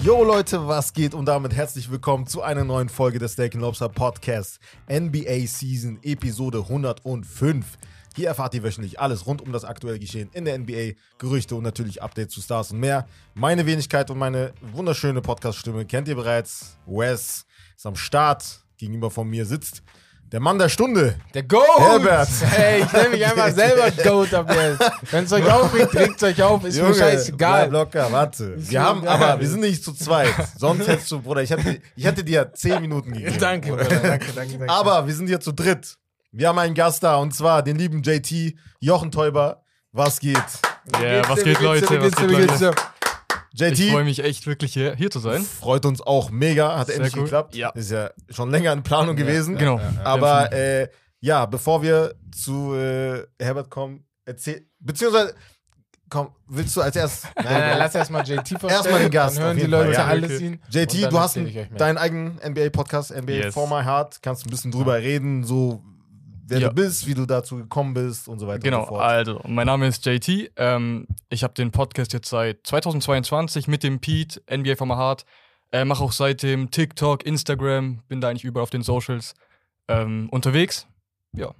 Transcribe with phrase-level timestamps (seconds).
[0.00, 1.12] Yo Leute, was geht?
[1.12, 6.58] Und damit herzlich willkommen zu einer neuen Folge des Steak Lobster Podcast NBA Season Episode
[6.58, 7.66] 105.
[8.14, 11.64] Hier erfahrt ihr wöchentlich alles rund um das aktuelle Geschehen in der NBA, Gerüchte und
[11.64, 13.08] natürlich Updates zu Stars und mehr.
[13.34, 16.76] Meine Wenigkeit und meine wunderschöne Podcast-Stimme kennt ihr bereits.
[16.86, 17.44] Wes
[17.76, 18.60] ist am Start.
[18.76, 19.82] Gegenüber von mir sitzt
[20.32, 21.16] der Mann der Stunde.
[21.32, 21.62] Der Goat!
[21.78, 22.28] Herbert.
[22.50, 25.12] Hey, ich nenne mich einfach selber Goat ab jetzt.
[25.12, 27.70] Wenn es euch aufregt, regt es euch auf, ist mir bleib scheißegal.
[27.70, 28.44] locker, warte.
[28.44, 29.22] Ist Wir mir haben, egal.
[29.22, 30.34] aber wir sind nicht zu zweit.
[30.58, 33.36] Sonst hättest du, Bruder, ich hatte, ich hatte dir 10 Minuten gegeben.
[33.40, 33.84] Danke, Bruder.
[33.84, 34.68] Danke, danke, danke.
[34.68, 35.96] Aber wir sind hier zu dritt.
[36.32, 39.62] Wir haben einen Gast da und zwar den lieben JT, Jochen Täuber.
[39.92, 40.36] Was geht?
[41.00, 42.00] Ja, Wie was geht, Leute?
[42.02, 42.74] Was wie geht, Leute?
[43.54, 43.68] Dir?
[43.72, 45.42] Ich freue JT mich echt wirklich hier, hier zu sein.
[45.42, 47.22] freut uns auch mega, hat Sehr endlich cool.
[47.24, 47.54] geklappt.
[47.54, 47.70] Ja.
[47.70, 49.56] Ist ja schon länger in Planung gewesen.
[49.56, 49.80] Genau.
[50.02, 50.88] Aber äh,
[51.20, 55.34] ja, bevor wir zu äh, Herbert kommen, erzähl, beziehungsweise,
[56.10, 57.30] komm, willst du als erstes?
[57.36, 58.70] Nein, nein, lass erstmal JT vorstellen.
[58.72, 60.04] Erstmal den Gast, Dann hören die Leute ja.
[60.06, 60.46] alles Okay.
[60.46, 60.60] ihn.
[60.70, 61.38] JT, du hast
[61.78, 63.54] deinen eigenen NBA-Podcast, NBA Yes.
[63.54, 64.20] For My Heart.
[64.22, 65.82] Kannst ein bisschen drüber reden, so
[66.46, 66.68] wer Ja.
[66.68, 69.02] du bist, wie du dazu gekommen bist und so weiter und Genau, so fort.
[69.02, 70.50] also, mein Name ist JT.
[70.56, 75.24] Ähm, ich habe den Podcast jetzt seit 2022 mit dem Pete, NBA from my Heart.
[75.72, 79.34] Äh, Mache auch seitdem TikTok, Instagram, bin da eigentlich überall auf den Socials
[79.88, 80.86] ähm, unterwegs.
[81.32, 81.52] Ja.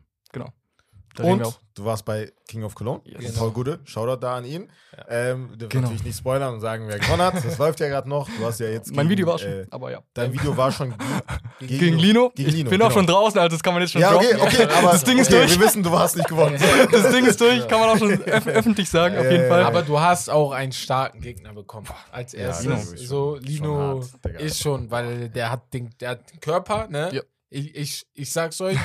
[1.16, 3.18] Da wir Und du warst bei King of Cologne, Yes.
[3.20, 3.38] genau.
[3.38, 4.68] Paul Gude, Shoutout da an ihn.
[5.08, 5.82] Ähm, du Genau.
[5.82, 7.44] natürlich nicht spoilern und sagen, wer gewonnen hat.
[7.44, 8.28] Das läuft ja gerade noch.
[8.28, 10.02] Du hast ja jetzt Mein gegen, Video war schon, Äh, aber ja.
[10.12, 10.92] dein Video war schon
[11.60, 12.30] gegen, Gegen Lino.
[12.34, 12.98] Gegen ich Lino, bin auch genau.
[12.98, 14.46] schon draußen, also das kann man jetzt schon Ja, okay, droppen.
[14.62, 15.58] okay, aber das Ding ist okay, durch.
[15.58, 16.58] wir wissen, du hast nicht gewonnen.
[16.90, 19.48] Das Ding ist durch, kann man auch schon öff öffentlich sagen, auf Ja, jeden ja,
[19.48, 19.60] Fall.
[19.60, 19.66] ja.
[19.68, 21.86] Aber du hast auch einen starken Gegner bekommen.
[22.10, 22.64] Als Ja, erstes.
[22.66, 26.32] Lino ist so, schon- Lino schon hart, ist schon, weil der hat den, der hat
[26.32, 27.10] den Körper, ne?
[27.12, 27.22] Ja.
[27.50, 28.76] Ich, ich, ich sag's euch,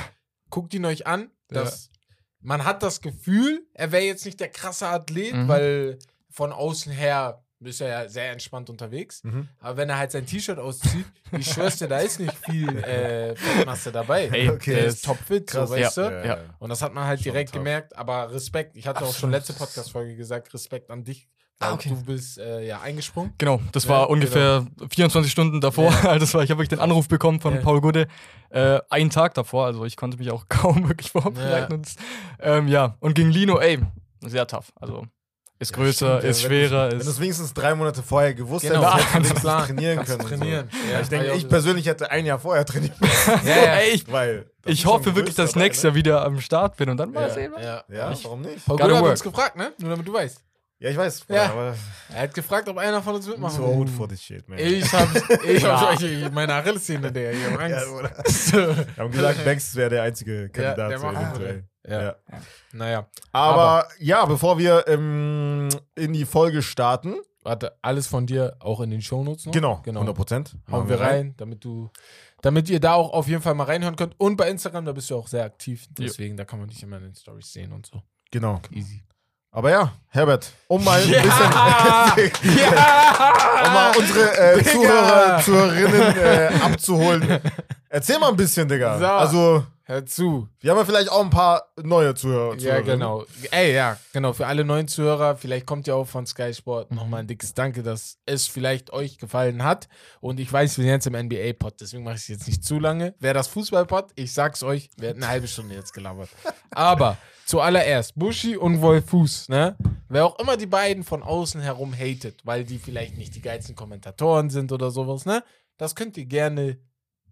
[0.48, 1.30] guckt ihn euch an.
[1.48, 1.89] Das,
[2.40, 5.48] Man hat das Gefühl, er wäre jetzt nicht der krasse Athlet, Mhm.
[5.48, 5.98] weil
[6.30, 9.22] von außen her ist er ja sehr entspannt unterwegs.
[9.22, 9.46] Mhm.
[9.60, 13.36] Aber wenn er halt sein T-Shirt auszieht, ich schwör's dir, da ist nicht viel äh,
[13.36, 14.28] Fettmasse dabei.
[14.28, 14.74] Ey, Okay.
[14.76, 15.70] der ist topfit, so, Krass.
[15.70, 16.08] weißt Ja.
[16.22, 16.26] du?
[16.26, 16.38] Ja.
[16.58, 17.58] Und das hat man halt Schon direkt tough.
[17.60, 17.94] gemerkt.
[17.96, 21.28] Aber Respekt, ich hatte auch schon letzte Podcast-Folge gesagt, Respekt an dich.
[21.62, 21.90] Ah, okay.
[21.90, 23.34] du bist äh, ja eingesprungen.
[23.38, 25.90] Genau, das Ja, war ungefähr 24 Stunden davor.
[25.92, 26.00] Ja.
[26.10, 27.60] Also das war, ich habe wirklich den Anruf bekommen von Ja.
[27.60, 28.08] Paul Gude
[28.48, 29.66] äh, einen Tag davor.
[29.66, 31.72] Also ich konnte mich auch kaum wirklich vorbereiten.
[31.72, 31.76] Ja.
[31.76, 31.88] Und,
[32.40, 33.78] ähm, ja, und gegen Lino, ey,
[34.26, 34.72] sehr tough.
[34.80, 35.06] Also
[35.58, 37.20] ist größer, Stimmt, ist wenn schwerer, Wenn du es ist.
[37.20, 40.40] wenigstens drei Monate vorher gewusst Genau, hättest, hättest du trainieren kannst können.
[40.40, 40.70] trainieren.
[40.72, 40.90] So.
[40.92, 42.94] Ja, ich denke, ich persönlich hätte ein Jahr vorher trainiert.
[43.44, 43.54] Ja, ja.
[43.74, 46.88] Ey, ich, Weil ich hoffe wirklich, dass ich dabei, nächstes Jahr wieder am Start bin
[46.88, 47.52] und dann mal ja, sehen.
[47.62, 47.84] ja.
[47.90, 48.64] Ja, Ich- warum nicht?
[48.64, 49.72] Paul Gude hat uns gefragt, ne?
[49.78, 50.42] Nur damit du weißt.
[50.80, 51.26] Ja, ich weiß.
[51.28, 51.50] Ja.
[51.52, 51.74] Aber
[52.14, 54.58] Er hat gefragt, ob einer von uns I'm mitmachen so old for this shit, man.
[54.58, 55.08] Ich hab,
[55.44, 55.92] ich Ja.
[55.92, 57.88] hab ich, meine Achillessehne, der, ich hab ja, Angst.
[57.90, 58.10] oder?
[58.26, 58.56] So.
[58.56, 60.90] Wir haben gesagt, Banks wäre der einzige Kandidat.
[60.90, 61.64] der so macht eventuell.
[61.86, 62.02] Ja.
[62.02, 62.16] Ja.
[62.72, 68.80] Naja, Aber, ja, bevor wir ähm, in die Folge starten, warte, alles von dir auch
[68.80, 69.52] in den Shownotes noch?
[69.52, 70.00] genau, genau.
[70.00, 70.56] 100 Prozent.
[70.70, 71.90] Hauen wir rein, damit du,
[72.42, 74.14] damit ihr da auch auf jeden Fall mal reinhören könnt.
[74.18, 75.86] Und bei Instagram, da bist du auch sehr aktiv.
[75.90, 78.02] Deswegen, da kann man dich immer in den Stories sehen und so.
[78.30, 78.60] Genau.
[78.72, 79.02] Easy.
[79.52, 81.22] Aber ja, Herbert, um mal ein Ja!
[82.14, 83.64] bisschen, ja!
[83.66, 84.62] um mal unsere äh!
[84.64, 87.40] Zuhörer, Zuhörerinnen äh, abzuholen.
[87.88, 88.98] Erzähl mal ein bisschen, Digga.
[88.98, 89.06] So.
[89.06, 90.48] Also, Hör zu.
[90.60, 92.56] wir haben ja vielleicht auch ein paar neue Zuhörer.
[92.58, 93.24] Ja, genau.
[93.50, 94.32] Ey, ja, genau.
[94.32, 96.92] Für alle neuen Zuhörer, vielleicht kommt ihr auch von Sky Sport.
[96.92, 99.88] Nochmal ein dickes Danke, dass es vielleicht euch gefallen hat.
[100.20, 102.78] Und ich weiß, wir sind jetzt im NBA-Pod, deswegen mache ich es jetzt nicht zu
[102.78, 103.14] lange.
[103.18, 106.28] Wer das Fußball-Pod, ich sag's euch, wir hätten eine halbe Stunde jetzt gelabert.
[106.70, 107.16] Aber
[107.50, 109.76] zuallererst, Bushi und Wolfus, ne?
[110.08, 113.74] Wer auch immer die beiden von außen herum hatet, weil die vielleicht nicht die geilsten
[113.74, 115.42] Kommentatoren sind oder sowas, ne?
[115.76, 116.78] Das könnt ihr gerne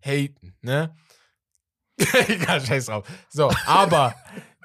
[0.05, 0.97] haten, ne?
[2.29, 3.07] Egal, scheiß drauf.
[3.29, 4.15] So, aber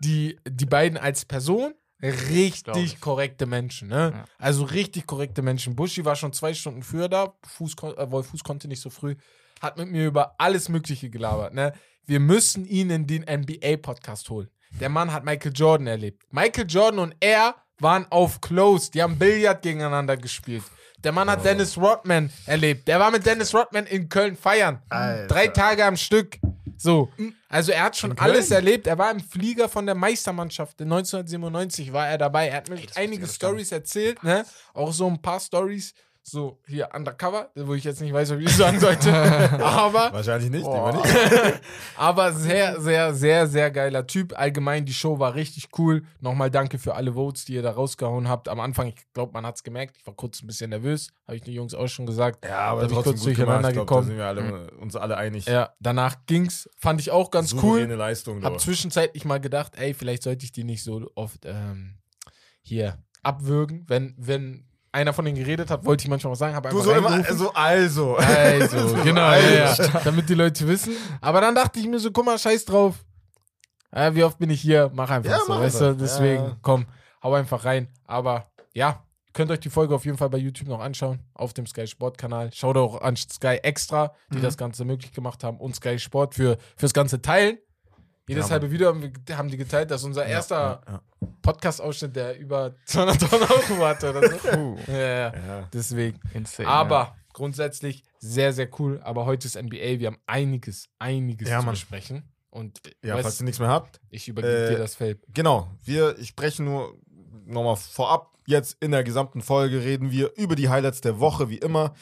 [0.04, 3.00] die, die beiden als Person richtig ich.
[3.00, 4.12] korrekte Menschen, ne?
[4.16, 4.26] Ja.
[4.40, 5.76] Also richtig korrekte Menschen.
[5.76, 9.16] Buschi war schon zwei Stunden früher da, Fuß, äh, Wolf Fuß konnte nicht so früh,
[9.62, 11.74] hat mit mir über alles Mögliche gelabert, ne?
[12.06, 14.50] Wir müssen ihn in den NBA-Podcast holen.
[14.80, 16.24] Der Mann hat Michael Jordan erlebt.
[16.32, 20.64] Michael Jordan und er waren auf Close, die haben Billard gegeneinander gespielt.
[21.04, 22.88] Der Mann hat Dennis Rodman erlebt.
[22.88, 24.82] Der war mit Dennis Rodman in Köln feiern.
[24.90, 25.28] Alter.
[25.28, 26.38] Drei Tage am Stück.
[26.78, 27.12] So.
[27.50, 28.88] Also er hat schon alles erlebt.
[28.88, 30.82] Er war im Flieger von der Meistermannschaft.
[30.82, 32.48] 1997 war er dabei.
[32.48, 34.46] Er hat mir einige Stories erzählt, ne?
[34.74, 35.94] Auch so ein paar Stories.
[36.26, 39.14] So, hier undercover, wo ich jetzt nicht weiß, ob ich das sagen sollte.
[39.62, 41.06] Aber Wahrscheinlich nicht, lieber nicht.
[41.98, 44.38] aber sehr, sehr, sehr, sehr geiler Typ.
[44.40, 46.04] Allgemein, die Show war richtig cool.
[46.22, 48.48] Nochmal danke für alle Votes, die ihr da rausgehauen habt.
[48.48, 49.98] Am Anfang, ich glaube, man hat es gemerkt.
[49.98, 51.10] Ich war kurz ein bisschen nervös.
[51.28, 52.46] Habe ich den Jungs auch schon gesagt.
[52.46, 53.70] Ja, aber Da bin ich kurz gut durcheinander gemacht.
[53.70, 54.18] Ich glaub, gekommen.
[54.18, 55.46] Da sind wir alle, uns alle einig.
[55.46, 56.70] Ja, danach ging's.
[56.78, 58.00] Fand ich auch ganz Souveräne cool.
[58.00, 58.44] Leistung.
[58.44, 61.98] Hab zwischenzeitlich mal gedacht, ey, vielleicht sollte ich die nicht so oft ähm,
[62.62, 66.70] hier abwürgen, wenn, wenn einer von denen geredet hat, wollte ich manchmal was sagen, habe
[66.70, 68.16] Du einfach so immer, so, also.
[68.16, 69.84] Also, genau, ja, Also.
[69.84, 70.02] ja.
[70.04, 70.96] damit die Leute wissen.
[71.20, 72.96] Aber dann dachte ich mir so, guck mal, scheiß drauf.
[73.94, 74.90] Ja, wie oft bin ich hier?
[74.94, 75.96] Mach einfach Ja, so, mach weißt du?
[75.96, 76.86] Deswegen, komm,
[77.22, 77.88] hau einfach rein.
[78.06, 79.04] Aber ja,
[79.34, 82.18] könnt euch die Folge auf jeden Fall bei YouTube noch anschauen, auf dem Sky Sport
[82.18, 82.52] Kanal.
[82.54, 84.42] Schaut auch an Sky Extra, die Mhm.
[84.44, 87.58] das Ganze möglich gemacht haben und Sky Sport für fürs ganze Teilen.
[88.28, 91.02] Jedes Ja, halbe Video haben, wir, haben die geteilt, dass unser erster Ja,
[91.42, 94.78] Podcast-Ausschnitt, der über 200.000 Euro hatte oder so.
[94.88, 95.34] Ja, ja.
[95.34, 95.70] ja.
[95.74, 96.20] Deswegen.
[96.34, 96.68] insane.
[96.68, 99.02] Aber grundsätzlich sehr, sehr cool.
[99.04, 100.00] Aber heute ist NBA.
[100.00, 101.74] Wir haben einiges, einiges Ja, zu Mann.
[101.74, 102.24] besprechen.
[102.50, 104.00] Und ja, weißt, falls ihr nichts mehr habt.
[104.10, 105.20] ich übergebe äh, dir das Feld.
[105.34, 106.98] Genau, wir sprechen nur
[107.46, 108.32] nochmal vorab.
[108.46, 111.94] Jetzt in der gesamten Folge reden wir über die Highlights der Woche, wie immer.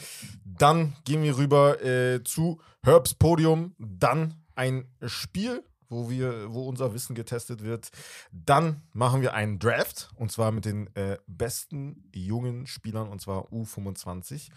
[0.43, 3.75] Dann gehen wir rüber äh, zu Herbs Podium.
[3.79, 7.89] Dann ein Spiel, wo, wir, wo unser Wissen getestet wird.
[8.31, 10.09] Dann machen wir einen Draft.
[10.15, 14.49] Und zwar mit den äh, besten jungen Spielern, und zwar U25.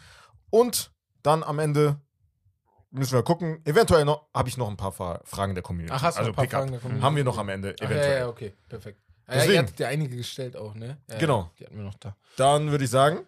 [0.50, 0.92] Und
[1.22, 2.00] dann am Ende
[2.90, 3.60] müssen wir gucken.
[3.66, 5.92] Eventuell noch habe ich noch ein paar Fra- Fragen der Community.
[5.94, 6.46] Ach, hast du also ein paar.
[6.48, 7.02] Fragen der Community?
[7.04, 8.18] Haben wir noch am Ende, Ach, ja, eventuell.
[8.20, 9.00] ja, okay, perfekt.
[9.26, 10.98] Ja, ihr hattet ja einige gestellt auch, ne?
[11.10, 11.50] Ja, Genau.
[11.58, 12.14] Die hatten wir noch da.
[12.36, 13.20] Dann würde ich sagen,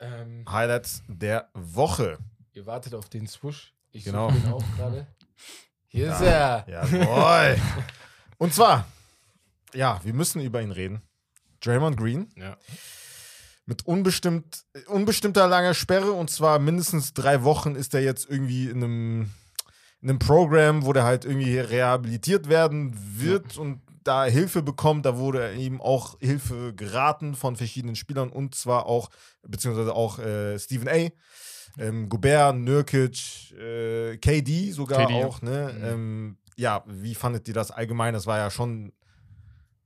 [0.00, 2.18] Ähm, Highlights der Woche.
[2.54, 3.74] ihr wartet auf den Swoosh.
[3.92, 4.30] Ich Genau.
[4.30, 5.06] suche ihn auch gerade.
[5.88, 6.64] Hier ist er.
[6.68, 7.58] Jawohl.
[8.38, 8.86] Und zwar,
[9.74, 11.02] ja, wir müssen über ihn reden.
[11.60, 12.56] Draymond Green Ja.
[13.66, 18.76] mit unbestimmt, unbestimmter langer Sperre und zwar mindestens drei Wochen ist er jetzt irgendwie in
[18.84, 19.30] einem,
[20.00, 25.04] in einem Programm, wo der halt irgendwie rehabilitiert werden wird und da Hilfe bekommt.
[25.04, 29.10] Da wurde ihm auch Hilfe geraten von verschiedenen Spielern und zwar auch,
[29.42, 31.10] beziehungsweise auch äh, Stephen A.
[31.78, 35.74] Ähm, Gobert, Nurkic, äh, KD sogar KD, auch, ne?
[35.76, 35.84] Mhm.
[35.84, 38.14] Ähm, ja, wie fandet ihr das allgemein?
[38.14, 38.92] Das war ja schon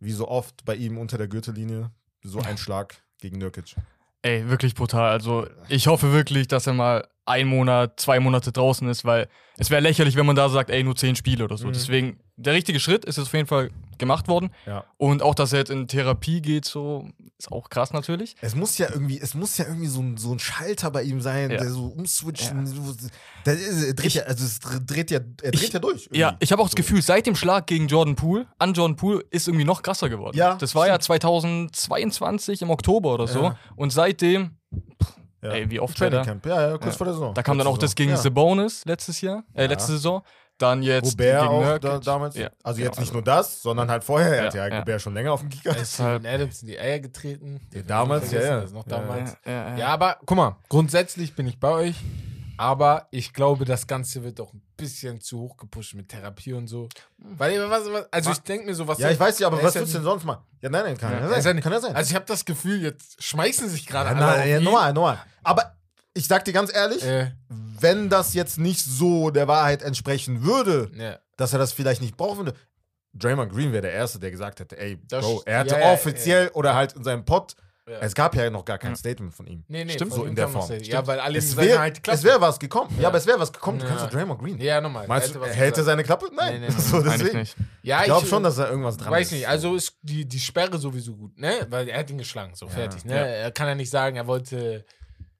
[0.00, 1.90] wie so oft bei ihm unter der Gürtellinie
[2.22, 3.76] so ein Schlag gegen Nurkic.
[4.22, 5.10] Ey, wirklich brutal.
[5.10, 9.28] Also ich hoffe wirklich, dass er mal ein Monat, zwei Monate draußen ist, weil
[9.58, 11.68] es wäre lächerlich, wenn man da sagt, ey, nur zehn Spiele oder so.
[11.68, 11.72] Mhm.
[11.72, 14.50] Deswegen, der richtige Schritt ist auf jeden Fall gemacht worden.
[14.66, 14.84] Ja.
[14.96, 17.06] Und auch, dass er jetzt in Therapie geht, so,
[17.38, 18.34] ist auch krass natürlich.
[18.40, 21.20] Es muss ja irgendwie, es muss ja irgendwie so ein, so ein Schalter bei ihm
[21.20, 21.58] sein, Ja.
[21.58, 22.64] der so umswitchen.
[23.46, 26.08] Der, er dreht ja, also es dreht ja, er dreht Ich- ja durch.
[26.12, 26.44] Ja, irgendwie.
[26.44, 26.76] ich habe auch das So.
[26.76, 30.36] Gefühl, seit dem Schlag gegen Jordan Poole, an Jordan Poole, ist irgendwie noch krasser geworden.
[30.36, 33.42] Ja, Das war ja 2022 im Oktober oder so.
[33.42, 33.58] Ja.
[33.76, 34.56] Und seitdem,
[35.42, 35.50] Ja.
[35.50, 36.22] ey, wie oft Training?
[36.24, 36.98] Camp, ja, ja, kurz Ja.
[36.98, 37.34] vor der Saison.
[37.34, 38.16] Da kam dann Letzte auch das gegen.
[38.16, 39.68] The Bonus letztes Jahr, äh, Ja.
[39.68, 40.22] letzte Saison.
[40.58, 42.36] Dann jetzt Gobert gegen auch da, damals.
[42.36, 42.50] Ja.
[42.62, 44.36] Also Ja, jetzt nicht also- nur das, sondern halt vorher.
[44.36, 44.78] Er hat Ja, ja.
[44.78, 45.74] Gobert schon länger auf dem Kicker.
[45.84, 47.60] Steven Adams in die Eier getreten.
[47.88, 48.58] Damals, ja, ja.
[48.60, 49.36] Ist noch Ja, damals.
[49.44, 49.76] Ja, ja, ja.
[49.76, 51.96] Ja, aber guck mal, grundsätzlich bin ich bei euch.
[52.62, 56.68] Aber ich glaube, das Ganze wird doch ein bisschen zu hoch gepusht mit Therapie und
[56.68, 56.88] so.
[57.18, 58.98] Weil, was, was, also ich denke mir so, was.
[58.98, 60.38] Ja, ich weiß nicht, aber er was willst du denn sonst mal?
[60.60, 61.20] Ja, nein, nein, kann Ja.
[61.28, 61.56] ja, Er sein.
[61.56, 61.96] nicht- kann ja sein.
[61.96, 64.64] Also ich habe das Gefühl, jetzt schmeißen sich gerade ja, alle nein, ja, ihn.
[64.64, 65.18] normal, normal.
[65.42, 65.74] Aber
[66.14, 70.88] ich sag dir ganz ehrlich, Äh, wenn das jetzt nicht so der Wahrheit entsprechen würde,
[70.94, 71.18] ja.
[71.36, 72.54] dass er das vielleicht nicht brauchen würde.
[73.14, 75.92] Draymond Green wäre der Erste, der gesagt hätte, ey, Das Bro, er hatte ja, ja,
[75.94, 77.56] offiziell oder halt in seinem Pod,
[77.88, 77.98] Ja.
[77.98, 79.64] es gab ja noch gar kein Statement von ihm.
[79.66, 80.70] Nee, nee, Stimmt, von so in der Form.
[80.82, 82.90] Ja, weil alle Es wäre halt es wär was gekommen.
[82.96, 83.02] Ja.
[83.02, 83.08] Ja.
[83.08, 83.80] aber es wäre was gekommen.
[83.80, 84.56] Du kannst du Draymond Green.
[84.60, 85.08] Ja, nochmal.
[85.08, 85.86] Meinst Er du, hält er gesagt.
[85.86, 86.30] seine Klappe?
[86.32, 86.60] Nein.
[86.60, 86.80] Nee, nee, nee.
[86.80, 87.38] So, deswegen.
[87.38, 87.56] nicht.
[87.82, 89.32] Ja, Ich glaube schon, dass da irgendwas dran weiß ist.
[89.32, 91.66] nicht, also ist die, die Sperre sowieso gut, ne?
[91.70, 92.72] Weil er hat ihn geschlagen, so Ja.
[92.72, 93.14] fertig, ne?
[93.16, 93.22] Ja.
[93.22, 94.84] Er kann ja nicht sagen, er wollte.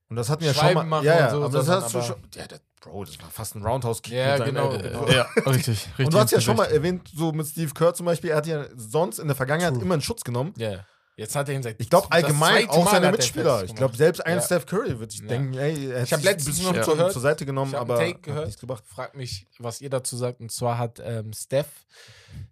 [0.08, 0.96] Und das hatten wir ja Schreiben schon mal.
[0.96, 2.16] machen Ja, ja, und so, aber das hast du schon.
[2.34, 4.12] Ja, das, Bro, das war fast ein Roundhouse-Kick.
[4.12, 6.04] Ja, genau, ja, richtig, richtig.
[6.06, 8.46] Und du hast ja schon mal erwähnt, so mit Steve Kerr zum Beispiel, er hat
[8.48, 9.84] ja sonst in der Vergangenheit True.
[9.84, 10.52] immer einen Schutz genommen.
[10.56, 10.84] Ja.
[11.16, 11.78] Jetzt hat er ihn seit.
[11.80, 13.64] Ich glaube allgemein auch seine hat er Mitspieler.
[13.64, 13.96] Ich glaube, gemacht.
[13.98, 14.42] selbst ein Ja.
[14.42, 15.26] Steph Curry würde ich Ja.
[15.26, 17.78] denken, ey, er Ich hätte hab sich ein letztens noch zur, zur Seite genommen, Ich
[17.78, 18.46] aber einen Take hat gehört.
[18.46, 18.84] nichts gebracht.
[18.86, 20.40] Frag mich, was ihr dazu sagt.
[20.40, 21.68] Und zwar hat ähm, Steph.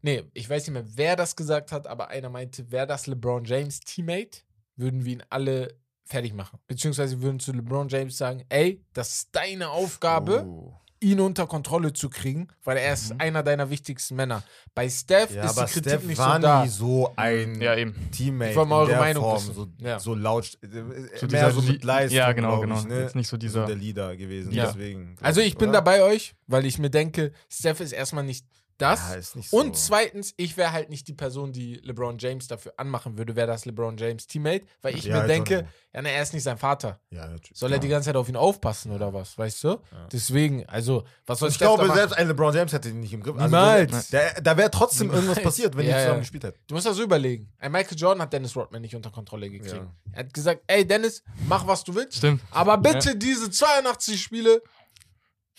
[0.02, 3.45] Nee, ich weiß nicht mehr, wer das gesagt hat, aber einer meinte, wäre das LeBron
[3.47, 4.40] James Teammate,
[4.76, 5.75] würden wir ihn alle
[6.05, 6.59] fertig machen.
[6.67, 10.75] Beziehungsweise würden zu LeBron James sagen, ey, das ist deine Aufgabe, Oh.
[11.02, 14.42] Ihn unter Kontrolle zu kriegen, weil er ist einer deiner wichtigsten Männer.
[14.75, 16.62] Bei Steph Ja, ist die Kritik Steph nicht war so da.
[16.62, 17.95] nie so ein Ja, eben.
[18.11, 19.54] Teammate Ich wollte mal in der Meinung Form, wissen.
[19.54, 19.99] so, Ja.
[19.99, 22.78] so laut, äh, So mehr dieser so mit Leistung, Ja, genau, genau.
[22.78, 23.00] Ich, ne?
[23.00, 23.66] Jetzt nicht so so dieser.
[23.66, 24.66] der Leader gewesen, Ja.
[24.66, 25.16] deswegen.
[25.23, 25.78] Also ich bin oder?
[25.78, 28.45] da bei euch, weil ich mir denke, Steph ist erstmal nicht
[28.80, 29.10] das.
[29.10, 29.56] Ja, ist nicht so.
[29.58, 33.46] Und zweitens, ich wäre halt nicht die Person, die LeBron James dafür anmachen würde, wäre
[33.46, 36.58] das LeBron James Teammate, weil ich Ja, mir denke, ja, ne, er ist nicht sein
[36.58, 37.00] Vater.
[37.10, 37.58] Ja, natürlich.
[37.58, 39.78] Soll er die ganze Zeit auf ihn aufpassen oder was, weißt du?
[40.12, 41.96] Deswegen, also, was soll ich da glaube, machen?
[41.96, 43.37] selbst ein LeBron James hätte ihn nicht im Griff.
[43.37, 43.92] Niemals.
[43.92, 45.22] Also, der, da wäre trotzdem Niemals.
[45.25, 46.20] irgendwas passiert, wenn Ja, die zusammen ja.
[46.20, 46.58] gespielt hätten.
[46.66, 47.52] Du musst das so überlegen.
[47.58, 49.75] Ein Michael Jordan hat Dennis Rodman nicht unter Kontrolle gekriegt.
[49.75, 49.92] Ja.
[50.12, 52.40] Er hat gesagt, ey Dennis, mach was du willst, Stimmt.
[52.50, 54.62] aber bitte diese 82 Spiele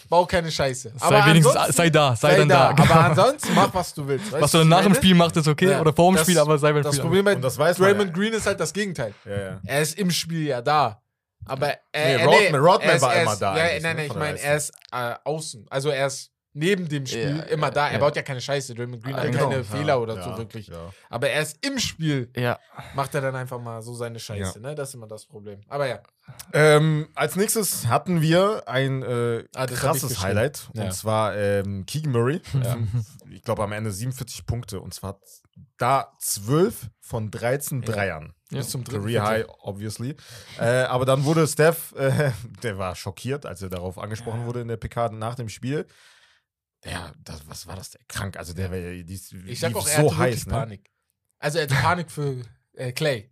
[0.09, 0.93] bau keine Scheiße.
[0.97, 2.73] Sei wenigstens, ansonsten- sei da, sei, sei dann da.
[2.73, 2.83] da.
[2.83, 4.31] Aber ansonsten mach, was du willst.
[4.31, 4.95] Weißt Was du dann nach dem?
[4.95, 5.71] Spiel machst, ist okay.
[5.71, 7.01] Ja, Oder vor dem das- Spiel, aber sei beim Das Spiel.
[7.03, 8.15] Problem bei Und das weiß man Draymond ja.
[8.15, 9.13] Green ist halt das Gegenteil.
[9.25, 9.59] Ja, ja.
[9.65, 11.01] Er ist im Spiel ja da.
[11.45, 14.05] Aber äh, Nee, Rodman- Rodman er ist, war er immer da Ja, nein, ne, nein,
[14.07, 15.65] ich meine, er ist äh, außen.
[15.69, 17.87] Also er ist neben dem Spiel Ja, immer ja, da.
[17.87, 17.99] Er ja.
[17.99, 18.73] baut ja keine Scheiße.
[18.75, 19.49] Draymond Green Ah, hat genau.
[19.49, 20.67] keine Fehler oder ja, so wirklich.
[20.67, 20.91] Ja.
[21.09, 22.59] Aber er ist im Spiel, Ja.
[22.95, 24.59] macht er dann einfach mal so seine Scheiße.
[24.59, 24.75] Ne?
[24.75, 25.61] Das ist immer das Problem.
[25.69, 25.99] Aber ja.
[26.53, 30.21] Ähm, als nächstes hatten wir ein äh, Ah, krasses.
[30.21, 30.69] Highlight.
[30.73, 30.83] Ja.
[30.85, 32.41] Und zwar ähm, Keegan Murray.
[32.63, 32.77] Ja.
[33.33, 34.81] Ich glaube am Ende 47 Punkte.
[34.81, 35.17] Und zwar
[35.77, 37.87] da 12 von 13 Ja.
[37.87, 38.33] Dreiern.
[38.51, 38.57] Ja.
[38.57, 40.15] Bis zum dritten Career High, obviously.
[40.59, 42.31] äh, aber dann wurde Steph, äh,
[42.63, 45.87] der war schockiert, als er darauf angesprochen wurde in der PK nach dem Spiel.
[46.85, 47.97] Ja, das, was war das?
[48.07, 48.37] Krank.
[48.37, 49.13] Also der war ja- die
[49.47, 50.45] Ich sag lief auch, er so hatte heiß.
[50.47, 50.53] Ne?
[50.53, 50.89] Panik.
[51.39, 52.41] Also er hatte Panik für
[52.73, 53.29] äh, Clay.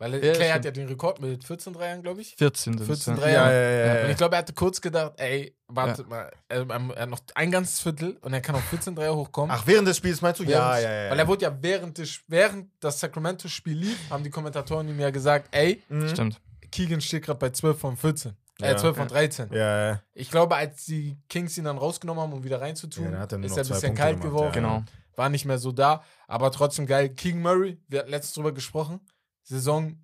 [0.00, 2.36] Weil Ja, Clay hat ja den Rekord mit 14 Dreiern, glaube ich.
[2.36, 3.20] 14 sind 14 es.
[3.20, 3.32] Dreier.
[3.32, 4.04] Ja, ja, ja, ja.
[4.04, 7.50] Und ich glaube, er hatte kurz gedacht, ey, warte mal, er, er hat noch ein
[7.50, 9.50] ganzes Viertel und er kann auf 14 Dreier hochkommen.
[9.56, 10.44] Ach, während des Spiels meinst du?
[10.44, 11.10] Ja, ja, ja.
[11.10, 15.10] Weil er wurde ja während, des, während das Sacramento-Spiel lief, haben die Kommentatoren ihm ja
[15.10, 16.08] gesagt, ey, Mhm.
[16.10, 16.40] Stimmt.
[16.70, 18.36] Keegan steht gerade bei 12 von 14.
[18.60, 18.76] Äh, Ja.
[18.76, 19.52] 12 von 13.
[19.52, 20.02] Ja, ja.
[20.14, 23.32] Ich glaube, als die Kings ihn dann rausgenommen haben, um wieder reinzutun, Ja, er ist
[23.32, 24.46] er ein bisschen Punkte kalt gemacht, geworden.
[24.46, 24.50] ja.
[24.52, 24.84] Genau.
[25.14, 27.08] War nicht mehr so da, aber trotzdem geil.
[27.10, 29.00] King Murray, wir hatten letztens drüber gesprochen.
[29.42, 29.96] Saison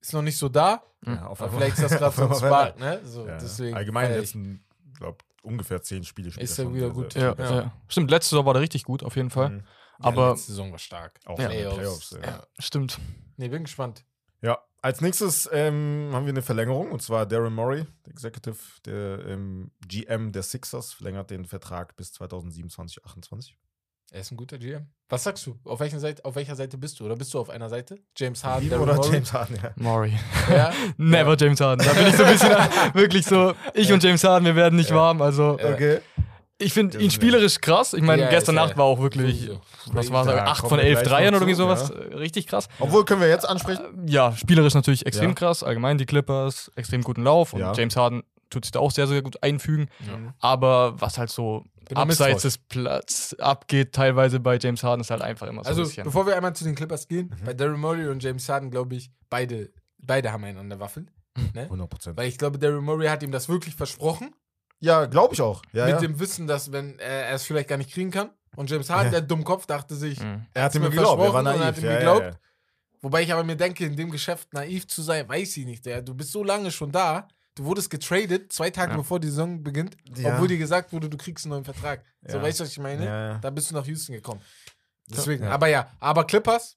[0.00, 2.78] ist noch nicht so da, ja auf aber vielleicht ist das gerade so ein Spark,
[2.78, 3.00] ne?
[3.04, 3.76] So, Ja, deswegen.
[3.76, 4.16] Allgemein ich.
[4.18, 4.64] letzten,
[4.98, 7.12] glaube ungefähr zehn Spiele spielt Ist er er wieder sehr, gut.
[7.12, 7.56] sehr Ja, Ja.
[7.62, 7.72] ja.
[7.88, 9.50] Stimmt, letzte Saison war er richtig gut, auf jeden Fall.
[9.50, 9.64] Mhm.
[10.00, 11.20] Aber- ja, letzte Saison war stark.
[11.26, 11.44] Auch Ja.
[11.46, 12.08] in den Playoffs.
[12.08, 12.10] Playoffs.
[12.22, 12.30] ja.
[12.38, 12.46] Ja.
[12.58, 12.98] Stimmt.
[13.36, 14.04] Nee, bin gespannt.
[14.42, 19.24] Ja, als nächstes ähm, haben wir eine Verlängerung und zwar Darren Murray, der Executive, der
[19.26, 23.56] ähm, GM der Sixers, verlängert den Vertrag bis 2027, 28.
[24.10, 24.86] Er ist ein guter GM.
[25.08, 25.58] Was sagst du?
[25.64, 27.04] Auf welcher Seite, auf welcher Seite bist du?
[27.06, 27.98] Oder bist du auf einer Seite?
[28.16, 29.12] James Harden, Daryl oder Morey?
[29.14, 29.72] James Harden, ja.
[29.76, 30.12] Maury.
[30.50, 30.70] Ja?
[30.98, 31.84] Never James Harden.
[31.84, 32.50] Da bin ich so ein bisschen
[32.94, 34.96] wirklich so, ich und James Harden, wir werden nicht Ja.
[34.96, 35.22] warm.
[35.22, 35.72] Also Ja.
[35.72, 36.00] Okay.
[36.58, 37.92] Ich finde ihn spielerisch krass.
[37.94, 38.66] Ich meine, Ja, gestern er.
[38.66, 39.60] Nacht war auch wirklich, Sowieso.
[39.92, 41.88] was war Ja, das, 8 kommen von wir 11 gleich Dreiern oder irgendwie sowas.
[41.90, 41.94] ja.
[41.96, 42.68] Äh, Richtig krass.
[42.78, 43.82] Obwohl, können wir jetzt ansprechen?
[44.06, 45.34] Ja, spielerisch natürlich extrem Ja.
[45.34, 45.62] krass.
[45.62, 47.52] Allgemein die Clippers, extrem guten Lauf.
[47.52, 47.72] Und Ja.
[47.72, 49.88] James Harden tut sich da auch sehr, sehr gut einfügen.
[50.06, 50.34] Ja.
[50.40, 55.22] Aber was halt so Bin abseits des Platz abgeht, teilweise bei James Harden, ist halt
[55.22, 56.04] einfach immer so Also, ein bisschen.
[56.04, 57.44] bevor wir einmal zu den Clippers gehen, Mhm.
[57.46, 61.06] bei Daryl Morey und James Harden, glaube ich, beide, beide haben einen an der Waffel.
[61.52, 61.64] Ne?
[61.68, 62.16] 100 Prozent.
[62.16, 64.30] Weil ich glaube, Daryl Morey hat ihm das wirklich versprochen.
[64.84, 65.62] Ja, glaube ich auch.
[65.72, 66.00] Ja, mit ja.
[66.00, 68.30] dem Wissen, dass wenn er es vielleicht gar nicht kriegen kann.
[68.56, 69.18] Und James Harden, Ja.
[69.18, 70.46] der Dummkopf, dachte sich, Mhm.
[70.54, 71.76] er hat ihm mir geglaubt, er war versprochen und naiv.
[71.76, 72.20] hat ihm ja, geglaubt.
[72.22, 72.38] Ja, ja.
[73.02, 75.84] Wobei ich aber mir denke, in dem Geschäft naiv zu sein, weiß ich nicht.
[75.86, 77.28] Der, du bist so lange schon da.
[77.56, 78.96] Du wurdest getradet, zwei Tage Ja.
[78.96, 80.34] bevor die Saison beginnt, Ja.
[80.34, 82.02] obwohl dir gesagt wurde, du kriegst einen neuen Vertrag.
[82.26, 82.42] So, Ja.
[82.42, 83.38] weißt du, was ich meine?
[83.40, 84.40] Da bist du nach Houston gekommen.
[85.08, 85.50] Deswegen, Ja.
[85.50, 86.76] aber ja, aber Clippers,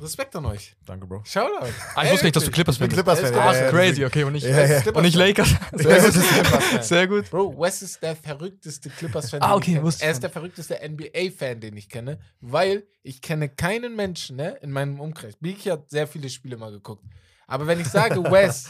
[0.00, 0.74] Respekt an euch.
[0.86, 1.22] Danke, Bro.
[1.24, 1.66] Shoutout.
[1.94, 2.92] Ah, ich wusste nicht, dass du Clippers Ich bist.
[2.92, 3.34] Clippers-Fan.
[3.34, 4.24] Er ist ja, crazy, okay.
[4.24, 4.82] Und nicht, Ja, ja.
[4.92, 5.54] Und nicht Lakers.
[5.72, 6.84] Sehr gut.
[6.84, 7.30] Sehr gut.
[7.30, 9.86] Bro, Wes ist der verrückteste Clippers-Fan, Ah, den okay, ich kenne.
[9.86, 14.36] wusste Er ich ist der verrückteste NBA-Fan, den ich kenne, weil ich kenne keinen Menschen
[14.36, 15.34] ne, in meinem Umkreis.
[15.40, 17.04] Biki hat sehr viele Spiele mal geguckt.
[17.46, 18.68] Aber wenn ich sage, Wes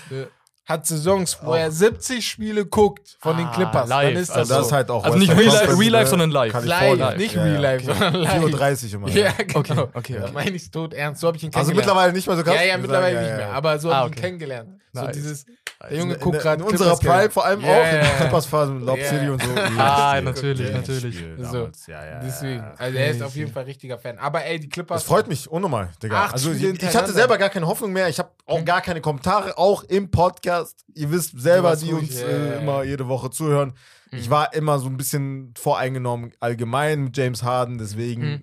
[0.66, 4.12] hat Saisons, wo er 70 Spiele guckt von den Ah, Clippers, live.
[4.14, 4.74] dann ist das, Also das ist so.
[4.76, 6.52] halt auch Also nicht Real Life- Real Life, sondern live.
[6.52, 7.08] California.
[7.10, 7.60] live, nicht Ja, Real ja.
[7.60, 8.44] Life, sondern live.
[8.44, 9.08] 4.30 Uhr immer.
[9.10, 9.58] Ja, genau.
[9.60, 10.32] Okay, okay, Da okay.
[10.32, 11.20] meine ich tot ernst.
[11.20, 11.76] So habe ich ihn Also kennengelernt.
[11.86, 12.54] mittlerweile nicht mehr so krass?
[12.56, 13.48] ja, ja, mittlerweile sagen, nicht ja, mehr.
[13.48, 13.52] ja.
[13.54, 14.64] Aber so Ah, habe ich ihn okay.
[14.94, 15.12] So Nice.
[15.16, 15.44] dieses,
[15.90, 18.10] der Junge in, guckt in, gerade in unserer Prime vor allem Ja, auch in der
[18.16, 19.04] Clippers-Phase, Lob Ja.
[19.08, 19.50] City und so.
[19.78, 21.24] Ah, natürlich, natürlich.
[21.38, 21.68] So.
[21.88, 22.64] Ja, ja, Deswegen.
[22.78, 24.18] Also er ist auf jeden Fall richtiger Fan.
[24.18, 25.02] Aber ey, die Clippers.
[25.02, 26.26] Das freut mich unnormal, Digga.
[26.26, 28.08] Also ich, ich hatte selber gar keine Hoffnung mehr.
[28.08, 30.84] Ich habe auch gar keine Kommentare, auch im Podcast.
[30.94, 33.74] Ihr wisst selber, die uns äh, immer jede Woche zuhören.
[34.12, 38.42] Ich war immer so ein bisschen voreingenommen allgemein mit James Harden, deswegen Mhm.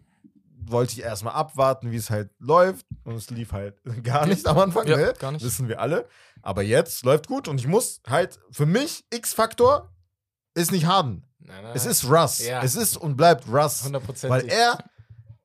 [0.65, 2.85] Wollte ich erstmal abwarten, wie es halt läuft.
[3.03, 5.13] Und es lief halt gar nicht am Anfang, Ja, ne?
[5.19, 5.43] gar nicht.
[5.43, 6.07] Wissen wir alle.
[6.41, 9.91] Aber jetzt läuft gut und ich muss halt, für mich, X-Faktor
[10.53, 11.27] ist nicht Harden.
[11.39, 12.39] Nein, nein, Es ist Russ.
[12.39, 12.61] Ja.
[12.63, 13.83] Es ist und bleibt Russ.
[13.85, 14.29] 100%.
[14.29, 14.77] Weil er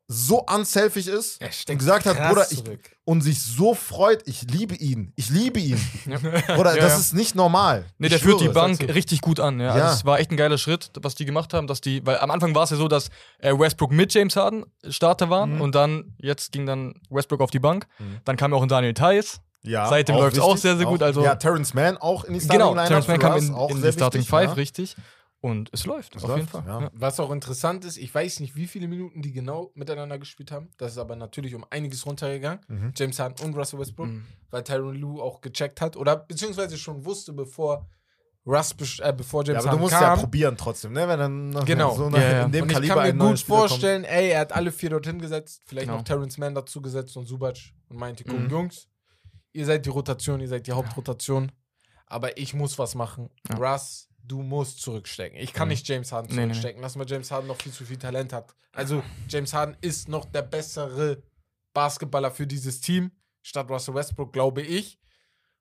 [0.09, 2.63] so unselfish ist und gesagt hat, Bruder, ich,
[3.05, 5.13] und sich so freut, ich liebe ihn.
[5.17, 5.81] Ich liebe ihn.
[6.07, 6.19] Ja.
[6.55, 6.99] Bruder, Ja, das ja.
[6.99, 7.85] ist nicht normal.
[7.99, 9.59] Nee, Ich der führt die Bank richtig gut an.
[9.59, 9.67] Ja.
[9.77, 9.85] Ja.
[9.87, 12.31] Also es war echt ein geiler Schritt, was die gemacht haben, dass die, weil am
[12.31, 13.09] Anfang war es ja so, dass
[13.41, 15.61] äh, Westbrook mit James Harden Starter waren Mhm.
[15.61, 17.87] und dann, jetzt ging dann Westbrook auf die Bank.
[17.99, 18.19] Mhm.
[18.25, 19.41] Dann kam auch ein Daniel Theiss.
[19.63, 22.41] Ja, Seitdem auch läuft's auch sehr, sehr gut, also- ja, Terrence Mann auch in die
[22.41, 24.53] Starting Genau, Lineup Terrence Mann kam in, auch in die Starting Five, ja.
[24.53, 24.95] richtig.
[25.41, 26.65] Und es läuft, Es auf läuft, jeden Fall.
[26.67, 26.81] ja.
[26.83, 26.91] Ja.
[26.95, 30.71] Was auch interessant ist, ich weiß nicht, wie viele Minuten die genau miteinander gespielt haben.
[30.79, 32.61] Das ist aber natürlich um einiges runtergegangen.
[32.69, 32.93] Mhm.
[32.97, 34.27] James Harden und Russell Westbrook, Mhm.
[34.51, 37.87] weil Tyron Lue auch gecheckt hat oder beziehungsweise schon wusste, bevor
[38.47, 40.03] Russ, äh, bevor Ja, James aber du musst kam.
[40.03, 41.07] ja probieren trotzdem, ne?
[41.09, 41.95] Wenn dann noch Genau.
[41.97, 42.45] so nach, Ja, ja.
[42.47, 43.71] in dem und ich Kaliber kann mir gut Spieler kommt.
[43.71, 45.99] vorstellen, ey, er hat alle vier dorthin gesetzt, vielleicht Genau.
[45.99, 47.57] noch Terrence Mann dazu gesetzt und Subac
[47.89, 48.49] und meinte, guck, Mhm.
[48.51, 48.89] Jungs,
[49.53, 51.51] ihr seid die Rotation, ihr seid die Hauptrotation,
[52.07, 53.31] aber ich muss was machen.
[53.51, 53.57] Ja.
[53.57, 55.39] Russ du musst zurückstecken.
[55.39, 55.71] Ich kann Mhm.
[55.73, 56.53] nicht James Harden Nee, nee, nee.
[56.53, 58.55] zurückstecken lassen, weil James Harden noch viel zu viel Talent hat.
[58.73, 61.23] Also James Harden ist noch der bessere
[61.73, 64.99] Basketballer für dieses Team statt Russell Westbrook, glaube ich.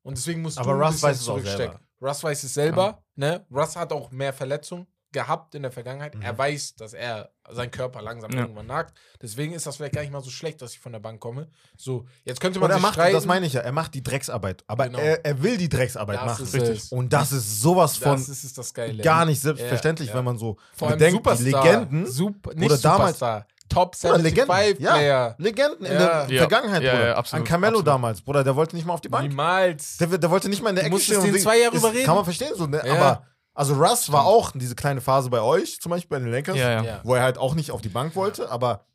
[0.01, 1.79] Und deswegen musst Aber du Russ weiß es zurückstecken.
[2.01, 3.03] Russ weiß es selber.
[3.15, 3.45] Ne?
[3.51, 6.15] Russ hat auch mehr Verletzungen gehabt in der Vergangenheit.
[6.15, 6.21] Mhm.
[6.21, 8.41] Er weiß, dass er sein Körper langsam Ja.
[8.41, 8.93] irgendwann nagt.
[9.21, 11.47] Deswegen ist das vielleicht gar nicht mal so schlecht, dass ich von der Bank komme.
[11.77, 13.13] So, jetzt könnte man Und er sich macht, streiten.
[13.15, 14.63] das meine ich ja, er macht die Drecksarbeit.
[14.67, 14.99] Aber Genau.
[14.99, 16.43] er, er will die Drecksarbeit Das machen.
[16.45, 16.77] ist Richtig.
[16.77, 16.91] es.
[16.91, 19.03] Und das ist sowas von Das ist das Geile.
[19.03, 20.17] gar nicht selbstverständlich, Ja, ja.
[20.19, 21.63] wenn man so Vor allem bedenkt, die Superstar.
[21.63, 23.47] Legenden, Super, nicht oder damals- Superstar.
[23.67, 24.93] Top Oder Legenden, 75 ja.
[24.93, 25.35] Player.
[25.39, 25.99] Legenden in Ja.
[26.25, 26.41] der Ja.
[26.41, 27.07] Vergangenheit, Ja, Bruder.
[27.07, 27.87] ja, absolut, An Carmelo absolut.
[27.87, 29.27] damals, Bruder, der wollte nicht mal auf die Bank.
[29.27, 29.97] Niemals.
[29.97, 31.19] Der, der wollte nicht mal in der Du Ecke musstest stehen.
[31.21, 32.05] und den wegen- zwei Jahre überreden.
[32.05, 32.83] Kann man verstehen, so, ne?
[32.85, 32.93] Ja.
[32.93, 33.23] aber
[33.55, 36.69] also Russ war auch diese kleine Phase bei euch, zum Beispiel bei den Lakers, Ja,
[36.71, 36.83] ja.
[36.83, 37.01] Ja.
[37.03, 38.85] wo er halt auch nicht auf die Bank wollte, aber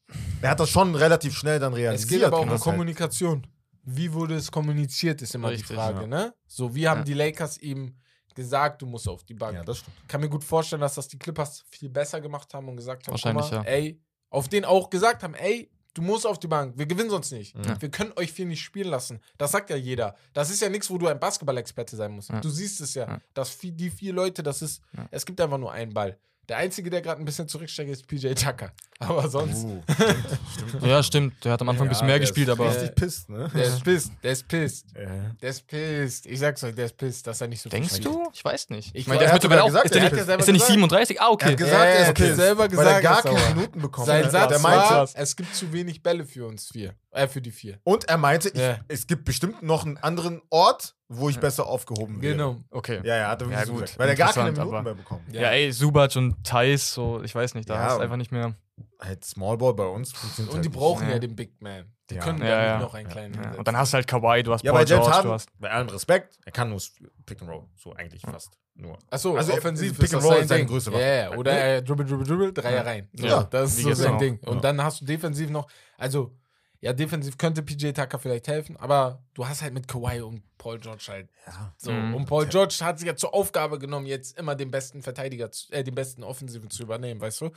[0.43, 2.05] er hat das schon relativ schnell dann realisiert.
[2.11, 3.47] Es geht aber auch um dass halt- Kommunikation.
[3.83, 6.07] Wie wurde es kommuniziert, ist immer Richtig, die Frage, ja.
[6.07, 6.35] ne?
[6.47, 7.05] So, wie haben Ja.
[7.05, 7.97] die Lakers ihm
[8.35, 9.57] gesagt, du musst auf die Bank.
[9.57, 9.97] Ja, das stimmt.
[10.07, 13.12] kann mir gut vorstellen, dass das die Clippers viel besser gemacht haben und gesagt haben,
[13.12, 13.71] Wahrscheinlich, guck mal, ja.
[13.71, 17.30] ey, auf den auch gesagt haben, ey, du musst auf die Bank, wir gewinnen sonst
[17.33, 17.54] nicht.
[17.57, 17.80] Ja.
[17.80, 19.21] Wir können euch viel nicht spielen lassen.
[19.38, 20.14] Das sagt ja jeder.
[20.33, 22.30] Das ist ja nichts, wo du ein Basketball-Experte sein musst.
[22.30, 22.40] Ja.
[22.40, 25.92] Du siehst es ja, dass die vier Leute, das ist, es gibt einfach nur einen
[25.92, 26.19] Ball.
[26.50, 28.73] Der Einzige, der gerade ein bisschen zurücksteckt, ist PJ Tucker.
[28.99, 29.64] Aber sonst,
[30.83, 31.45] Uh, Ja, stimmt.
[31.45, 32.69] Der hat am Anfang ein bisschen mehr der gespielt, ist aber.
[32.71, 33.49] Richtig pisst, ne?
[33.54, 35.30] der ist pisst, der ist pisst, Ja.
[35.40, 36.26] der ist pisst.
[36.26, 38.07] Ich sag's euch, der ist pisst, dass er nicht so viel Denkst spielt.
[38.07, 38.28] du?
[38.35, 38.88] Ich weiß nicht.
[38.88, 39.85] Ich Ich meine, der er ist hat mittlerweile sogar auch.
[39.85, 40.73] gesagt, Ist der er nicht, ja ist der nicht gesagt.
[40.73, 41.21] 37?
[41.21, 41.47] Ah, Er okay.
[41.47, 43.42] hat gesagt, Ja, er er ist hat pisst, selber weil er gesagt, gar er ist
[43.45, 43.54] keine.
[43.54, 44.30] Minuten bekommen Sein.
[44.30, 46.95] Satz der meinte, war, es gibt zu wenig Bälle für uns vier.
[47.12, 47.78] Äh, für die vier.
[47.85, 48.78] und er meinte, ich, Ja.
[48.88, 52.35] es gibt bestimmt noch einen anderen Ort, wo ich besser aufgehoben wäre.
[52.35, 52.57] Genau.
[52.71, 53.00] Okay.
[53.02, 53.81] Ja, ja, hat er wirklich Ja, so gut.
[53.83, 53.99] gesagt.
[53.99, 55.26] Weil er gar keine Minuten aber- mehr bekommen.
[55.33, 55.43] Ja.
[55.43, 58.31] Ja, ey, Subac und Thais, so, ich weiß nicht, da Ja, hast du einfach nicht
[58.33, 58.55] mehr.
[59.00, 61.14] Halt Smallball bei uns funktioniert Und die halt brauchen ja.
[61.14, 61.19] Ja.
[61.19, 61.85] den Big Man.
[62.09, 62.23] Die Ja.
[62.23, 63.55] können Ja, noch einen kleinen.
[63.57, 65.35] Und dann hast du halt Kawhi, du hast Ja, Paul bei James George, Harden, du
[65.35, 65.49] hast.
[65.61, 66.81] bei allem Respekt, er kann nur
[67.26, 67.64] Pick and Roll.
[67.76, 68.99] So eigentlich fast nur.
[69.11, 70.69] Achso, Also, offensiv Pick ist and das Roll sein ist seine Ding.
[70.69, 71.05] größte Ja, Waffe.
[71.35, 72.83] ja, oder er dribbel, dribbel, dribbel, Dreier Ja.
[72.83, 73.09] rein.
[73.14, 74.19] Ja, das ist so sein auch.
[74.19, 74.38] Ding.
[74.47, 74.61] Und Ja.
[74.61, 76.35] dann hast du defensiv noch, also,
[76.81, 80.79] ja, defensiv könnte PJ Tucker vielleicht helfen, aber du hast halt mit Kawhi und Paul
[80.79, 81.73] George halt Ja.
[81.79, 81.90] so.
[81.90, 82.14] Mhm.
[82.14, 85.82] Und Paul George hat sich ja zur Aufgabe genommen, jetzt immer den besten Verteidiger, äh,
[85.82, 87.50] den besten Offensiven zu übernehmen, weißt du?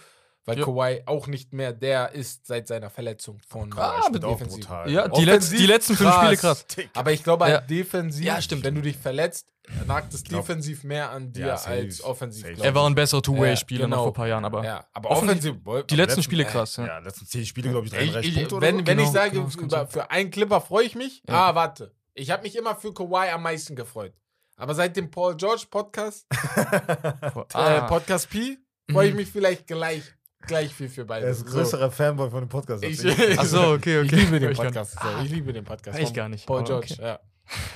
[0.45, 0.65] Weil Ja.
[0.65, 4.65] Kawhi auch nicht mehr der ist seit seiner Verletzung von Ah, äh, defensiv.
[4.67, 4.89] brutal.
[4.91, 6.21] Ja, die, Offensiv letz, die letzten fünf krass.
[6.25, 6.65] Spiele krass.
[6.93, 7.51] Aber ich glaube, Ja.
[7.59, 8.63] halt defensiv, Ja, stimmt.
[8.65, 9.47] wenn du dich verletzt,
[9.87, 11.75] nagt es defensiv mehr an dir Ja, safe.
[11.77, 12.45] als offensiv.
[12.61, 13.95] Er war ein besserer Two-Way-Spieler Ja, genau.
[13.95, 15.87] noch vor ein paar Jahren, aber ja, aber Offensiv- offensiv.
[15.87, 16.75] die letzten Spiele krass.
[16.75, 16.87] Ja.
[16.87, 18.87] Ja, letzten 10 Spiele, glaube ich, Ich, 33 ich, Punkte oder wenn so.
[18.87, 21.49] wenn ich Genau, sage, genau, für einen Clipper freue ich mich, Ja.
[21.51, 21.93] ah, warte.
[22.13, 24.13] Ich habe mich immer für Kawhi am meisten gefreut.
[24.55, 28.57] Aber seit dem Paul George Podcast, äh, Ah, Podcast P,
[28.91, 30.03] freue ich mich vielleicht gleich,
[30.41, 31.25] gleich viel für beide.
[31.25, 31.57] Er ist ein So.
[31.57, 32.83] größerer Fanboy von dem Podcast.
[32.83, 33.39] als Ich, ich.
[33.39, 34.21] Ach so, okay, Ich okay.
[34.21, 34.91] liebe den Ich kann- Podcast.
[35.01, 35.23] So.
[35.23, 35.97] Ich liebe den Podcast.
[35.99, 37.01] Ich gar nicht, Paul aber George, okay.
[37.03, 37.19] ja.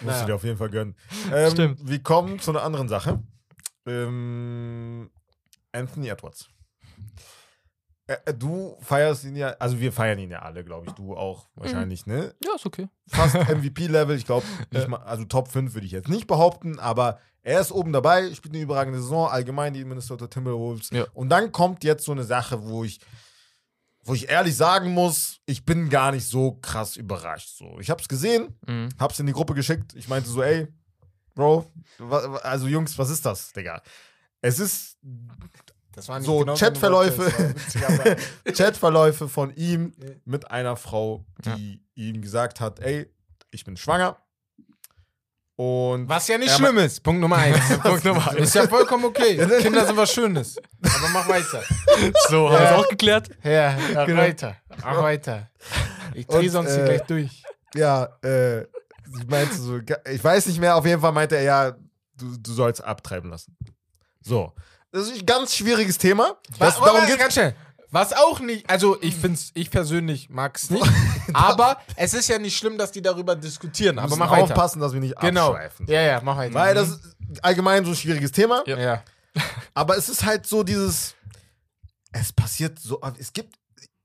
[0.02, 0.20] Musst Naja.
[0.22, 0.96] du dir auf jeden Fall gönnen.
[1.34, 1.80] Ähm, Stimmt.
[1.90, 3.22] Wir kommen zu einer anderen Sache.
[3.88, 5.10] Ähm,
[5.72, 6.48] Anthony Edwards.
[8.08, 10.94] Äh, äh, du feierst ihn ja, also wir feiern ihn ja alle, glaube ich.
[10.94, 12.34] Du auch wahrscheinlich, ne?
[12.44, 12.88] Ja, ist okay.
[13.08, 14.16] Fast MVP-Level.
[14.18, 14.46] Ich glaube,
[15.06, 18.64] also Top 5 würde ich jetzt nicht behaupten, aber er ist oben dabei, spielt eine
[18.64, 20.90] überragende Saison, allgemein die Minnesota Timberwolves.
[20.92, 21.06] Ja.
[21.14, 23.00] Und dann kommt jetzt so eine Sache, wo ich,
[24.04, 27.58] wo ich ehrlich sagen muss, ich bin gar nicht so krass überrascht.
[27.58, 28.90] So, ich habe es gesehen, Mhm.
[29.00, 29.94] hab's in die Gruppe geschickt.
[29.96, 30.68] Ich meinte so, ey,
[31.36, 31.70] Bro,
[32.42, 33.82] also Jungs, was ist das, Digga?
[34.42, 34.98] Es ist
[36.00, 37.56] So, genau Chatverläufe.
[38.56, 39.94] Chatverläufe von ihm
[40.26, 43.12] mit einer Frau, die ihm gesagt hat, ey,
[43.52, 44.18] ich bin schwanger.
[45.56, 47.02] Und Was ja nicht Ja, schlimm ist.
[47.02, 47.58] Punkt Nummer eins.
[47.82, 48.42] Punkt Nummer eins.
[48.42, 49.38] Ist ja vollkommen okay.
[49.62, 50.58] Kinder sind was Schönes.
[50.84, 51.64] Aber mach weiter.
[52.30, 53.30] So, haben wir es auch geklärt?
[53.44, 54.22] Ja, ja Genau.
[54.22, 54.56] weiter.
[54.84, 55.50] Mach weiter.
[56.14, 57.44] Ich dreh Und, sonst hier äh, gleich durch.
[57.74, 58.68] ja, äh,
[59.28, 59.80] meinte so,
[60.12, 61.72] ich weiß nicht mehr, auf jeden Fall meinte er, ja,
[62.18, 63.58] du, du sollst abtreiben lassen.
[64.22, 64.54] So.
[64.98, 66.36] Das ist ein ganz schwieriges Thema.
[66.58, 67.18] Was, darum geht's.
[67.18, 67.56] ganz schnell.
[67.90, 70.86] Was auch nicht, also ich find's, ich persönlich mag es nicht,
[71.34, 73.96] aber es ist ja nicht schlimm, dass die darüber diskutieren.
[73.96, 74.44] Wir Aber müssen mach weiter.
[74.44, 75.52] aufpassen, dass wir nicht Genau.
[75.52, 75.88] abschweifen.
[75.88, 76.54] Ja, ja, mach weiter.
[76.54, 78.62] Weil das ist allgemein so ein schwieriges Thema.
[78.68, 78.78] Ja.
[78.78, 79.04] ja.
[79.74, 81.16] Aber es ist halt so dieses,
[82.12, 83.56] es passiert so, es gibt,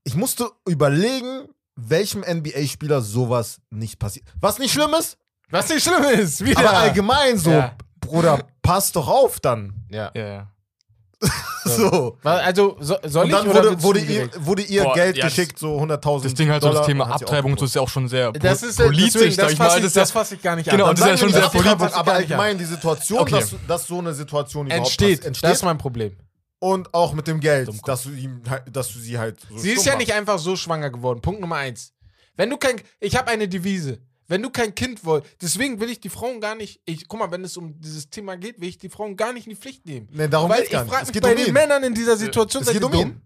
[0.05, 4.25] ich musste überlegen, welchem NBA-Spieler sowas nicht passiert.
[4.39, 5.17] Was nicht schlimm ist,
[5.49, 6.59] Was nicht schlimm ist, wieder.
[6.59, 7.75] aber allgemein so, Ja.
[7.99, 9.73] Bruder, pass doch auf dann.
[9.89, 10.11] Ja.
[10.13, 10.47] Ja, ja.
[11.65, 12.17] So.
[12.23, 15.57] Also, so, soll Und dann ich wurde, wurde, ihr, wurde ihr Boah, Geld ja, geschickt,
[15.57, 18.09] so 100.000 Das Ding halt so das Thema Abtreibung und so ist ja auch schon
[18.09, 19.65] sehr Das ist äh, politisch, deswegen, das ich mal.
[19.65, 20.89] fasse ich, Das das fass ich gar nicht Genau, an.
[20.89, 21.93] und das ist ja schon sehr politisch.
[21.93, 22.17] Aber an.
[22.17, 23.39] allgemein die Situation, Okay.
[23.39, 25.23] dass, dass so eine Situation überhaupt entsteht.
[25.25, 26.17] entsteht Das ist mein Problem.
[26.59, 27.85] und auch mit dem Geld, Dummkopf.
[27.85, 30.05] dass du, ihm, dass du sie halt so Sie ist ja machst.
[30.05, 31.21] nicht einfach so schwanger geworden.
[31.21, 31.93] Punkt Nummer eins.
[32.35, 32.81] Wenn du kein.
[32.99, 33.99] Ich habe eine Devise.
[34.27, 37.29] Wenn du kein Kind wolltest, deswegen will ich die Frauen gar nicht, ich, guck mal,
[37.31, 39.85] wenn es um dieses Thema geht, will ich die Frauen gar nicht in die Pflicht
[39.85, 40.07] nehmen.
[40.11, 40.89] Nee, darum Weil geht's ich gar nicht.
[40.91, 41.53] frage Es mich geht bei um den ihn.
[41.53, 43.01] Männern in dieser Situation, Es seid geht ihr um dumm?
[43.01, 43.21] ihn.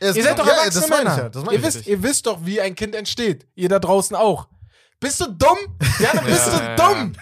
[0.00, 1.30] Es Ihr geht seid um- doch ja, erwachsene Männer.
[1.34, 3.46] ja, ihr, wisst, ihr wisst doch, wie ein Kind entsteht.
[3.54, 4.48] Ihr da draußen auch.
[5.00, 5.58] Bist du dumm?
[5.98, 7.12] Ja, dann bist Ja, du ja, dumm.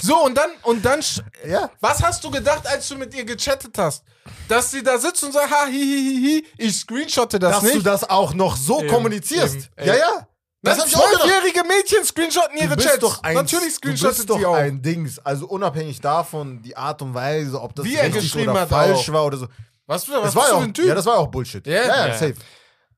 [0.00, 1.70] So, und dann, und dann, sch- Ja.
[1.80, 4.02] was hast du gedacht, als du mit ihr gechattet hast?
[4.48, 7.62] Dass sie da sitzt und sagt, ha, hi, hi, hi, hi, ich screenshotte das Dass
[7.62, 7.76] nicht.
[7.76, 9.54] du das auch noch so Eben, kommunizierst.
[9.76, 10.26] eben, ja, ja.
[10.62, 10.90] Das gedacht.
[10.92, 12.98] zwölfjährige Mädchen screenshotten ihre Du bist Chats.
[13.00, 14.54] doch ein, Natürlich bist doch sie auch.
[14.54, 15.18] ein Dings.
[15.18, 19.12] Also unabhängig davon, die Art und Weise, ob das Wie richtig oder falsch auch.
[19.12, 19.46] war oder so.
[19.86, 20.86] was was Das war ja du auch, für ein Typ?
[20.86, 21.66] ja, das war ja auch Bullshit.
[21.66, 21.72] Ja?
[21.86, 22.34] ja, ja, safe.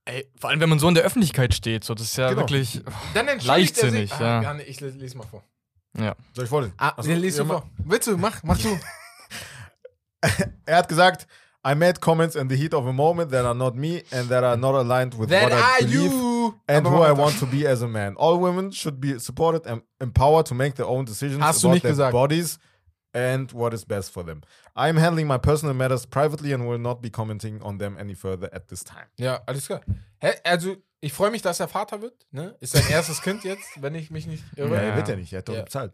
[0.05, 2.43] Ey, vor allem, wenn man so in der Öffentlichkeit steht, so, das ist ja Genau.
[2.43, 2.83] wirklich.
[3.15, 4.21] dann leichtsinnig, er sich.
[4.27, 4.39] ja.
[4.39, 4.55] Ah, ja.
[4.55, 5.43] nee, ich lese les mal vor.
[5.99, 6.15] Ja.
[6.35, 6.75] Soll ich vorlesen?
[6.77, 7.65] Ah, den liest ja, vor.
[7.79, 8.19] Willst du?
[8.19, 8.79] Mach, mach du.
[10.67, 11.27] Er hat gesagt,
[11.67, 14.43] I made comments in the heat of a moment that are not me and that
[14.45, 16.34] are not aligned with That what I are believe you.
[16.69, 18.17] And Aber who I want to be as a man.
[18.17, 21.93] All women should be supported and empowered to make their own decisions Hast about their
[21.93, 22.13] gesagt.
[22.13, 22.59] bodies
[23.13, 24.41] and what is best for them.
[24.77, 28.49] I'm handling my personal matters privately and will not be commenting on them any further
[28.53, 29.07] at this time.
[29.19, 29.81] Ja, alles klar.
[30.21, 30.33] Hä?
[30.45, 32.15] Also, ich freue mich, dass er Vater wird.
[32.33, 32.57] Ne?
[32.61, 34.71] Ist sein erstes Kind jetzt, wenn ich mich nicht irre.
[34.75, 35.63] Ja, Ja, er wird ja nicht, er hat doch Ja.
[35.63, 35.93] bezahlt.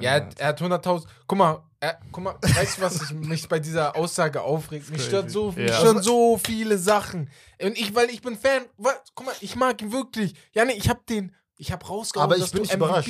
[0.00, 1.04] Er, hat, er hat 100.000.
[1.26, 4.90] Guck mal, er, guck mal, weißt du, was ich, mich bei dieser Aussage aufregt?
[4.90, 5.76] Mich stört so, mich Ja.
[5.78, 7.30] stören so viele Sachen.
[7.62, 8.62] Und ich, weil ich bin Fan.
[8.76, 10.34] Wa- Guck mal, ich mag ihn wirklich.
[10.52, 11.34] Ja, nee, ich hab den.
[11.56, 13.08] Ich hab rausgehauen, Aber ich dass bin du überrascht.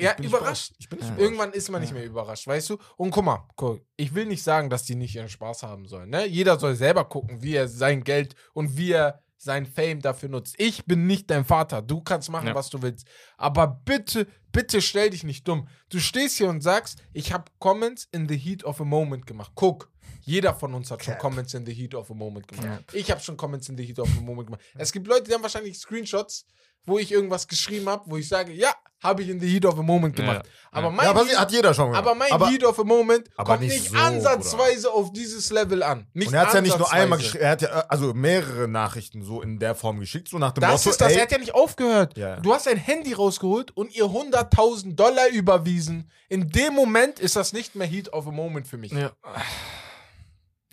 [0.00, 0.72] Ja, bin überrascht.
[0.78, 1.16] Ich bin nicht Ja.
[1.18, 2.78] Irgendwann ist man nicht mehr überrascht, weißt du?
[2.96, 6.08] Und guck mal, guck, ich will nicht sagen, dass die nicht ihren Spaß haben sollen.
[6.08, 6.24] Ne?
[6.26, 10.54] Jeder soll selber gucken, wie er sein Geld und wie er sein Fame dafür nutzt.
[10.58, 11.82] Ich bin nicht dein Vater.
[11.82, 12.54] Du kannst machen, Ja.
[12.54, 13.06] was du willst.
[13.36, 15.68] Aber bitte, bitte stell dich nicht dumm.
[15.88, 19.52] Du stehst hier und sagst, ich habe Comments in the heat of a moment gemacht.
[19.54, 19.90] Guck.
[20.20, 21.18] Jeder von uns hat schon.
[21.18, 22.86] Comments in the heat of a moment gemacht.
[22.86, 22.94] Cap.
[22.94, 24.62] Ich habe schon Comments in the heat of a moment gemacht.
[24.76, 26.46] Es gibt Leute, die haben wahrscheinlich Screenshots,
[26.84, 29.78] wo ich irgendwas geschrieben habe, wo ich sage, ja, habe ich in the heat of
[29.78, 30.24] a moment Ja.
[30.24, 30.48] gemacht.
[30.70, 30.90] Aber Ja.
[30.90, 31.98] mein Ja, aber Heat- sie hat jeder schon gemacht.
[31.98, 35.82] aber mein aber, Heat of a Moment kommt nicht nicht, so, ansatzweise auf dieses Level
[35.82, 36.06] an.
[36.14, 39.22] Nicht Und er hat ja nicht nur einmal geschrieben, er hat ja also mehrere Nachrichten
[39.22, 41.32] so in der Form geschickt, so nach dem Das Motto, ist das, ey, er hat
[41.32, 42.16] ja nicht aufgehört.
[42.16, 42.36] Ja, ja.
[42.40, 46.10] Du hast dein Handy rausgeholt und ihr 100.000 Dollar überwiesen.
[46.28, 48.92] In dem Moment ist das nicht mehr Heat of a Moment für mich.
[48.92, 49.10] Ja.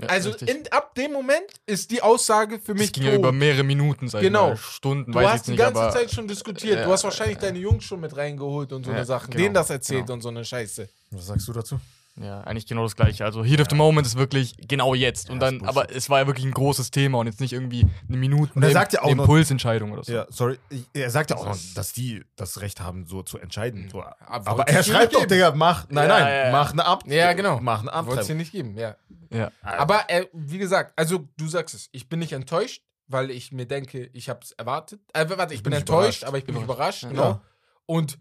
[0.02, 3.20] Ja, also in, ab dem Moment ist die Aussage für mich das ging ja tot.
[3.20, 4.54] über mehrere Minuten, sag Genau.
[4.54, 4.58] ich mal.
[4.58, 5.92] Stunden, Du weiß ich hast die nicht, ganze aber.
[5.92, 6.80] Zeit schon diskutiert.
[6.80, 7.42] Ja, du hast wahrscheinlich ja.
[7.44, 9.32] deine Jungs schon mit reingeholt und so eine Ja, Sachen.
[9.32, 10.14] genau, Denen das erzählt genau.
[10.14, 10.88] und so eine Scheiße.
[11.12, 11.80] Was sagst du dazu?
[12.22, 13.24] Ja, eigentlich genau das gleiche.
[13.24, 15.30] Also Heat of the Moment ist wirklich genau jetzt.
[15.30, 17.54] und Ja, dann, ist aber es war ja wirklich ein großes Thema und jetzt nicht
[17.54, 20.12] irgendwie eine Minute Und er sagt ja auch noch- Impulsentscheidung oder so.
[20.12, 20.60] Ja, sorry.
[20.70, 23.88] Ich- Er sagt ja auch noch, dass die das Recht haben, so zu entscheiden.
[23.90, 24.02] So.
[24.02, 25.26] Aber Aber er dir schreibt doch.
[25.26, 26.52] Digga, mach, nein, Ja, nein, ja, ja.
[26.52, 27.04] mach eine Ab.
[27.08, 27.60] Ja, genau.
[27.62, 28.38] Mach eine Wollt's dir Abtreibung.
[28.38, 28.96] nicht geben, ja.
[29.32, 29.52] Ja.
[29.62, 33.66] Aber äh, wie gesagt, also du sagst es, ich bin nicht enttäuscht, weil ich mir
[33.66, 35.00] denke, ich habe es erwartet.
[35.14, 36.24] Äh, warte, ich, bin, bin enttäuscht, überrascht.
[36.26, 37.04] aber ich bin nicht Überrascht.
[37.04, 37.10] Ja.
[37.10, 37.42] genau.
[37.86, 38.20] Und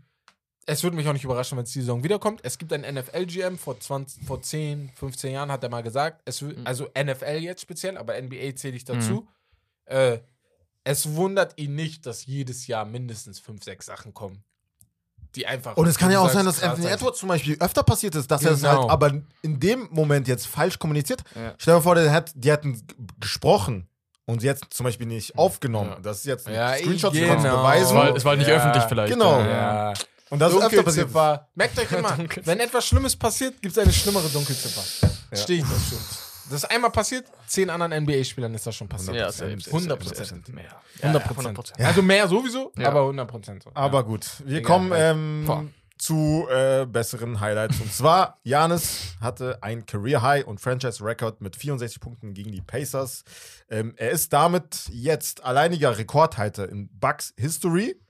[0.68, 2.40] es würde mich auch nicht überraschen, wenn es die Saison wiederkommt.
[2.42, 6.42] Es gibt einen NFL-GM, vor, 20, vor 10, 15 Jahren hat er mal gesagt, es,
[6.42, 9.26] wü- also NFL jetzt speziell, aber NBA zähle ich dazu.
[9.86, 10.18] Äh,
[10.84, 14.42] es wundert ihn nicht, dass jedes Jahr mindestens 5, 6 Sachen kommen.
[15.34, 15.76] Die einfach.
[15.76, 18.42] Und es kann ja auch sein, dass Anthony Edwards zum Beispiel öfter passiert ist, dass
[18.44, 18.82] er es Genau.
[18.82, 21.22] halt aber in dem Moment jetzt falsch kommuniziert.
[21.34, 21.54] Ja.
[21.58, 22.82] Stell dir vor, der hat, die hätten
[23.20, 23.88] gesprochen
[24.24, 25.90] und sie hat zum Beispiel nicht aufgenommen.
[25.90, 26.00] Ja.
[26.00, 27.28] Das ist jetzt ein Ja, Screenshot, genau.
[27.28, 27.96] konnten Es beweisen.
[27.96, 28.56] war, es war nicht Ja.
[28.56, 29.12] öffentlich vielleicht.
[29.12, 29.38] Genau.
[30.30, 30.36] Ja.
[30.36, 30.36] Ja.
[30.36, 31.14] Und das ist öfter passiert.
[31.54, 34.82] Merkt euch immer, wenn etwas Schlimmes passiert, gibt es eine schlimmere Dunkelziffer.
[35.32, 35.96] Stehe ich dazu.
[36.50, 39.16] Das ist einmal passiert, zehn anderen NBA-Spielern ist das schon passiert.
[39.16, 39.32] Ja, 100%.
[39.32, 40.48] safe, 100 safe, Prozent.
[40.54, 40.70] Mehr.
[41.02, 41.72] 100 Prozent.
[41.78, 42.88] Also mehr sowieso, Ja.
[42.88, 43.62] aber 100 Prozent.
[43.64, 43.70] So.
[43.74, 47.80] Aber gut, wir Egal, kommen ähm, zu äh, besseren Highlights.
[47.80, 52.62] Und zwar, Janis hatte ein Career High und Franchise Record mit 64 Punkten gegen die
[52.62, 53.24] Pacers.
[53.68, 58.00] Ähm, er ist damit jetzt alleiniger Rekordhalter in Bucks History.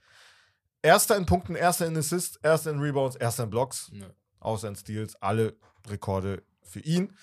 [0.81, 4.07] Erster in Punkten, erster in Assists, erster in Rebounds, erster in Blocks, Ja.
[4.39, 7.15] außer in Steals, alle Rekorde für ihn.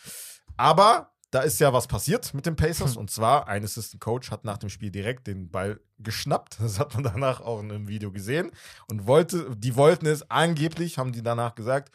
[0.57, 4.45] Aber da ist ja was passiert mit den Pacers und zwar ein Assistant Coach hat
[4.45, 6.59] nach dem Spiel direkt den Ball geschnappt.
[6.61, 8.51] Das hat man danach auch in einem Video gesehen
[8.89, 11.93] und wollte, die wollten es angeblich, haben die danach gesagt,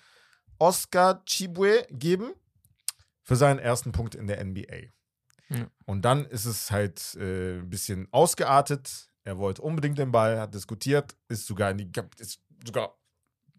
[0.59, 2.33] Oscar Chibwe geben
[3.23, 4.89] für seinen ersten Punkt in der NBA.
[5.49, 5.67] Ja.
[5.85, 9.09] Und dann ist es halt äh, ein bisschen ausgeartet.
[9.23, 12.95] Er wollte unbedingt den Ball, hat diskutiert, ist sogar in die, ist sogar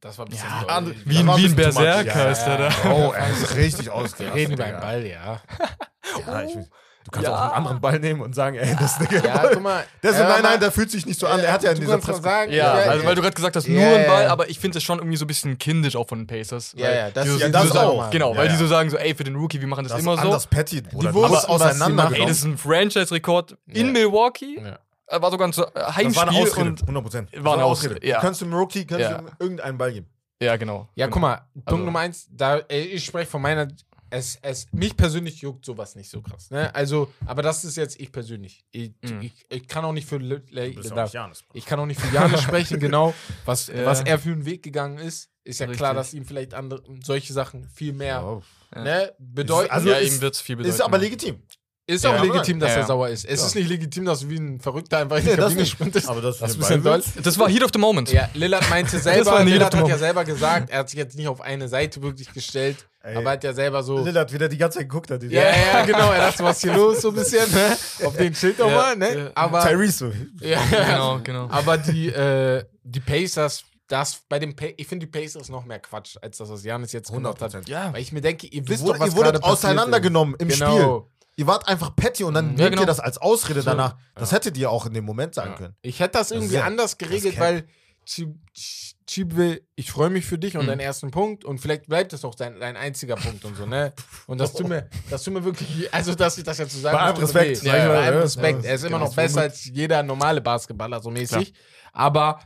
[0.01, 1.55] Das war ein bisschen Ja, andere- Wie Das ein, wie ein.
[1.57, 2.70] Berserker Ja, ist der da.
[2.90, 4.35] Oh, er ist richtig Wir ausgerastet.
[4.35, 5.40] reden über einen Ball, ja.
[6.27, 6.66] Ja, ich, will-
[7.05, 7.35] du kannst Ja.
[7.37, 9.85] auch einen anderen Ball nehmen und sagen, ey, das ist der Ja, guck mal.
[10.03, 11.38] So, ja, nein, nein, der fühlt sich nicht so an.
[11.38, 12.20] Er hat ja in dieser Presse.
[12.20, 14.85] sagen, Ja, also weil du gerade gesagt hast, nur ein Ball, aber ich finde es
[14.85, 16.75] schon irgendwie so ein bisschen kindisch auch von den Pacers.
[16.77, 18.11] Ja, ja, das- so, ja, das so sagen, auch.
[18.11, 20.01] Genau, Ja, weil die so sagen so, ey, für den Rookie, wir machen das, Das
[20.03, 20.22] immer so.
[20.22, 21.12] anders Petit, Bruder.
[21.12, 24.61] Die was sie Ey, das ist ein Franchise-Rekord in Milwaukee.
[24.61, 24.79] Ja.
[25.12, 27.44] Äh, war sogar ein so- äh, Das war Heimspiel eine Ausrede, und 100 Prozent.
[27.44, 28.16] War eine Ausrede, ja.
[28.16, 29.18] Du kannst dem Rookie kannst Ja.
[29.20, 30.07] ihm irgendeinen Ball geben.
[30.42, 30.88] ja, genau.
[30.94, 31.14] Ja, genau.
[31.14, 33.68] guck mal, Punkt Also- Nummer eins, da, äh, ich spreche von meiner,
[34.11, 36.51] es, es, mich persönlich juckt sowas nicht so krass.
[36.51, 36.75] Ne?
[36.75, 38.62] Also, aber das ist jetzt ich persönlich.
[38.70, 39.22] Ich, Mhm.
[39.22, 41.44] ich, ich kann auch nicht für, da, auch nicht Janis.
[41.55, 43.14] ich kann auch nicht für Janis sprechen, genau,
[43.46, 43.87] was, Ja.
[43.87, 45.31] was er für einen Weg gegangen ist.
[45.44, 45.96] Ist ja klar, Richtig.
[45.96, 48.40] dass ihm vielleicht andere, solche Sachen viel mehr
[48.75, 48.83] Ja.
[48.83, 49.70] ne, bedeuten.
[49.72, 50.75] Also ja, ihm wird es viel bedeuten.
[50.75, 51.42] Ist aber legitim.
[51.87, 52.87] Ist Ja, auch legitim, dass ja, er ja.
[52.87, 53.25] sauer ist.
[53.25, 53.47] Es Ja.
[53.47, 56.09] ist nicht legitim, dass du wie ein Verrückter einfach in die Nee, Kabine sprintest.
[56.09, 57.03] Aber das, Das ist ein bisschen doll.
[57.23, 58.12] Das war Heat of the Moment.
[58.12, 61.40] Ja, Lillard meinte selber, Lillard hat ja selber gesagt, er hat sich jetzt nicht auf
[61.40, 63.16] eine Seite wirklich gestellt, Ey.
[63.16, 63.99] aber er hat ja selber so.
[64.05, 65.23] Lillard wieder die ganze Zeit geguckt hat.
[65.25, 66.12] Ja, ja, genau.
[66.12, 67.77] Er dachte, was hier los, so ein bisschen, ne?
[68.07, 69.18] Auf den Schild Ja, nochmal, ne?
[69.18, 69.31] ja.
[69.35, 70.45] Aber, Tyrese so.
[70.47, 71.49] ja, Genau, genau.
[71.51, 76.16] aber die, äh, die Pacers, das bei pa ich finde die Pacers noch mehr Quatsch,
[76.23, 77.53] als das, was Janis jetzt gemacht hat.
[77.55, 77.68] 100%.
[77.68, 80.57] Ja, Weil ich mir denke, ihr wisst wurdet, doch, was ihr wurdet auseinandergenommen im ist.
[80.57, 81.03] Spiel.
[81.37, 82.51] Ihr wart einfach petty und dann Mhm.
[82.51, 82.85] nehmt Ja, ihr genau.
[82.85, 83.71] das als Ausrede So.
[83.71, 83.97] danach.
[84.14, 85.57] Das hättet ihr auch in dem Moment sagen Ja.
[85.57, 85.77] können.
[85.83, 87.66] Ich hätte das irgendwie sehr- anders geregelt, weil
[88.07, 90.68] Chib- Ch- Chib will, ich freue mich für dich und Mhm.
[90.71, 93.92] deinen ersten Punkt und vielleicht bleibt es auch dein, dein einziger Punkt und so, ne?
[94.27, 96.97] Und das tut mir, das tut mir wirklich, also dass ich das jetzt so sagen
[96.97, 98.21] Bei allem Respekt, Ja, bei allem ja.
[98.23, 98.64] Respekt.
[98.64, 101.53] Ja, er ist immer genau, noch das besser als jeder normale Basketballer, so mäßig.
[101.92, 102.40] Aber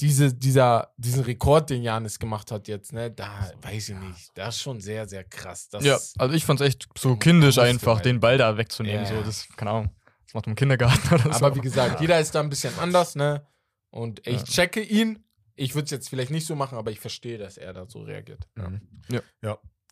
[0.00, 4.30] diese, dieser, diesen Rekord, den Janis gemacht hat jetzt, ne, da weiß ich nicht.
[4.34, 5.68] Das ist schon sehr, sehr krass.
[5.68, 9.04] Das ja, also ich fand es echt so kindisch einfach, den Ball da wegzunehmen.
[9.04, 9.16] Ja.
[9.16, 9.90] So, das, keine Ahnung,
[10.26, 11.30] das macht man im Kindergarten oder so.
[11.30, 13.46] Aber wie gesagt, jeder ist da ein bisschen anders, ne?
[13.90, 15.20] Und ich checke ihn.
[15.56, 18.02] Ich würde es jetzt vielleicht nicht so machen, aber ich verstehe, dass er da so
[18.02, 18.48] reagiert.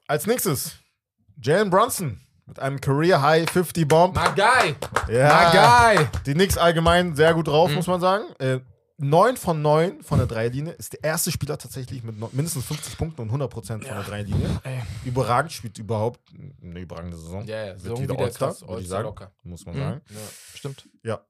[0.08, 0.72] Als nächstes,
[1.40, 4.16] Jalen Brunson mit einem Career High 50 Bomb.
[4.16, 4.74] My guy!
[5.14, 6.06] Ja, My guy!
[6.26, 7.76] die Knicks allgemein sehr gut drauf, Mhm.
[7.76, 8.24] muss man sagen.
[8.40, 8.58] Äh,
[9.02, 13.22] 9 von 9 von der Dreierlinie ist der erste Spieler tatsächlich mit mindestens 50 Punkten
[13.22, 14.48] und 100% von der Dreierlinie.
[14.62, 14.80] Ey.
[15.04, 16.20] Überragend, spielt überhaupt
[16.62, 17.44] eine überragende Saison.
[17.46, 19.04] Ja, ja, Wird so wieder All-Star, würde ich sagen.
[19.04, 19.32] locker.
[19.42, 19.80] Muss man Mhm.
[19.80, 20.00] sagen.
[20.10, 20.16] Ja.
[20.54, 20.88] Stimmt.
[21.02, 21.20] Ja.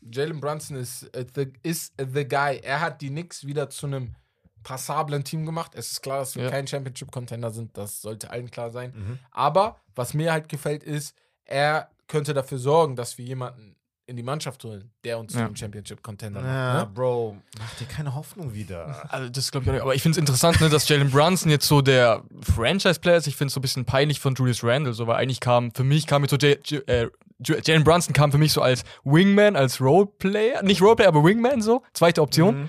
[0.00, 2.58] Jalen Brunson ist, äh, the, ist the guy.
[2.62, 4.14] Er hat die Knicks wieder zu einem
[4.62, 5.72] passablen Team gemacht.
[5.74, 6.50] Es ist klar, dass wir Ja.
[6.50, 7.76] kein Championship-Contender sind.
[7.78, 8.92] Das sollte allen klar sein.
[8.96, 9.18] Mhm.
[9.30, 11.14] Aber was mir halt gefällt, ist,
[11.44, 13.76] er könnte dafür sorgen, dass wir jemanden
[14.10, 15.46] in die Mannschaft holen, der uns Ja.
[15.46, 16.88] zum Championship-Contender Ja, macht.
[16.88, 16.94] Ne?
[16.94, 19.08] Bro, mach dir keine Hoffnung wieder.
[19.10, 19.82] Also das glaube ich auch nicht.
[19.82, 23.26] Aber ich finde es interessant, ne, dass Jalen Brunson jetzt so der Franchise-Player ist.
[23.28, 25.84] Ich finde es so ein bisschen peinlich von Julius Randle, so, weil eigentlich kam, für
[25.84, 27.08] mich kam jetzt so J J äh,
[27.64, 30.62] Jalen Brunson kam für mich so als Wingman, als Roleplayer.
[30.62, 31.82] Nicht Roleplayer, aber Wingman so.
[31.94, 32.62] Zweite Option.
[32.62, 32.68] Mhm.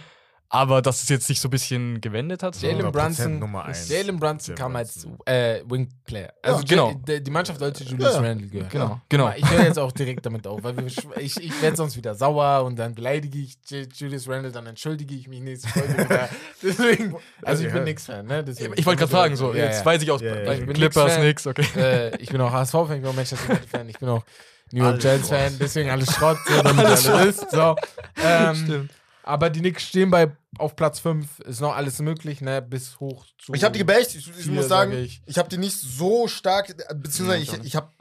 [0.53, 2.55] Aber dass es jetzt sich so ein bisschen gewendet hat.
[2.55, 2.67] So.
[2.67, 3.87] Jalen 100% Brunson, Nummer eins.
[3.87, 6.33] Jalen Brunson kam als äh, Wing-Player.
[6.41, 6.93] Also Ja, genau.
[7.07, 8.19] Die- Die Mannschaft sollte Julius Ja.
[8.19, 8.67] Randle gehören.
[8.69, 9.27] Genau, genau.
[9.27, 12.15] Aber Ich höre jetzt auch direkt damit auf, weil wir, ich, ich werde sonst wieder
[12.15, 13.59] sauer und dann beleidige ich
[13.95, 16.27] Julius Randle, dann entschuldige ich mich nächste Folge wieder.
[16.61, 18.43] Deswegen, also ich bin nix Fan, ne?
[18.43, 19.85] Deswegen, Ich wollte gerade fragen, so, Ja, jetzt ja.
[19.85, 21.65] weiß ich aus Ja, ja, bei ich bin Clippers nix okay.
[21.77, 24.25] äh, ich bin auch HSV-Fan, ich bin auch Manchester United-Fan, ich bin auch
[24.73, 27.51] New York Alles Giants-Fan, deswegen alles Schrott, so, damit ihr alle wisst.
[27.51, 27.75] So.
[28.21, 28.91] Ähm, Stimmt.
[29.23, 32.61] Aber die Knicks stehen bei auf Platz 5, ist noch alles möglich, ne?
[32.61, 33.53] Bis hoch zu.
[33.53, 34.15] Ich habe die gebasht.
[34.15, 35.37] Ich, ich muss sagen, sage ich, ich.
[35.37, 37.93] habe die nicht so stark, beziehungsweise Ja, ich ich, hab,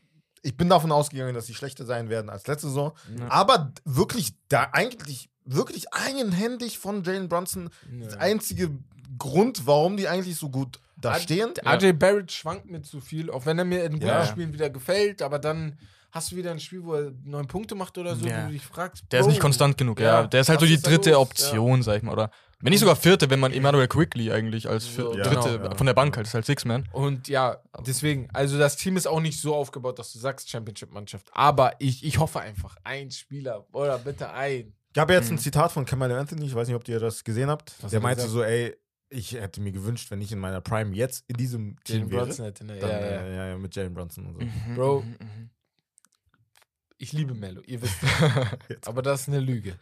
[0.42, 2.92] ich bin davon ausgegangen, dass sie schlechter sein werden als letzte Saison.
[3.18, 3.30] Ja.
[3.30, 8.70] Aber wirklich, da eigentlich, wirklich eigenhändig von Jalen Brunson, das einzige
[9.18, 11.52] Grund, warum die eigentlich so gut da stehen.
[11.66, 14.26] RJ Barrett schwankt mir zu viel, auch wenn er mir in guten Ja.
[14.26, 15.78] Spielen wieder gefällt, aber dann
[16.12, 18.42] hast du wieder ein Spiel, wo er neun Punkte macht oder so, Ja.
[18.44, 19.05] wo du dich fragst.
[19.11, 20.27] Der ist nicht konstant genug, Ja, ja.
[20.27, 21.18] Der ist halt so was die ist da dritte los?
[21.20, 22.12] Option, sag ich mal.
[22.12, 22.31] Oder
[22.62, 25.75] wenn nicht sogar vierte, wenn man Emmanuel Quickly eigentlich als vier, So, dritte genau, ja.
[25.77, 26.88] von der Bank halt, ist halt Six-Man.
[26.92, 31.29] Und ja, deswegen, also das Team ist auch nicht so aufgebaut, dass du sagst Championship-Mannschaft.
[31.33, 34.75] Aber ich, ich hoffe einfach, ein Spieler oder bitte ein.
[34.92, 35.38] Gab jetzt ein Mhm.
[35.38, 37.73] Zitat von Kamala Anthony, ich weiß nicht, ob ihr das gesehen habt.
[37.81, 38.33] Was der er meinte gesagt?
[38.35, 38.77] so, ey,
[39.09, 42.25] ich hätte mir gewünscht, wenn ich in meiner Prime jetzt in diesem Team Jalen wäre.
[42.27, 42.77] Brunson hätte, ne?
[42.79, 43.07] Dann, Ja, ja.
[43.07, 44.46] äh, ja, ja, mit Jalen Brunson und so.
[44.75, 45.01] Bro.
[45.01, 45.51] Mhm, mhm.
[47.02, 47.96] Ich liebe Melo, ihr wisst.
[48.86, 49.76] aber das ist eine Lüge.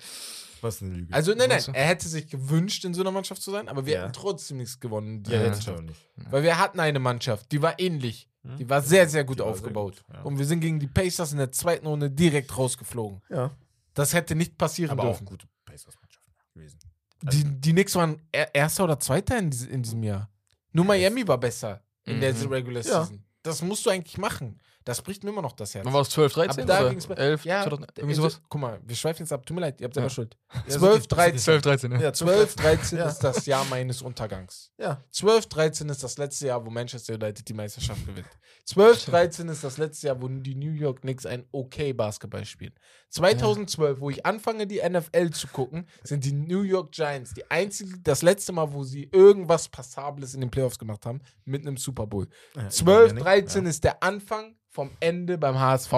[0.61, 1.13] Was ist eine Lüge.
[1.15, 3.95] Also, nein, nein, er hätte sich gewünscht, in so einer Mannschaft zu sein, aber wir
[3.95, 4.03] Ja.
[4.03, 5.23] hätten trotzdem nichts gewonnen.
[5.25, 5.83] Die ja, Mannschaft.
[6.31, 8.29] Weil wir hatten eine Mannschaft, die war ähnlich.
[8.45, 8.57] Hm?
[8.57, 10.05] Die war sehr, sehr gut Die war sehr aufgebaut.
[10.07, 10.23] gut, ja.
[10.23, 13.21] Und wir sind gegen die Pacers in der zweiten Runde direkt rausgeflogen.
[13.31, 13.51] Ja.
[13.95, 15.25] Das hätte nicht passieren Aber auch dürfen.
[15.27, 16.79] gute Pacers-Mannschaften gewesen.
[17.23, 20.31] Die, die Knicks waren er- Erster oder Zweiter in, diese- in diesem Jahr.
[20.73, 22.47] Nur Miami war besser in der Mhm.
[22.47, 23.03] Regular Ja.
[23.05, 23.25] Season.
[23.43, 24.61] Das musst du eigentlich machen.
[24.89, 25.85] Das bricht mir immer noch das Herz.
[25.85, 26.61] Wann war es 12, 13?
[26.63, 28.41] Ab da oder ging's bei- 11, ja, 2000, irgendwie sowas?
[28.49, 29.45] Guck mal, wir schweifen jetzt ab.
[29.45, 30.15] Tut mir leid, ihr habt selber Ja.
[30.15, 30.35] Schuld.
[30.55, 31.23] Ja, 12, ist okay.
[31.23, 31.39] 13.
[31.41, 32.01] 12, 13, ja.
[32.01, 33.05] Ja, 12, 13 Ja.
[33.09, 34.71] ist das Jahr meines Untergangs.
[34.79, 35.05] Ja.
[35.11, 38.29] 12, 13 ist das letzte Jahr, wo Manchester United die Meisterschaft gewinnt.
[38.65, 42.73] 12, 13 ist das letzte Jahr, wo die New York Knicks ein okay Basketball spielen.
[43.11, 47.99] 2012, wo ich anfange, die NFL zu gucken, sind die New York Giants die einzige,
[48.03, 52.07] das letzte Mal, wo sie irgendwas Passables in den Playoffs gemacht haben, mit einem Super
[52.07, 52.29] Bowl.
[52.55, 53.25] Ja, 12, ja, nix.
[53.25, 55.93] 2013 ist der Anfang vom Ende beim HSV.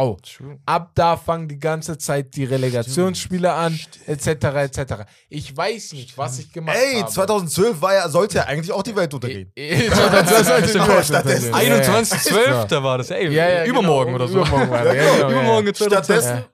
[0.65, 4.27] Ab da fangen die ganze Zeit die Relegationsspiele an, etc.
[4.27, 4.95] etc.
[5.29, 7.11] Ich weiß nicht, was ich gemacht Ey, habe.
[7.11, 9.53] 2012 war ja, sollte ja eigentlich auch die Welt untergehen.
[9.55, 11.73] Eh, eh, 2012 sollte die Stimmt, Welt stattdessen untergehen.
[11.73, 12.01] Ja, ja.
[12.01, 12.67] 21.12.
[12.69, 14.41] da war das, ey, Ja, ja, übermorgen genau, oder so.
[14.41, 15.75] Übermorgen war das, ja, genau, Übermorgen ja.
[15.75, 16.45] Stattdessen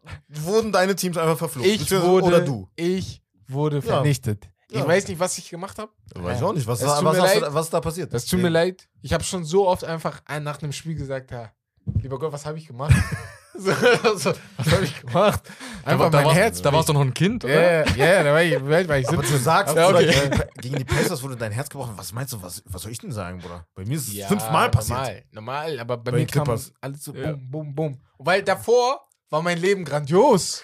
[0.47, 1.67] wurden deine Teams einfach verflucht.
[1.67, 2.69] Ich wurde, oder du.
[2.77, 4.49] Ich wurde vernichtet.
[4.69, 4.87] Ich Ja.
[4.89, 5.93] weiß nicht, was ich gemacht habe.
[6.15, 6.67] Weiß ich auch nicht.
[6.67, 6.99] Was, Es was,
[7.35, 8.13] du, da- was ist da passiert?
[8.13, 8.89] Das tut mir leid.
[9.03, 11.53] Ich habe schon so oft einfach ein- nach einem Spiel gesagt, ja,
[12.01, 12.93] lieber Gott, was habe ich gemacht?
[13.57, 13.71] so,
[14.17, 15.43] so, was habe ich gemacht?
[15.85, 16.63] Da, Einfach war- da, mein warst, Herz.
[16.63, 17.89] da warst du noch ein Kind, ja, oder?
[17.97, 19.39] ja, ja, da war ich, war ich Aber du 17.
[19.39, 20.07] sagst, Ja, okay.
[20.07, 21.93] gegen, die- gegen die Pacers wurde dein Herz gebrochen.
[21.97, 23.65] Was meinst du, was, was soll ich denn sagen, Bruder?
[23.77, 24.99] Bei mir ist es Ja, fünfmal passiert.
[24.99, 25.23] Normal,
[25.71, 26.73] normal, aber bei, Bei mir kam alles
[27.05, 27.33] so Ja.
[27.33, 28.01] bum, bum, bum.
[28.19, 30.63] Weil davor war mein Leben grandios.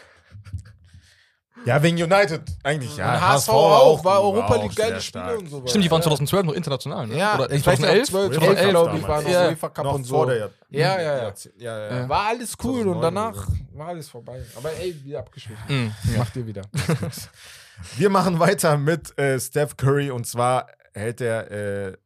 [1.65, 2.97] Ja, wegen United eigentlich.
[2.97, 5.31] Ja, und HSV auch, war Europa League geile stark.
[5.31, 5.67] Spiele und so.
[5.67, 6.05] Stimmt, die waren ja.
[6.05, 7.17] 2012 noch international, ne?
[7.17, 8.09] Ja, Oder ich weiß nicht, 2011?
[8.09, 9.49] 12, 2011 11, glaube ich, war noch Ja.
[9.49, 10.31] UEFA Cup Noch und so.
[10.31, 11.33] Ja, ja, ja.
[11.59, 12.09] ja, ja.
[12.09, 14.43] War alles cool 2009 und danach war alles vorbei.
[14.57, 15.65] Aber ey, wieder abgeschwiffen.
[15.69, 16.19] Mhm, ja.
[16.19, 16.63] Macht ihr wieder.
[17.97, 21.97] Wir machen weiter mit äh, Steph Curry und zwar hält er äh,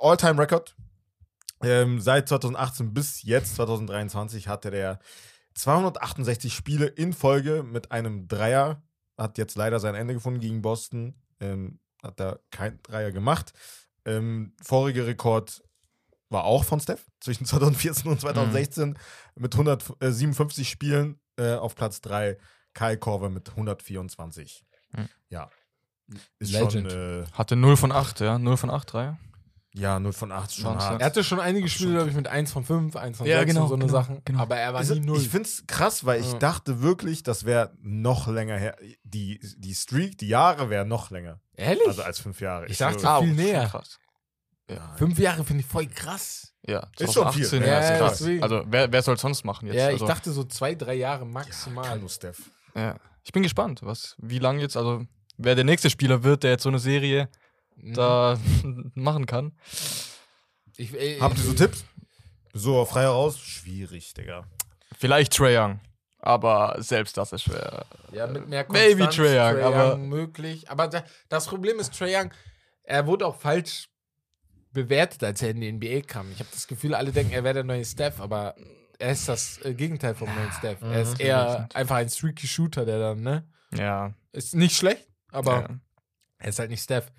[0.00, 0.74] All-Time-Record.
[1.62, 4.98] Ähm, seit 2018 bis jetzt, 2023, hatte der
[5.58, 8.82] 268 Spiele in Folge mit einem Dreier.
[9.16, 11.14] Hat jetzt leider sein Ende gefunden gegen Boston.
[11.40, 13.52] Ähm, hat da kein Dreier gemacht.
[14.04, 15.62] Ähm, voriger Rekord
[16.28, 18.96] war auch von Steph zwischen 2014 und 2016
[19.34, 22.38] mit 157 Spielen äh, auf Platz 3.
[22.74, 24.64] Kai Korver mit 124.
[24.92, 25.08] Mhm.
[25.28, 25.50] Ja.
[26.38, 26.92] Ist Legend.
[26.92, 28.38] schon, äh, Hatte 0 von 8, ja.
[28.38, 29.18] 0 von 8, 3.
[29.78, 31.00] ja, 0 von 8 ist schon hart.
[31.00, 33.48] Er hatte schon einige Spiele, glaube ich, mit 1 von 5, 1 von Ja, 6
[33.52, 34.22] genau, und so eine genau, Sachen.
[34.24, 34.40] genau.
[34.40, 35.18] Aber er war Also, nie null.
[35.18, 36.38] ich finde es krass, weil ich Ja.
[36.38, 38.76] dachte wirklich, das wäre noch länger her.
[39.04, 41.40] Die, die Streak, die Jahre wären noch länger.
[41.56, 41.86] Ehrlich?
[41.86, 42.66] Also als fünf Jahre.
[42.66, 43.22] Ich dachte, schwöre.
[43.24, 43.66] viel näher.
[43.66, 43.98] Krass.
[44.70, 46.52] Ja, Fünf Jahre finde ich voll krass.
[46.66, 46.80] ja.
[46.98, 47.60] Ist schon 2018, viel.
[47.62, 48.22] Ja, Ja, ist ja, krass.
[48.42, 49.76] Also, wer, wer soll es sonst machen jetzt?
[49.76, 51.98] ja, ich also, dachte so zwei, drei Jahre ja, maximal.
[51.98, 52.42] nur Steph.
[52.74, 52.96] Ja.
[53.24, 55.04] Ich bin gespannt, was, wie lange jetzt, also
[55.38, 57.30] wer der nächste Spieler wird, der jetzt so eine Serie
[57.80, 57.94] Mhm.
[57.94, 58.38] da
[58.94, 59.52] machen kann.
[60.76, 61.84] Ich, ey, Habt ihr so ey, Tipps?
[62.52, 63.38] So frei heraus?
[63.38, 64.44] Schwierig, Digga.
[64.96, 65.80] Vielleicht Trae Young,
[66.18, 67.84] aber selbst das ist schwer.
[68.12, 70.70] Ja, mit mehr Maybe Konstanz, Trae Young, aber- möglich.
[70.70, 72.30] Aber da, das Problem ist, Trae Young,
[72.84, 73.88] er wurde auch falsch
[74.72, 76.30] bewertet, als er in die NBA kam.
[76.32, 78.54] Ich habe das Gefühl, alle denken, er wäre der neue Steph, aber
[78.98, 80.80] er ist das äh, Gegenteil vom neuen Steph.
[80.82, 81.26] Er ist Mhm.
[81.26, 83.46] eher einfach ein streaky Shooter, der dann, ne?
[83.74, 84.12] Ja.
[84.32, 85.68] Ist nicht schlecht, aber ja.
[86.38, 87.10] er ist halt nicht Steph.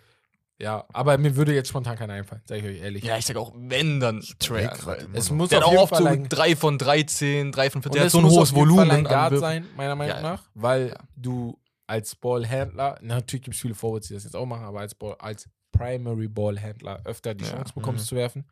[0.62, 3.04] Ja, aber mir würde jetzt spontan keiner einfallen, sag ich euch ehrlich.
[3.04, 5.89] Ja, ich sag auch, wenn, dann weil- immer es muss Der auf auch jeden oft
[5.93, 7.89] Fall so ein, 3 von 13, 3 von 14.
[7.91, 8.91] und Der hat so ein muss hohes Volumen.
[8.91, 9.39] ein Guard Würfen.
[9.41, 10.22] sein, meiner Meinung Ja.
[10.22, 10.95] nach, weil Ja.
[11.15, 14.93] du als Ballhändler, natürlich gibt es viele Forwards, die das jetzt auch machen, aber als,
[14.95, 17.52] Ball, als Primary Ballhändler öfter die Ja.
[17.52, 18.08] Chance bekommst Mhm.
[18.10, 18.45] zu werfen.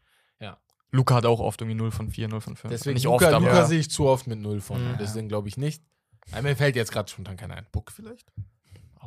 [0.89, 2.71] Luca hat auch oft irgendwie 0 von 4, 0 von 5.
[2.71, 4.93] Deswegen Nicht Luca, oft, aber Luca sehe ich zu oft mit 0 von.
[4.93, 4.97] Mhm.
[4.97, 5.83] Deswegen glaube ich nicht.
[6.41, 7.67] Mir fällt jetzt gerade spontan keiner ein.
[7.73, 8.31] Book vielleicht?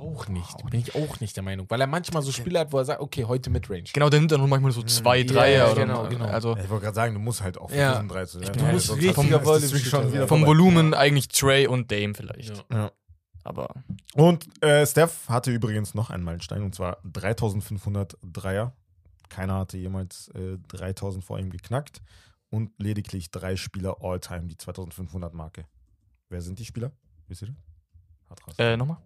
[0.00, 0.56] Auch nicht.
[0.70, 1.66] Bin ich auch nicht der Meinung.
[1.68, 3.84] Weil er manchmal so Spiele hat, wo er sagt, okay, heute Midrange.
[3.92, 6.24] Genau, der nimmt dann nur manchmal so 2, Ja, 3 ja, oder genau, genau.
[6.26, 7.92] Also Ja, ich wollte gerade sagen, du musst halt auch Ja.
[7.92, 8.40] 35.
[8.42, 8.52] Ich ne?
[8.54, 10.28] bin- Weil muss sonst richtiger hast du- schon Shooter wieder sein.
[10.28, 10.46] vom.
[10.46, 12.48] Volumen eigentlich Trey und Dame vielleicht.
[12.70, 12.76] Ja.
[12.76, 12.92] Ja.
[13.44, 13.68] Aber
[14.14, 18.74] Und äh, Steph hatte übrigens noch einen Meilenstein und zwar 3500 Dreier.
[19.28, 22.02] Keiner hatte jemals äh, 3000 vor ihm geknackt
[22.50, 25.64] und lediglich drei Spieler All-Time die 2500 Marke.
[26.28, 26.90] Wer sind die Spieler?
[27.28, 27.48] Wisst ihr
[28.46, 28.58] das?
[28.58, 28.98] Äh, nochmal?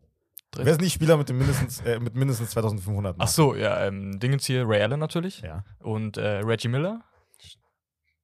[0.57, 3.29] Wer sind die Spieler mit, dem mindestens, äh, mit mindestens 2500 Marke?
[3.31, 5.41] Ach so, ja, ähm, Dingens hier, Ray Allen natürlich.
[5.41, 7.03] Ja, Und äh, Reggie Miller.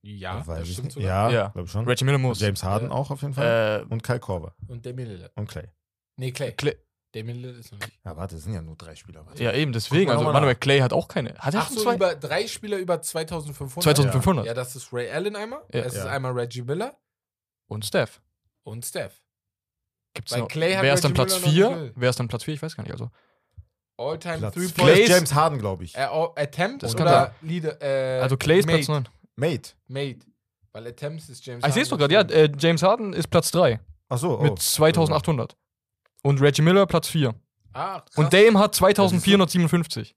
[0.03, 1.09] Ja, das ich stimmt sogar.
[1.09, 1.49] Ja, Ja.
[1.49, 1.87] glaube ich schon.
[1.87, 2.41] Reggie Miller muss.
[2.41, 2.95] James Harden Ja.
[2.95, 3.83] auch auf jeden Fall.
[3.83, 5.33] Äh, Und Kyle Korver Und Damian Lillard.
[5.37, 5.69] und Clay.
[6.17, 6.53] Nee, Clay.
[6.53, 6.77] Clay.
[7.13, 7.99] Damian Lillard ist noch nicht.
[8.05, 9.27] Ja, warte, es sind ja nur drei Spieler.
[9.27, 9.43] Warte.
[9.43, 10.11] ja, eben, deswegen.
[10.11, 10.61] Also, nach.
[10.61, 11.35] Clay hat auch keine.
[11.35, 11.97] Hat er Ach schon so, zwei?
[11.97, 13.83] über drei Spieler über 2500.
[13.83, 14.47] 2500.
[14.47, 15.61] Ja, das ist Ray Allen einmal.
[15.75, 15.81] Ja.
[15.81, 16.11] Es ist Ja.
[16.11, 16.97] einmal Reggie Miller
[17.67, 18.23] Und Steph.
[18.63, 19.21] und Steph.
[20.15, 21.77] Gibt's Weil noch, Clay hat wer ist dann Platz Miller noch 4?
[21.83, 21.93] nicht.
[21.97, 22.55] Wer ist dann Platz 4?
[22.55, 22.93] Ich weiß gar nicht.
[22.93, 23.11] Also.
[23.97, 25.95] All-Time Platz Three vier ist James Harden, glaube ich.
[25.95, 27.81] Äh, all- Attempt Das kann oder Leader?
[27.83, 29.05] Äh, Also Clay ist Platz Made.
[29.37, 29.53] 9.
[29.53, 29.71] Mate.
[29.89, 30.19] Made.
[30.73, 32.17] Weil Attempts ist James Ah, ich sehe es doch Harden.
[32.17, 32.45] gerade, ja.
[32.45, 34.43] Äh, James Harden ist Platz 3 Ach so, oh.
[34.43, 35.55] mit 2800.
[36.23, 37.35] Und Reggie Miller Platz 4.
[37.73, 38.17] Ah, krass.
[38.17, 40.15] Und Dame hat 2457.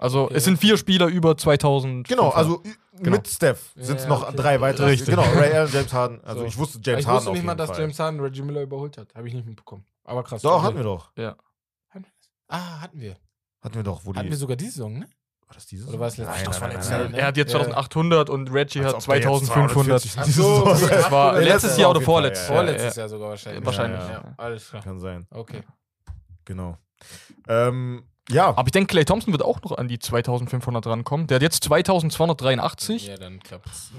[0.00, 0.34] Also Okay.
[0.36, 2.08] es sind vier Spieler über 2000.
[2.08, 3.16] Genau, also Genau.
[3.16, 4.36] mit Steph Ja, sind es ja, noch okay.
[4.36, 4.86] drei weitere.
[4.90, 5.08] Richtig.
[5.10, 6.20] Genau, Ray Allen, James Harden.
[6.24, 6.46] Also So.
[6.46, 7.80] ich wusste James ich Harden wusste auf nicht mal, dass Fall.
[7.80, 9.14] James Harden Reggie Miller überholt hat.
[9.14, 9.84] Habe ich nicht mitbekommen.
[10.04, 10.42] Aber krass.
[10.42, 10.64] Doch, okay.
[10.66, 11.06] hatten wir doch.
[11.16, 12.30] Hatten wir das?
[12.48, 13.16] Ah, hatten wir.
[13.62, 14.18] Hatten wir doch, wo die...
[14.18, 15.08] Hatten wir sogar diese Saison, ne?
[15.46, 16.52] war das dieses Oder war es letztes Nein, Jahr?
[16.52, 17.20] nein, nein, letztes nein, Jahr, nein.
[17.20, 17.58] er hat jetzt Ja.
[17.60, 19.72] 2800 und Reggie hat ob der jetzt 2500.
[20.00, 20.84] 240 Ach diese so, Saison okay.
[20.84, 20.92] hat.
[21.04, 22.62] Das war Ja, letztes letztes Jahr oder vorletztes ja, Jahr.
[22.64, 23.66] Vorletztes Ja, Jahr sogar wahrscheinlich.
[23.66, 24.00] Wahrscheinlich.
[24.00, 24.34] Ja, ja.
[24.36, 24.82] Alles klar.
[24.82, 25.62] Kann sein, Okay.
[26.44, 26.76] genau.
[27.48, 31.26] Ähm, ja, Aber ich denke, Clay Thompson wird auch noch an die 2500 rankommen.
[31.26, 33.06] Der hat jetzt 2283.
[33.08, 33.90] Ja, dann klappt's.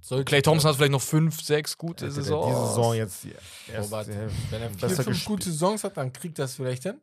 [0.00, 2.46] Sollte Clay Thompson hat vielleicht noch fünf, sechs gute der Saisons.
[2.46, 3.32] Diese Saison jetzt die
[3.78, 4.12] Oh, warte.
[4.14, 4.36] Hälfte.
[4.50, 7.00] Wenn er vier, fünf gute Saisons hat, dann kriegt das vielleicht hin.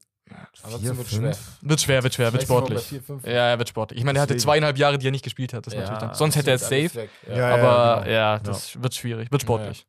[0.63, 1.37] Aber Vier, wird schwer.
[1.61, 2.81] Wird schwer, wird schwer, wird sportlich.
[2.83, 3.97] vier, fünf- Ja, er wird sportlich.
[3.99, 5.65] Ich meine, er hatte zweieinhalb Jahre, die er nicht gespielt hat.
[5.71, 6.13] Ja, natürlich dann.
[6.15, 7.07] Sonst hätte er es safe.
[7.33, 8.11] Ja, aber genau.
[8.13, 9.31] ja, das wird schwierig.
[9.31, 9.87] Wird sportlich.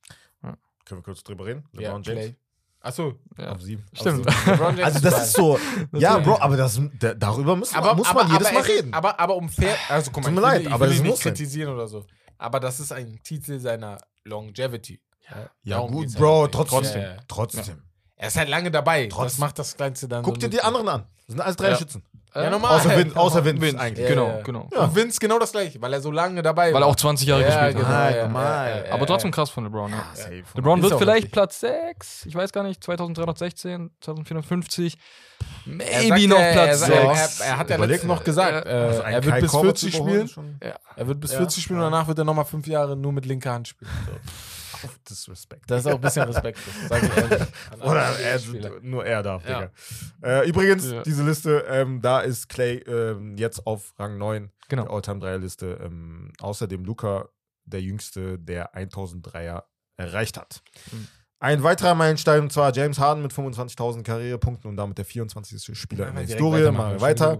[0.84, 1.64] Können wir kurz drüber reden?
[1.72, 2.36] Ja, LeBron James Clay.
[2.81, 3.14] Achso.
[3.37, 3.53] Ja.
[3.53, 3.85] auf sieben.
[3.93, 4.26] Stimmt.
[4.47, 5.59] James Also das ist so,
[5.93, 6.18] ja.
[6.18, 8.95] Bro, aber das, da, darüber muss, aber, muss aber, man jedes aber Mal reden.
[8.95, 10.89] Aber, aber um fair, also guck mal, Tut mir ich will, leid, ich aber will
[10.91, 11.33] das ihn nicht sein.
[11.35, 12.07] kritisieren oder so.
[12.39, 15.01] Aber das ist ein Titel seiner Longevity.
[15.64, 16.53] ja Darum gut, Bro, halt.
[16.53, 17.16] trotzdem, Ja, ja.
[17.26, 17.83] trotzdem.
[18.16, 19.07] Er ist halt lange dabei.
[19.07, 19.41] Das Trotzdem.
[19.41, 20.22] macht das Kleinste dann.
[20.24, 21.07] Guck so dir die anderen an.
[21.18, 21.76] Das sind alles drei Ja.
[21.76, 22.03] Schützen.
[22.43, 22.76] Ja, normal.
[22.76, 23.78] Außer Vince, außer Vince, Vince.
[23.80, 24.05] eigentlich.
[24.05, 24.43] Ja, genau, ja.
[24.43, 24.68] genau.
[24.72, 24.84] Ja.
[24.84, 27.45] Und Vince genau das gleiche, weil er so lange dabei Weil er auch 20 Jahre
[27.45, 28.14] gespielt genau, hat.
[28.14, 28.84] Ja, normal.
[28.91, 29.91] Aber trotzdem krass von LeBron.
[29.91, 30.05] Ja.
[30.14, 30.43] Safe.
[30.55, 31.32] LeBron wird vielleicht richtig.
[31.32, 34.99] Platz 6, ich weiß gar nicht, 2316, 2450.
[35.66, 37.41] Er Maybe sagt, noch Platz er, er, 6.
[37.41, 38.14] er, er hat ja letztens mal.
[38.14, 40.61] noch gesagt, äh, Also er wird bis Korver 40 zu überholen, spielen.
[40.97, 41.39] Er wird bis Ja.
[41.39, 43.91] 40 spielen und danach wird er nochmal fünf Jahre nur mit linker Hand spielen.
[44.07, 44.12] So.
[45.09, 45.70] Disrespect.
[45.70, 46.22] Das ist auch ein bisschen.
[46.91, 48.41] An Oder alle er,
[48.83, 49.61] nur er darf, Ja.
[49.61, 50.41] Digga.
[50.43, 51.03] Äh, übrigens, Ja.
[51.03, 54.85] diese Liste, ähm, da ist Clay ähm, jetzt auf Rang 9 Genau.
[54.85, 55.79] der All-Time-Dreierliste.
[55.85, 57.29] Ähm, außerdem Luca,
[57.64, 59.64] der Jüngste, der 1000 Dreier
[59.97, 60.62] erreicht hat.
[60.93, 61.09] Mhm.
[61.41, 65.79] Ein weiterer Meilenstein, und zwar James Harden mit 25.000 Karrierepunkten und damit der 24.
[65.79, 66.70] Spieler in der Historie.
[66.72, 67.39] Machen wir weiter.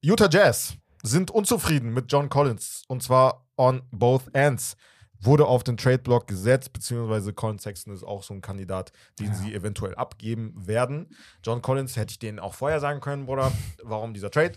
[0.00, 4.76] Utah Jazz sind unzufrieden mit John Collins und zwar on both ends.
[5.20, 9.52] Wurde auf den Trade-Block gesetzt, beziehungsweise Colin Sexton ist auch so ein Kandidat, den sie
[9.52, 11.08] eventuell abgeben werden.
[11.42, 13.50] John Collins hätte ich denen auch vorher sagen können, Bruder.
[13.82, 14.52] Warum dieser Trade?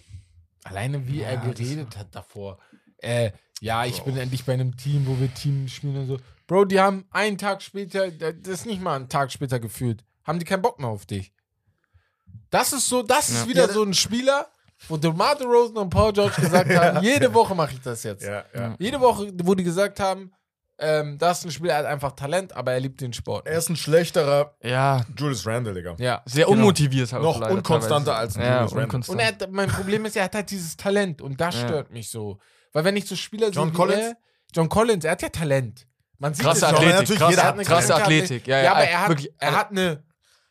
[0.64, 2.60] Alleine wie er Ja, das- geredet hat davor.
[3.00, 6.18] Äh, ja, ich bin endlich bei einem Team, wo wir Team spielen und so.
[6.46, 10.38] Bro, die haben einen Tag später, das ist nicht mal einen Tag später gefühlt, haben
[10.38, 11.32] die keinen Bock mehr auf dich.
[12.50, 13.48] Das ist so, das ist Ja.
[13.50, 14.48] wieder Ja, so ein Spieler,
[14.88, 18.24] wo DeMar Rosen und Paul George gesagt haben, jede Woche mache ich das jetzt.
[18.24, 18.44] ja.
[18.78, 20.32] Jede Woche, wo die gesagt haben,
[20.82, 23.48] ähm, das ist ein Spieler, er hat einfach Talent, aber er liebt den Sport.
[23.48, 25.96] Er ist ein schlechterer Ja, Julius Randle, Digga.
[26.00, 26.22] ja.
[26.26, 26.58] sehr genau.
[26.58, 28.20] unmotiviert halt Noch auch leider unkonstanter teilweise.
[28.20, 28.84] als ein ja, Julius Randle.
[28.86, 29.16] unkonstant.
[29.20, 31.62] Und er hat, mein Problem ist, er hat halt dieses Talent und das Ja.
[31.68, 32.40] stört mich so.
[32.74, 34.00] Weil wenn ich so Spieler John sehe wie Collins?
[34.02, 34.18] Er,
[34.54, 35.88] John Collins, er hat ja Talent.
[36.18, 36.74] Man sieht Krasse es.
[36.74, 38.48] Athletik, krasse, jeder hat eine krasse Athletik.
[38.48, 40.04] Ja, Ja, ja, aber er hat, wirklich, er hat eine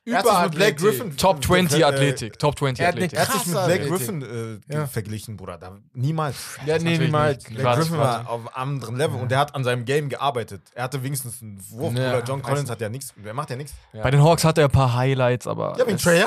[0.07, 0.79] Er hat sich mit Blake Überathletik.
[0.79, 2.39] Griffin Top 20 äh, Athletik.
[2.39, 3.19] Top 20 Er hat eine Athletik.
[3.19, 4.21] Er hat sich mit Krasse Blake Athletik.
[4.21, 4.87] Griffin äh, Ja.
[4.87, 5.59] verglichen, Bruder.
[5.59, 6.37] Da, niemals.
[6.67, 7.37] Ja, nee, niemals.
[7.39, 7.49] nicht.
[7.49, 10.63] Blake Warte, Griffin war auf einem anderen Level und der hat an seinem Game gearbeitet.
[10.75, 12.25] Er hatte wenigstens einen Wurf, Ja, Bruder.
[12.25, 13.13] John Collins hat ja nichts.
[13.17, 13.75] Der macht ja nichts.
[13.93, 14.03] Ja.
[14.03, 15.77] Bei den Hawks hat er ein paar Highlights, aber.
[15.79, 16.25] Ja, wegen Trae.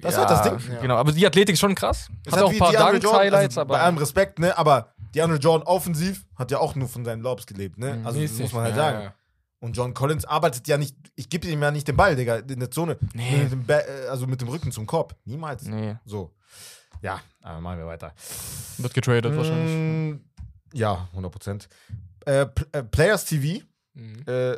[0.00, 0.72] Das ja, war das Ding.
[0.74, 0.80] Ja.
[0.80, 2.08] Genau, aber die Athletik ist schon krass.
[2.24, 3.74] Es Hat auch ein paar Dunks-Highlights, also aber.
[3.74, 4.56] Bei allem Respekt, ne?
[4.56, 7.94] Aber DeAndre Jordan offensiv hat ja auch nur von seinen Lobs gelebt, ne?
[7.96, 8.40] Mhm, Also das mäßig.
[8.42, 9.12] muss man halt Ja, sagen.
[9.60, 12.60] Und John Collins arbeitet ja nicht, ich gebe ihm ja nicht den Ball, Digga, in
[12.60, 12.98] der Zone.
[13.12, 13.42] Nee.
[13.42, 15.14] Mit dem Ba- äh, also mit dem Rücken zum Korb.
[15.24, 15.64] Niemals.
[15.64, 16.34] Nee, So.
[17.02, 18.14] Ja, aber machen wir weiter.
[18.78, 20.14] wird getradet wahrscheinlich.
[20.16, 20.20] Mm,
[20.72, 21.68] Ja, 100 Prozent.
[22.26, 23.62] Äh, P äh, Players TV
[23.94, 24.22] Mhm.
[24.26, 24.56] äh,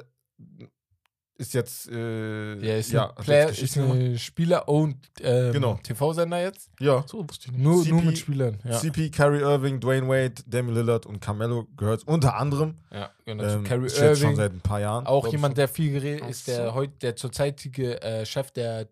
[1.42, 1.88] ist jetzt.
[1.90, 3.92] Äh, Ja, ist ja, ein hat Player, jetzt ist gemacht.
[3.92, 5.78] eine Spieler-owned ähm, Genau.
[5.82, 6.70] TV-Sender jetzt.
[6.80, 7.04] Ja.
[7.06, 7.62] So, wusste ich nicht.
[7.62, 8.58] Nur, nur CP mit Spielern.
[8.64, 12.78] Ja, CP, Kyrie Irving, Dwayne Wade, Damian Lillard und Carmelo gehört unter anderem.
[12.90, 13.44] ja genau.
[13.44, 15.06] Ähm, Carrie ist jetzt schon Irving, seit ein paar Jahren.
[15.06, 16.74] auch jemand, der viel geredet Ach ist, der so.
[16.74, 18.88] heute der zurzeitige äh, Chef der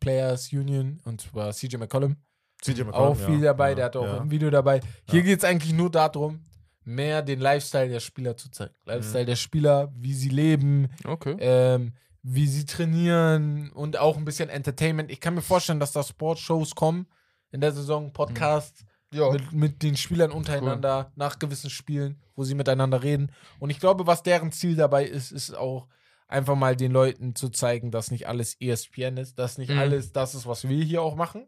[0.00, 2.16] Players Union und zwar CJ McCollum.
[2.62, 4.20] CJ McCollum, auch viel dabei, ja, der hat auch ja.
[4.20, 4.80] ein Video dabei.
[5.10, 5.26] Hier Ja.
[5.26, 6.40] geht es eigentlich nur darum,
[6.88, 8.74] mehr den Lifestyle der Spieler zu zeigen.
[8.84, 8.90] Mhm.
[8.92, 11.36] Lifestyle der Spieler, wie sie leben, Okay.
[11.38, 15.10] ähm, wie sie trainieren und auch ein bisschen Entertainment.
[15.10, 17.06] Ich kann mir vorstellen, dass da Sportshows kommen
[17.52, 19.30] in der Saison, Podcasts Ja.
[19.30, 23.30] mit, mit den Spielern untereinander nach gewissen Spielen, wo sie miteinander reden.
[23.58, 25.86] Und ich glaube, was deren Ziel dabei ist, ist auch
[26.26, 29.78] einfach mal den Leuten zu zeigen, dass nicht alles ESPN ist, dass nicht Mhm.
[29.78, 31.46] alles das ist, was wir hier auch machen,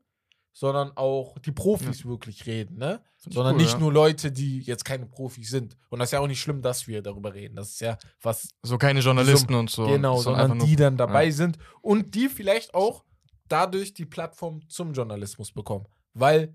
[0.52, 3.00] sondern auch die Profis wirklich reden, ne?
[3.18, 3.78] Find Sondern cool, nicht ja.
[3.78, 5.76] nur Leute, die jetzt keine Profis sind.
[5.90, 7.54] Und das ist ja auch nicht schlimm, dass wir darüber reden.
[7.56, 9.86] Das ist ja was So keine Journalisten und so.
[9.86, 11.32] Genau, sondern sondern die nur- dann dabei ja.
[11.32, 13.04] sind und die vielleicht auch
[13.48, 15.86] dadurch die Plattform zum Journalismus bekommen.
[16.14, 16.54] Weil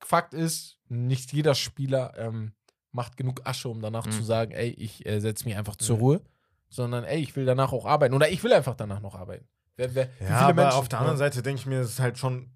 [0.00, 2.52] Fakt ist, nicht jeder Spieler ähm,
[2.92, 4.12] macht genug Asche, um danach Mhm.
[4.12, 5.98] zu sagen, ey, ich äh, setze mich einfach zur.
[5.98, 6.20] Ruhe,
[6.68, 8.14] sondern ey, ich will danach auch arbeiten.
[8.14, 9.48] Oder ich will einfach danach noch arbeiten.
[9.76, 12.18] Wer, wer, Ja, aber Menschen- auf der anderen Seite denke ich mir, es ist halt
[12.18, 12.50] schon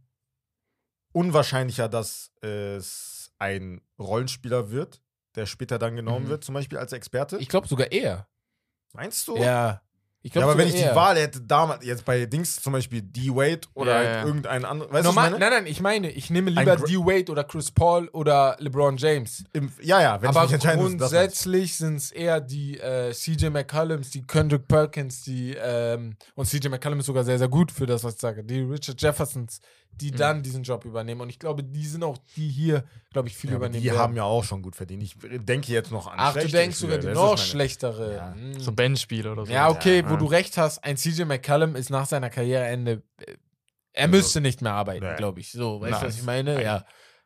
[1.12, 5.00] unwahrscheinlicher, dass es ein Rollenspieler wird,
[5.36, 6.30] der später dann genommen Mhm.
[6.30, 7.36] wird, zum Beispiel als Experte.
[7.38, 8.26] Ich glaube sogar eher.
[8.92, 9.36] Meinst du?
[9.36, 9.82] Ja.
[10.20, 10.96] Ich Ja, glaub aber wenn ich die eher.
[10.96, 14.24] Wahl hätte, damals, jetzt bei Dings zum Beispiel D-Wade oder Ja, halt ja.
[14.24, 17.70] irgendein anderer, weißt Normal, du, nein, nein, ich meine, ich nehme lieber D-Wade oder Chris
[17.70, 19.44] Paul oder LeBron James.
[19.52, 23.46] Im, ja, ja, wenn aber ich mich entscheiden grundsätzlich sind es eher die äh, CJ
[23.50, 27.86] McCollums, die Kendrick Perkins, die ähm, und CJ McCollum ist sogar sehr, sehr gut für
[27.86, 28.42] das, was ich sage.
[28.42, 29.61] Die Richard Jeffersons,
[29.91, 31.20] die dann diesen Job übernehmen.
[31.20, 33.82] Und ich glaube, die sind auch die hier, glaube ich, viel Ja, übernehmen.
[33.82, 33.99] die werden.
[33.99, 35.03] haben ja auch schon gut verdient.
[35.03, 38.14] Ich denke jetzt noch an Ach, du schlechtere denkst sogar die noch schlechtere.
[38.14, 38.32] Ja.
[38.34, 38.61] Hm.
[38.61, 39.53] So Bandspieler oder so.
[39.53, 40.11] Ja, okay, Ja.
[40.11, 43.34] wo du recht hast, ein CJ McCallum ist nach seiner Karriereende, äh,
[43.93, 45.16] er Also, müsste nicht mehr arbeiten, nee.
[45.16, 45.51] glaube ich.
[45.51, 46.62] So, weißt du, was ich meine?
[46.62, 46.84] Ja.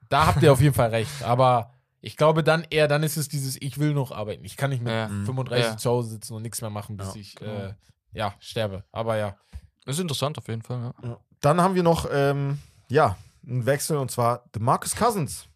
[0.09, 1.23] Da habt ihr auf jeden Fall recht.
[1.23, 4.45] Aber ich glaube dann eher, dann ist es dieses, ich will noch arbeiten.
[4.47, 5.09] Ich kann nicht mit Ja.
[5.09, 5.27] Mhm.
[5.27, 5.77] 35 Ja.
[5.77, 7.53] zu Hause sitzen und nichts mehr machen, bis Ja, ich genau.
[7.53, 7.75] äh,
[8.13, 8.85] ja, sterbe.
[8.93, 9.37] Aber ja.
[9.85, 11.19] Das ist interessant auf jeden Fall, ja.
[11.43, 13.16] Dann haben wir noch, ähm, ja,
[13.47, 15.47] einen Wechsel und zwar Marcus Cousins.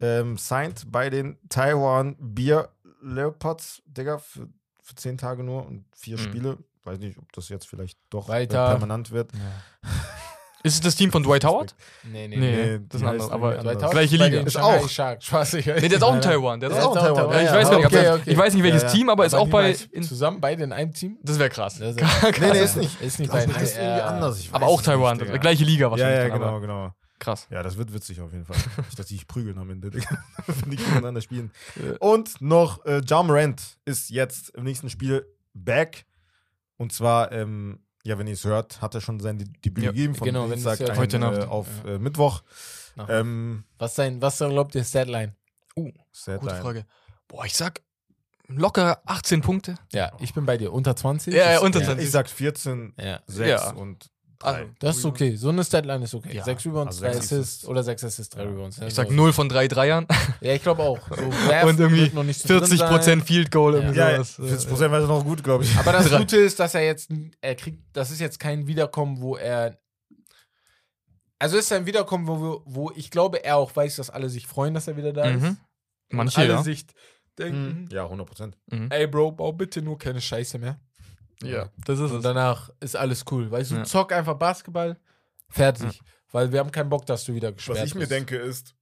[0.00, 2.68] Ähm, signed bei den Taiwan Beer
[3.00, 4.48] Leopards, Digga, für,
[4.82, 6.22] für zehn Tage nur und vier Mhm.
[6.22, 6.58] Spiele.
[6.84, 8.66] Weiß nicht, ob das jetzt vielleicht doch Weiter.
[8.66, 9.30] äh, permanent wird.
[10.66, 11.74] Ist es das Team von Dwight Howard?
[12.04, 12.80] Nee, nee, Nee, nee.
[12.88, 13.30] das ist ein anderes.
[13.30, 13.56] Aber.
[13.62, 14.40] Tausend Gleiche Liga.
[14.40, 14.88] Ist auch.
[14.88, 16.60] Spaß, ich Nee, der ist auch in Taiwan.
[16.60, 17.16] Der Der ist ist auch auch Taiwan.
[17.16, 17.32] Taiwan.
[17.34, 18.30] Ja, ich Ja, weiß ja, nicht, okay, das, okay.
[18.30, 18.94] ich weiß nicht welches Ja, ja.
[18.94, 19.76] Team, aber ist Aber auch bei.
[19.92, 21.18] In, zusammen beide in einem Team?
[21.22, 21.78] das wäre krass.
[21.78, 22.02] Das ist-
[22.40, 23.00] Nee, nee, ist nicht.
[23.00, 24.38] Ist nicht Das bei ist irgendwie anders.
[24.40, 25.16] Ich Aber auch Taiwan.
[25.16, 25.38] nicht, Digga.
[25.38, 26.18] gleiche Liga Ja, wahrscheinlich.
[26.18, 26.90] ja, dann, genau, genau.
[27.18, 27.46] Krass.
[27.50, 28.56] Ja, das wird witzig auf jeden Fall.
[28.84, 29.90] nicht, dass die sich prügeln am Ende,
[30.46, 31.50] wenn die gegeneinander spielen.
[32.00, 36.04] Und noch äh, John Morant ist jetzt im nächsten Spiel back.
[36.76, 39.90] Und zwar, ähm, ja, wenn ihr es hört, hat er schon sein De- Debüt Ja,
[39.90, 40.90] gegeben von genau, wenn Dienstag hört.
[40.90, 41.38] ein, Heute Nacht.
[41.38, 41.94] Äh, auf Ja.
[41.94, 42.42] äh, Mittwoch.
[43.08, 45.34] Ähm, Was sein, was glaubt ihr, Statline?
[45.76, 46.54] Uh, Sad gute.
[46.56, 46.86] Frage.
[47.28, 47.82] Boah, ich sag
[48.48, 49.74] locker 18 Punkte.
[49.92, 50.72] Ja, ich bin bei dir.
[50.72, 51.34] Unter 20?
[51.34, 52.04] Ja, ja, unter Ja, 20.
[52.06, 53.20] ich sag 14, Ja.
[53.26, 53.70] 6 Ja.
[53.72, 54.08] und 3.
[54.42, 55.36] Also, Das ist okay.
[55.36, 56.34] So eine Statline ist okay.
[56.36, 57.68] Ja, Sechs Rebounds, also drei sechs Assists Assists.
[57.68, 58.50] oder sechs Assists, drei Ja.
[58.50, 58.78] Rebounds.
[58.78, 60.06] Ich sag 0 von 3 Dreiern.
[60.40, 61.00] Ja, ich glaube auch.
[61.08, 61.14] So
[61.68, 62.88] Und irgendwie noch nicht so drin 40 sein.
[62.90, 63.74] Prozent Field Goal.
[63.74, 64.34] Irgendwie ja, sowas.
[64.50, 65.76] 40 Prozent wäre noch gut, glaube ich.
[65.76, 66.18] Aber das Drei.
[66.18, 67.10] Gute ist, dass er jetzt,
[67.40, 69.78] er kriegt, das ist jetzt kein Wiederkommen, wo er,
[71.38, 74.46] also es ist ein Wiederkommen, wo, wo ich glaube, er auch weiß, dass alle sich
[74.46, 75.42] freuen, dass er wieder da ist.
[75.42, 75.48] Mhm.
[76.10, 76.62] Und Manche, alle ja.
[76.62, 76.86] sich
[77.38, 77.88] denken, Mhm.
[77.90, 78.56] Ja, 100 Prozent.
[78.70, 78.88] Mhm.
[78.90, 80.78] ey Bro, bau bitte nur keine Scheiße mehr.
[81.42, 83.50] Ja, das ist Und danach ist alles cool.
[83.50, 83.84] Weißt du, Ja.
[83.84, 84.96] zock einfach Basketball,
[85.48, 86.00] fertig.
[86.32, 88.10] Weil wir haben keinen Bock, dass du wieder gesperrt Was ich mir bist.
[88.12, 88.74] denke ist,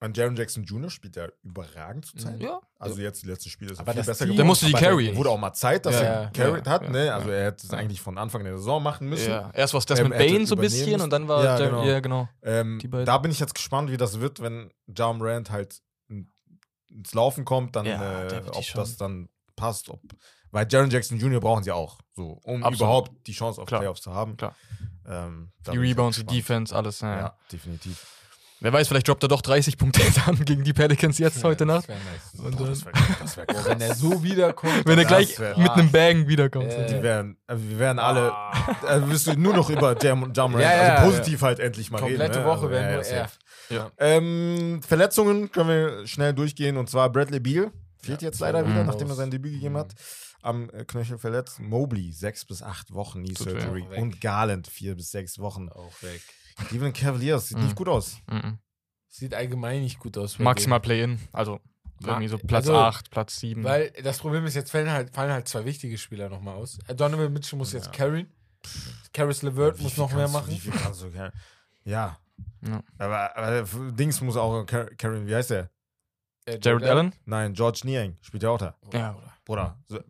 [0.00, 0.88] an Jaron Jackson Jr.
[0.90, 2.40] spielt er überragend zur Zeit.
[2.40, 2.60] Ja.
[2.78, 4.36] Also jetzt die letzten Spiele ist er Aber viel das besser Team- geworden.
[4.38, 5.16] Der musste die Aber carryen.
[5.16, 6.82] Wurde auch mal Zeit, dass Ja, er ja, carried ja, hat.
[6.84, 7.14] ja, ne?
[7.14, 7.34] Also ja.
[7.36, 9.30] er hätte es eigentlich von Anfang der Saison machen müssen.
[9.30, 9.50] Ja.
[9.52, 11.04] Erst war es das Ähm, mit er hätte Bane so ein übernehmen bisschen müssen.
[11.04, 11.84] und dann war Ja, ja, genau.
[11.84, 12.28] ja, genau.
[12.42, 13.06] Ähm, Die beiden.
[13.06, 16.30] da bin ich jetzt gespannt, wie das wird, wenn Ja Morant halt in-
[16.88, 19.90] ins Laufen kommt, dann Ja, äh, der wird die ob schon- das dann passt.
[19.90, 20.00] Ob,
[20.50, 21.40] weil Jaron Jackson Jr.
[21.40, 22.78] brauchen sie auch, so, um Absolut.
[22.80, 23.80] überhaupt die Chance auf Klar.
[23.80, 24.36] Playoffs zu haben.
[24.36, 24.54] Klar.
[25.08, 26.24] Ähm, Die Rebounds, die.
[26.26, 27.00] Defense, alles.
[27.00, 27.10] Ja.
[27.14, 27.34] Ja, ja.
[27.52, 28.06] definitiv.
[28.62, 31.88] Wer weiß, vielleicht droppt er doch 30 Punkte dann gegen die Pelicans jetzt heute Nacht.
[31.88, 32.56] Das wär nice.
[32.58, 32.92] Boah, das wäre
[33.22, 33.64] das wär krass.
[33.64, 34.84] wenn er so wiederkommt.
[34.86, 36.66] wenn er das gleich mit einem Bang wiederkommt.
[36.70, 38.30] Äh, Die werden, also wir werden alle,
[38.86, 42.00] also wirst du nur noch über Jam, Jam Ja, ja, also positiv halt endlich mal
[42.00, 42.42] Komplette reden.
[42.42, 42.44] ne?
[42.44, 43.30] Woche also, werden ja, nur ja, er.
[43.76, 43.90] Ja.
[43.98, 47.70] Ähm, Verletzungen können wir schnell durchgehen und zwar Bradley Beal
[48.02, 48.86] fehlt jetzt leider wieder, Mhm.
[48.86, 49.94] nachdem er sein Debüt gegeben hat.
[50.42, 51.60] Am äh, Knöchel verletzt.
[51.60, 53.34] Mobley sechs bis acht Wochen Knee.
[53.34, 55.68] Surgery und Garland vier bis sechs Wochen.
[55.68, 56.22] Auch weg.
[56.68, 57.64] Cleveland Cavaliers sieht Mhm.
[57.64, 58.18] nicht gut aus.
[58.30, 58.58] Mhm.
[59.08, 60.38] Sieht allgemein nicht gut aus.
[60.38, 61.18] Maximal Play-In.
[61.32, 61.60] Also
[62.02, 63.62] irgendwie so Platz also, 8, Platz 7.
[63.62, 63.64] denen.
[63.64, 66.78] Weil das Problem ist, jetzt fallen halt, fallen halt zwei wichtige Spieler nochmal aus.
[66.86, 67.92] Äh, Donovan Mitchell muss jetzt Ja.
[67.92, 68.32] carryen.
[69.12, 70.50] Caris LeVert Wie muss noch mehr kannst du- machen.
[70.52, 71.32] Wie viel kannst du, ja.
[71.84, 72.18] ja.
[72.66, 72.82] Ja.
[72.98, 73.62] Aber, aber
[73.92, 75.70] Dings muss auch, Car- Karen, wie heißt der?
[76.46, 77.14] Äh, Jared Allen?
[77.26, 78.76] Nein, George Niang spielt ja auch da.
[78.94, 79.18] Ja.
[79.44, 80.00] Bruder, so,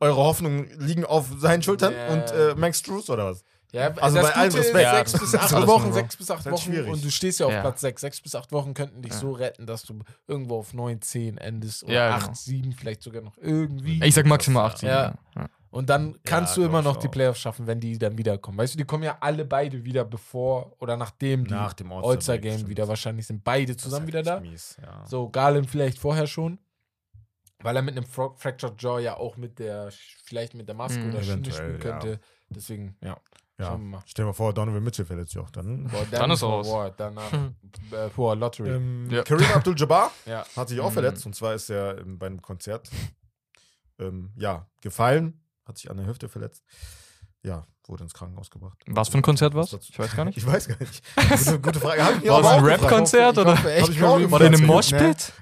[0.00, 2.08] eure Hoffnungen liegen auf seinen Schultern Ja.
[2.08, 3.44] und äh, Max Drews oder was?
[3.72, 4.74] Ja, Also das bei allem Respekt.
[4.90, 6.90] sechs Ja, bis das acht Wochen, sechs bis acht Wochen schwierig.
[6.92, 7.60] und du stehst ja auf Ja.
[7.60, 8.00] Platz sechs.
[8.00, 9.18] Sechs bis acht Wochen könnten dich Ja.
[9.18, 12.34] so retten, dass du irgendwo auf neun, zehn endest oder Ja, acht, genau.
[12.34, 14.02] sieben vielleicht sogar noch irgendwie.
[14.02, 14.90] Ich sag maximal 8, 7.
[14.92, 15.14] Ja.
[15.36, 15.46] Ja.
[15.70, 17.06] Und dann kannst du immer noch die.
[17.06, 18.58] Playoffs schaffen, wenn die dann wiederkommen.
[18.58, 22.10] Weißt du, die kommen ja alle beide wieder bevor oder nachdem die Nach dem All-Star
[22.10, 23.44] All-Star-Game wieder wahrscheinlich sind.
[23.44, 24.40] Beide zusammen wieder da.
[24.40, 25.06] Mies, ja.
[25.06, 26.58] So, Garland vielleicht vorher schon.
[27.62, 29.90] Weil er mit einem Fra Fractured Jaw ja auch mit der,
[30.24, 32.20] vielleicht mit der Maske Mhm, oder Schiene spielen könnte.
[32.48, 33.16] Deswegen, ja.
[33.58, 33.66] ja.
[33.66, 34.02] Schauen wir mal.
[34.06, 35.84] Stell dir mal vor, Donovan Mitchell verletzt sich auch dann.
[35.84, 36.68] Boah, Dann ist for raus.
[36.68, 37.32] War, danach
[37.92, 38.70] äh, vor Lottery.
[38.70, 39.22] Ähm, Ja.
[39.22, 40.44] Kareem Abdul-Jabbar ja.
[40.56, 40.94] hat sich auch Mhm.
[40.94, 42.90] verletzt und zwar ist er ähm, bei einem Konzert
[43.98, 46.64] ähm, ja, gefallen, hat sich an der Hüfte verletzt.
[47.42, 48.78] Ja, wurde ins Krankenhaus gebracht.
[48.86, 49.70] Was für ein Konzert war's?
[49.70, 50.36] dazu- Ich weiß gar nicht.
[50.38, 51.02] Ich weiß gar nicht.
[51.44, 52.00] Gute, gute Frage.
[52.28, 52.64] War das ein.
[52.64, 53.56] Rap-Konzert oder?
[53.56, 54.66] War der in einem Ne?
[54.66, 55.32] Moshpit?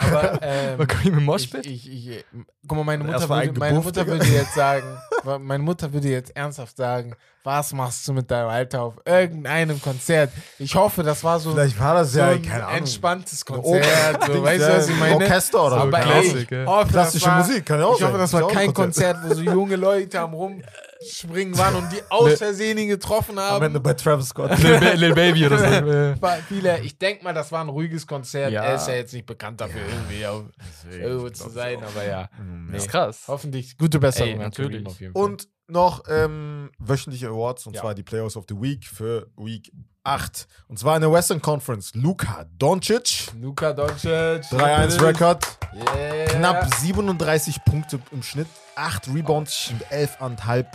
[0.00, 1.66] Aber, ähm, War Kareem im ich, Moshpit?
[1.66, 2.24] ich, ich,
[2.68, 4.98] guck mal, meine Mutter, würde, meine Mutter würde jetzt sagen,
[5.40, 10.30] meine Mutter würde jetzt ernsthaft sagen, was machst du mit deinem Alter auf irgendeinem Konzert?
[10.58, 12.78] Ich hoffe, das war so, Vielleicht war das so ja, ein keine Ahnung.
[12.78, 14.24] entspanntes Konzert.
[14.26, 15.14] So, weißt du, ja, was ich meine?
[15.16, 15.76] Orchester oder so.
[15.82, 16.42] Aber keine ey, Ahnung.
[16.42, 16.66] ich ja.
[16.66, 19.18] hoffe, das Klassische war, Musik, kann ja auch Ich hoffe, das war ein kein Konzert.
[19.24, 20.34] Wo so junge Leute am
[21.04, 23.82] Rumspringen waren und die aus Versehen ihn getroffen Am Ende haben.
[23.82, 24.58] bei Travis Scott.
[24.58, 25.64] Lil, Ba- Lil Baby oder so.
[26.22, 28.52] War viele, ich denke mal, das war ein ruhiges Konzert.
[28.52, 28.62] Ja.
[28.64, 30.44] Er ist ja jetzt nicht bekannt dafür, irgendwie auf,
[30.90, 32.28] irgendwo zu sein, aber ja.
[32.38, 32.76] Mhm, Nee.
[32.78, 33.24] ist krass.
[33.28, 34.70] Hoffentlich gute Besserung Ey, natürlich.
[34.84, 35.22] Kareem auf jeden Fall.
[35.22, 37.80] Und noch ähm, wöchentliche Awards und Ja.
[37.82, 40.46] zwar die Players of the Week für Week 8.
[40.68, 41.94] Und zwar in der Western Conference.
[41.94, 44.10] Luka Doncic, Luka Doncic.
[44.10, 45.44] 3-1 Rekord,
[45.74, 46.24] Yeah.
[46.26, 48.46] knapp 37 Punkte im Schnitt,
[48.76, 50.66] 8 Rebounds und 11,5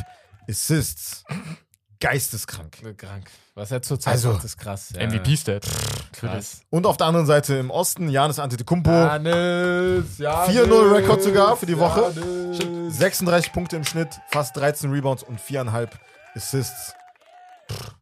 [0.49, 1.23] Assists.
[2.01, 2.77] Geisteskrank.
[2.97, 3.29] Krank.
[3.55, 4.93] Was er zurzeit Also, macht, ist krass.
[4.95, 5.05] Ja.
[5.05, 5.65] MVP-Stat.
[6.13, 6.61] Krass.
[6.69, 11.65] Und auf der anderen Seite im Osten, Janis Antetokounmpo, Janis, Janis, 4-0 Rekord sogar für
[11.65, 12.13] die Woche.
[12.57, 12.97] Janis.
[12.97, 15.89] 36 Punkte im Schnitt, fast 13 Rebounds und 4,5
[16.35, 16.93] Assists.
[17.69, 17.95] Pff,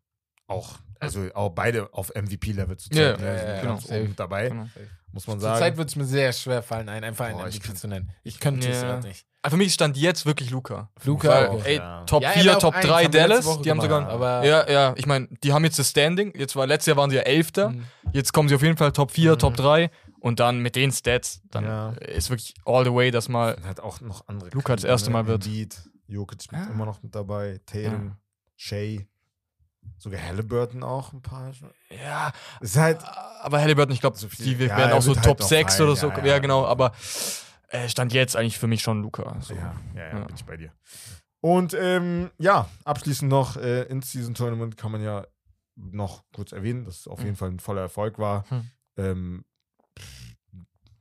[0.46, 3.24] auch, also auch beide auf MVP-Level zu Ja, zeigen.
[3.26, 4.00] ja, ne, ja, ganz genau.
[4.04, 4.68] oben dabei, Genau.
[5.12, 5.78] Muss man Zurzeit sagen.
[5.78, 8.10] wird es mir sehr schwer fallen, einen einfach einen Boah, MVP zu nennen.
[8.24, 8.88] Ich könnte es Ja.
[8.94, 9.26] gerade nicht.
[9.42, 10.90] Aber Für mich stand jetzt wirklich Luca.
[11.06, 12.04] Luka, Weil, ey, Ja.
[12.06, 13.62] Top Ja, er 4, wär auf Top eins, 3 haben wir letzte Dallas.
[13.62, 14.10] Die haben gemacht, sogar.
[14.10, 16.34] aber- ja, ja, ich meine, die haben jetzt das Standing.
[16.38, 17.70] Jetzt war letztes Jahr waren sie ja Elfter.
[17.70, 17.84] Mhm.
[18.12, 19.40] Jetzt kommen sie auf jeden Fall Top 4, Mhm.
[19.40, 19.90] Top 3.
[20.20, 21.90] Und dann mit den Stats, dann Ja.
[21.92, 23.56] ist wirklich all the way, dass mal.
[23.66, 24.50] Hat auch noch andere.
[24.50, 25.14] Luka das erste ne?
[25.14, 25.46] Mal wird.
[25.46, 25.78] Embiid,
[26.08, 26.68] Jokic mit Ah.
[26.72, 28.18] immer noch mit dabei, Tatum,
[28.58, 29.06] Shea,
[29.98, 31.52] sogar Halliburton auch ein paar.
[31.90, 32.32] Ja,
[32.62, 33.00] ist halt,
[33.42, 35.76] aber Halliburton, ich glaube, So die ja, werden er auch so halt Top noch 6
[35.76, 36.10] fallen, oder so.
[36.10, 36.66] ja, Ja, genau.
[36.66, 36.92] Aber
[37.70, 39.38] äh, stand jetzt eigentlich für mich schon Luca.
[39.42, 39.54] So.
[39.54, 40.72] ja, ja, ja, bin ich bei dir.
[41.42, 45.26] Und ähm, ja, abschließend noch äh, ins Season Tournament kann man ja
[45.76, 48.46] noch kurz erwähnen, dass es auf jeden Fall ein voller Erfolg war.
[48.50, 48.72] Hm.
[48.98, 49.46] Ähm,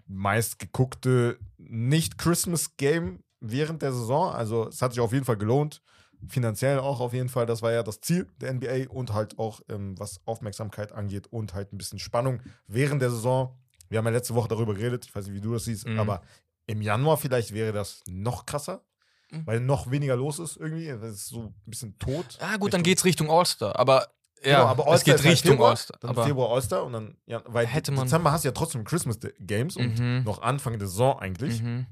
[0.06, 4.32] meist geguckte Nicht-Christmas-Game während der Saison.
[4.32, 5.82] Also es hat sich auf jeden Fall gelohnt.
[6.28, 7.46] Finanziell auch auf jeden Fall.
[7.46, 11.54] Das war ja das Ziel der NBA und halt auch, ähm, was Aufmerksamkeit angeht und
[11.54, 13.56] halt ein bisschen Spannung während der Saison.
[13.88, 15.98] Wir haben ja letzte Woche darüber geredet, ich weiß nicht, wie du das siehst, Mhm.
[16.00, 16.22] aber
[16.66, 18.82] im Januar vielleicht wäre das noch krasser,
[19.30, 19.46] Mhm.
[19.46, 20.88] weil noch weniger los ist irgendwie.
[20.88, 22.38] Das ist so ein bisschen tot.
[22.40, 23.78] Ah, gut, dann Richtung- geht's Richtung All-Star.
[23.78, 24.08] Aber
[24.44, 25.98] ja, Genau, aber es geht Richtung Februar, All-Star.
[26.00, 29.18] Dann Februar All-Star und dann, ja, weil Hätte man- Dezember hast du ja trotzdem Christmas
[29.40, 30.22] Games und Mhm.
[30.24, 31.62] noch Anfang der Saison eigentlich.
[31.62, 31.86] mhm.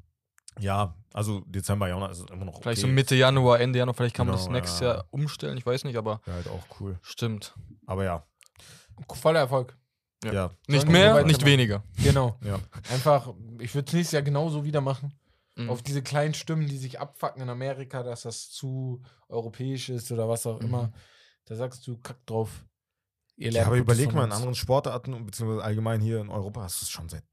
[0.60, 2.62] Ja, also Dezember, Januar ist immer noch okay.
[2.62, 4.94] vielleicht so Mitte Januar, Ende Januar, vielleicht kann man Genau, das nächstes ja.
[4.94, 5.56] Jahr umstellen.
[5.58, 6.98] Ich weiß nicht, aber Ja, halt auch cool.
[7.02, 7.54] stimmt.
[7.86, 8.24] Aber ja,
[9.12, 9.76] Voller Erfolg.
[10.24, 10.32] Ja.
[10.32, 10.50] ja.
[10.68, 11.82] Nicht mehr, nicht weniger.
[12.02, 12.38] Genau.
[12.44, 12.58] Ja.
[12.90, 15.12] Einfach, ich würde es nächstes Jahr genauso wieder machen.
[15.56, 15.70] Mhm.
[15.70, 20.28] Auf diese kleinen Stimmen, die sich abfacken in Amerika, dass das zu europäisch ist oder
[20.28, 20.92] was auch immer.
[21.46, 22.64] Da sagst du, kack drauf.
[23.36, 26.84] Ihr Ja, aber überleg mal, in anderen Sportarten, beziehungsweise allgemein hier in Europa, hast du
[26.84, 27.24] es schon seit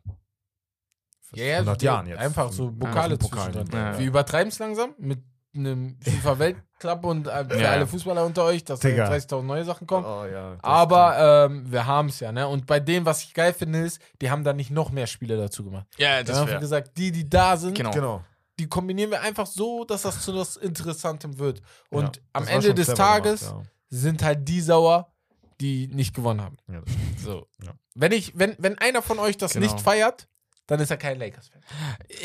[1.34, 2.20] Ja, ja, 100 so Jahren jetzt.
[2.20, 3.52] Einfach so Pokale Pokal.
[3.52, 3.80] zwischendrin.
[3.80, 4.00] Ja, ja.
[4.00, 5.20] Wir übertreiben es langsam mit
[5.54, 7.72] einem FIFA-Weltcup und äh, für Ja.
[7.72, 9.10] alle Fußballer unter euch, dass da Digga.
[9.10, 10.06] 30.000 neue Sachen kommen.
[10.06, 12.48] Oh, ja, Aber ähm, wir haben es ja, ne?
[12.48, 15.36] Und bei dem, was ich geil finde, ist, die haben da nicht noch mehr Spiele
[15.38, 15.88] dazu gemacht.
[15.98, 17.92] Ja, das haben gesagt, die, die da sind, Genau.
[17.92, 18.24] Genau.
[18.60, 21.62] die kombinieren wir einfach so, dass das zu was Interessantem wird.
[21.90, 25.12] Und Ja, am Ende des Tages gemacht, sind halt die sauer,
[25.60, 26.58] die nicht gewonnen haben.
[26.70, 26.76] ja.
[26.76, 26.82] Ja.
[27.24, 27.48] So.
[27.62, 27.74] Ja.
[27.94, 29.66] Wenn, ich, wenn, wenn einer von euch das Genau.
[29.66, 30.30] nicht feiert,
[30.68, 31.62] dann ist er kein Lakers-Fan.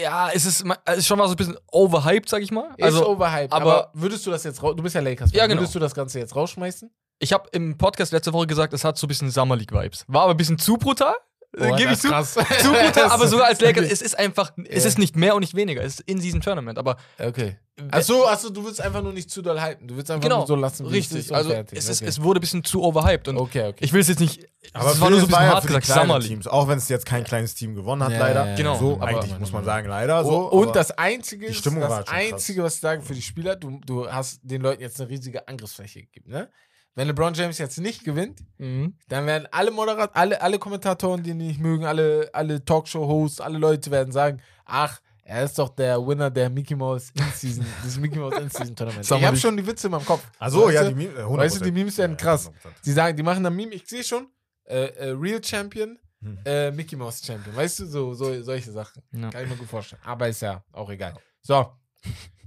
[0.00, 2.68] Ja, es ist, es ist schon mal so ein bisschen overhyped, sag ich mal.
[2.76, 3.52] Ist Also, overhyped.
[3.52, 4.74] Aber, aber- würdest du das jetzt raus...
[4.76, 5.36] Du bist ja Lakers-Fan.
[5.38, 5.60] Ja, genau.
[5.60, 6.90] Würdest du das Ganze jetzt rausschmeißen?
[7.18, 10.04] ich habe im Podcast letzte Woche gesagt, es hat so ein bisschen Summer League Vibes.
[10.06, 11.14] War aber ein bisschen zu brutal.
[11.56, 12.08] Äh, Boah, Gebe das ich ist zu.
[12.08, 12.34] krass.
[12.62, 15.54] Zu brutal, aber sogar als Lakers, es ist einfach, es ist nicht mehr und nicht
[15.54, 15.82] weniger.
[15.82, 16.78] Es ist in diesem Tournament.
[16.78, 17.56] Aber Okay.
[17.90, 19.86] Achso, achso, du willst einfach nur nicht zu doll hypen.
[19.86, 21.18] Du willst einfach genau, nur so lassen, wie es richtig.
[21.18, 21.78] ist und Also fertig.
[21.78, 22.08] es, ist, okay.
[22.08, 23.28] es wurde ein bisschen zu overhyped.
[23.28, 23.84] Und okay, okay.
[23.84, 24.46] ich will es jetzt nicht.
[24.72, 26.28] Aber es war nur so ein bisschen hart für die gesagt, kleinen Summer League.
[26.28, 28.44] Teams, auch wenn es jetzt kein kleines Team gewonnen hat, Ja, leider.
[28.44, 30.24] ja, ja, Genau, So, aber- eigentlich muss man sagen, leider.
[30.24, 32.08] Oh, So, und aber- das Einzige, ist, das.
[32.08, 35.46] Einzige, was ich sage für die Spieler, du, du hast den Leuten jetzt eine riesige
[35.46, 36.30] Angriffsfläche gegeben.
[36.30, 36.48] Ne?
[36.96, 38.96] Wenn LeBron James jetzt nicht gewinnt, Mhm.
[39.08, 43.58] dann werden alle Moderat, alle, alle Kommentatoren, die ihn nicht mögen, alle, alle Talkshow-Hosts, alle
[43.58, 48.18] Leute werden sagen, ach, er ist doch der Winner der Mickey Mouse In-Season, des Mickey
[48.18, 49.04] Mouse In-Season-Tournament.
[49.10, 50.22] Ich habe schon die Witze in meinem Kopf.
[50.38, 50.88] Also, Weißt ja, du?
[50.90, 51.36] die Memes, äh, 100%.
[51.38, 52.46] Weißt du, die Memes werden Ja, krass.
[52.50, 52.52] 100%.
[52.82, 54.28] Sie sagen, die machen ein Meme, ich sehe schon,
[54.64, 56.38] äh, äh, Real Champion, Hm.
[56.46, 57.54] äh, Mickey Mouse Champion.
[57.54, 59.02] Weißt du, so, so solche Sachen.
[59.12, 59.28] Ja.
[59.28, 60.00] Kann ich mir gut vorstellen.
[60.02, 61.14] Aber ist ja auch egal.
[61.42, 61.72] So,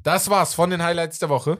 [0.01, 1.59] das war's von den Highlights der Woche.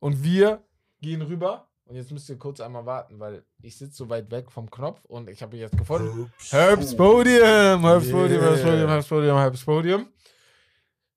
[0.00, 0.64] Und wir
[1.00, 1.65] gehen rüber.
[1.86, 5.04] Und jetzt müsst ihr kurz einmal warten, weil ich sitze so weit weg vom Knopf
[5.04, 6.32] und ich habe ihn jetzt gefunden.
[6.50, 10.08] Herbst Podium, Herbst Podium, Herbst Podium, Herbst Podium, Herbst Podium.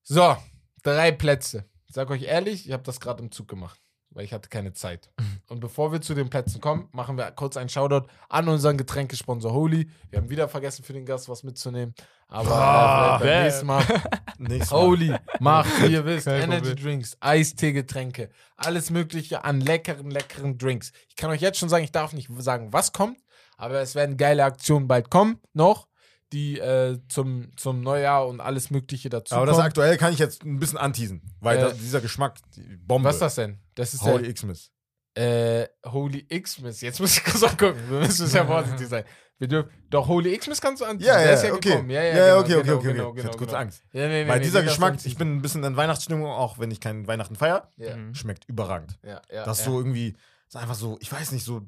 [0.03, 0.38] So,
[0.84, 1.65] drei Plätze.
[1.88, 3.80] Ich sag euch ehrlich, ich habe das gerade im Zug gemacht,
[4.12, 5.10] weil ich hatte keine Zeit.
[5.47, 9.53] Und bevor wir zu den Plätzen kommen, machen wir kurz einen Shoutout an unseren Getränkesponsor
[9.53, 9.89] Holy.
[10.10, 11.93] Wir haben wieder vergessen für den Gast was mitzunehmen,
[12.28, 13.84] aber äh, beim nächsten Mal
[14.38, 14.80] Nächstes Mal.
[14.80, 16.86] Holy macht, wie ihr wisst, Kein Energy Problem.
[16.86, 20.93] Drinks, Eistee-Getränke, alles Mögliche an leckeren, leckeren Drinks.
[21.10, 23.18] Ich kann euch jetzt schon sagen, ich darf nicht sagen, was kommt,
[23.57, 25.88] aber es werden geile Aktionen bald kommen, noch,
[26.32, 30.43] die äh, zum, zum Neujahr und alles Mögliche dazu Aber das aktuell kann ich jetzt
[30.43, 33.09] ein bisschen anteasen, weil Äh, da, dieser Geschmack, die Bombe.
[33.09, 33.59] Was ist das denn?
[33.75, 34.71] Das ist Holy Xmas.
[35.15, 36.82] Äh, Holy Xmas.
[36.82, 37.82] Jetzt muss ich kurz auch gucken.
[37.89, 39.03] Wir müssen sehr vorsichtig sein.
[39.39, 41.07] Wir dürfen, doch, Holy Xmas kannst du anziehen.
[41.07, 41.69] Ja, ja, ist ja okay.
[41.69, 41.89] gekommen.
[41.89, 42.93] Ja, ja, Ja, ja, genau, okay, okay, genau, okay, okay.
[42.93, 43.61] Genau, Ich hatte genau, kurz genau.
[43.61, 43.84] Angst.
[43.93, 46.71] Ja, nee, nee, Weil nee, dieser Geschmack, ich bin ein bisschen in Weihnachtsstimmung, auch wenn
[46.71, 48.13] ich kein Weihnachten feiere, Ja, Mhm.
[48.15, 48.99] schmeckt überragend.
[49.03, 49.45] ja, ja.
[49.45, 49.71] das ist ja.
[49.71, 50.15] so irgendwie,
[50.47, 51.61] ist einfach so, ich weiß nicht, so,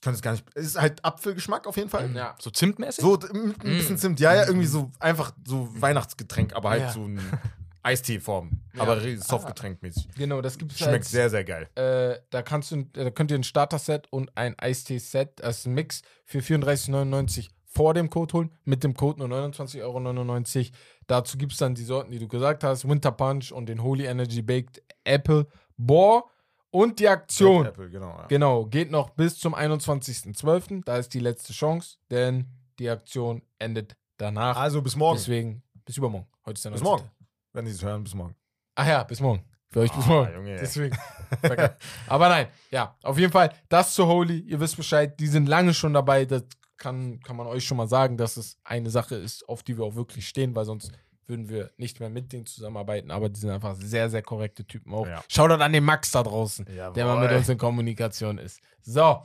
[0.00, 2.10] ich könnte es gar nicht, es ist halt Apfelgeschmack auf jeden Fall.
[2.14, 2.34] Ja.
[2.40, 3.02] So zimtmäßig?
[3.04, 6.92] So ein bisschen Zimt, ja, ja, irgendwie so einfach so Weihnachtsgetränk, aber halt Ja.
[6.92, 7.20] so ein
[7.82, 8.82] Eistee-Form, Ja.
[8.82, 10.08] aber re- Softgetränkmäßig.
[10.16, 11.68] Genau, das gibt es Schmeckt sehr, sehr geil.
[11.74, 16.38] Äh, da kannst du, da könnt ihr ein Starter-Set und ein Eistee-Set, ein Mix für
[16.40, 20.76] 34,99 vor dem Code holen, mit dem Code nur 29,99 Euro.
[21.06, 24.06] Dazu gibt es dann die Sorten, die du gesagt hast, Winter Punch und den Holy
[24.06, 25.46] Energy Baked Apple
[25.76, 26.24] Boar
[26.70, 27.66] und die Aktion.
[27.66, 28.16] Apple, genau.
[28.18, 28.26] Ja.
[28.26, 30.82] Genau, geht noch bis zum 21.12.
[30.84, 32.46] Da ist die letzte Chance, denn
[32.78, 34.56] die Aktion endet danach.
[34.56, 35.16] Also bis morgen.
[35.18, 36.26] Deswegen, bis übermorgen.
[36.46, 36.82] Heute ist der Bis 19..
[36.82, 37.10] morgen.
[37.52, 38.34] Wenn Sie es hören, bis morgen.
[38.76, 39.44] Ach ja, bis morgen.
[39.72, 40.34] Für euch bis Ah, morgen.
[40.34, 40.56] Junge.
[40.56, 40.96] Deswegen.
[42.08, 45.74] Aber nein, ja, auf jeden Fall, das zu Holy, ihr wisst Bescheid, die sind lange
[45.74, 46.24] schon dabei.
[46.24, 46.44] Das
[46.76, 49.84] kann, kann man euch schon mal sagen, dass es eine Sache ist, auf die wir
[49.84, 50.90] auch wirklich stehen, weil sonst
[51.30, 53.10] würden wir nicht mehr mit denen zusammenarbeiten.
[53.10, 55.06] Aber die sind einfach sehr, sehr korrekte Typen auch.
[55.06, 55.24] Ja.
[55.28, 57.36] Shoutout an den Max da draußen, der mal mit Jawohl.
[57.38, 58.60] uns in Kommunikation ist.
[58.82, 59.22] So,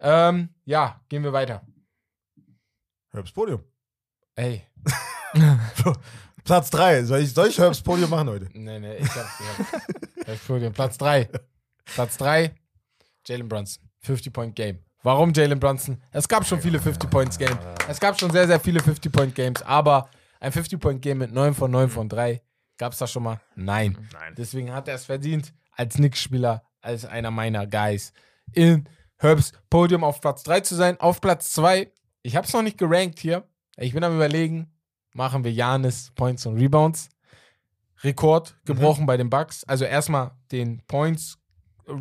[0.00, 1.62] ähm, ja, gehen wir weiter.
[3.12, 3.62] Herbst Podium.
[4.34, 4.62] Ey,
[6.44, 7.04] Platz 3.
[7.04, 8.48] Soll ich, soll ich Herbst Podium machen heute?
[8.54, 9.38] nee, nee, ich hab's.
[10.26, 11.28] Ich hol den Platz 3.
[11.84, 12.54] Platz 3,
[13.26, 13.88] Jalen Brunson.
[14.06, 14.78] 50-Point-Game.
[15.02, 16.00] Warum Jalen Brunson?
[16.10, 17.58] Es gab schon viele 50-Points-Games.
[17.88, 20.08] Es gab schon sehr, sehr viele 50-Point-Games, aber
[20.42, 22.42] ein 50-Point-Game mit 9 von 9 von 3
[22.76, 23.40] gab es da schon mal?
[23.54, 23.96] Nein.
[24.12, 24.34] Nein.
[24.36, 28.12] Deswegen hat er es verdient, als Knicks-Spieler, als einer meiner Guys
[28.52, 28.88] in
[29.18, 30.98] Herbs Podium auf Platz 3 zu sein.
[30.98, 33.48] Auf Platz 2, ich habe es noch nicht gerankt hier.
[33.76, 34.72] Ich bin am überlegen,
[35.12, 37.08] machen wir Janis Points und Rebounds.
[38.02, 39.62] Rekord gebrochen bei den Bucks.
[39.62, 41.38] Also erstmal den Points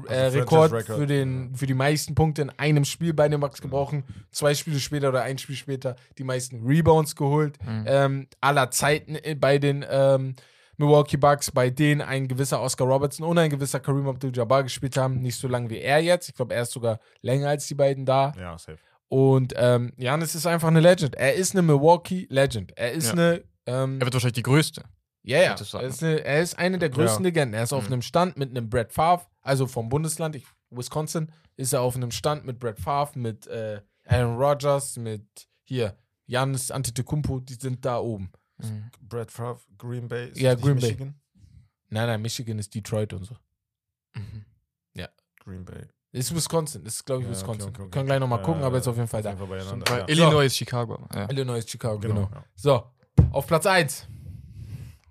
[0.10, 3.62] äh, Also Rekord für, den, für die meisten Punkte in einem Spiel bei den Bucks
[3.62, 4.04] gebrochen.
[4.32, 7.58] Zwei Spiele später oder ein Spiel später die meisten Rebounds geholt.
[7.86, 10.36] Ähm, aller Zeiten äh, bei den ähm,
[10.78, 15.22] Milwaukee Bucks, bei denen ein gewisser Oscar Robertson und ein gewisser Kareem Abdul-Jabbar gespielt haben.
[15.22, 16.30] Nicht so lange wie er jetzt.
[16.30, 18.34] Ich glaube, er ist sogar länger als die beiden da.
[18.40, 18.78] Ja, safe.
[19.08, 21.16] Und ähm, Janis ist einfach eine Legend.
[21.16, 22.72] Er ist eine Milwaukee Legend.
[22.78, 23.12] Er ist Ja.
[23.14, 23.44] eine.
[23.66, 24.84] Ähm, Er wird wahrscheinlich die größte.
[25.24, 25.56] Ja, ja.
[25.56, 27.28] Er ist, eine, er ist eine der größten Ja.
[27.30, 27.54] Legenden.
[27.56, 27.94] Er ist auf Mhm.
[27.94, 32.12] einem Stand mit einem Brett Favre, also vom Bundesland, ich, Wisconsin, ist er auf einem
[32.12, 35.26] Stand mit Brett Favre, mit äh, Aaron Rodgers, mit
[35.64, 35.96] hier,
[36.28, 38.32] Janis Antetokounmpo, die sind da oben.
[39.02, 40.30] Brad Favre, Green Bay.
[40.30, 40.92] Ist Ja, Green Bay.
[40.92, 41.16] Michigan?
[41.90, 43.36] Nein, nein, Michigan ist Detroit und so.
[45.44, 45.88] Green Bay.
[46.12, 47.70] Ist Wisconsin, ist glaube ich Ja, okay, Wisconsin.
[47.70, 47.90] okay, okay.
[47.90, 49.40] Können gleich nochmal gucken, Äh, aber ist auf jeden Fall auf
[49.86, 49.98] da.
[49.98, 50.08] Ja.
[50.08, 51.00] Illinois ist Chicago.
[51.16, 51.28] Ja.
[51.32, 52.14] Illinois ist Chicago, genau.
[52.28, 52.30] Genau.
[52.32, 52.46] ja.
[52.54, 52.84] So,
[53.32, 54.08] auf Platz 1.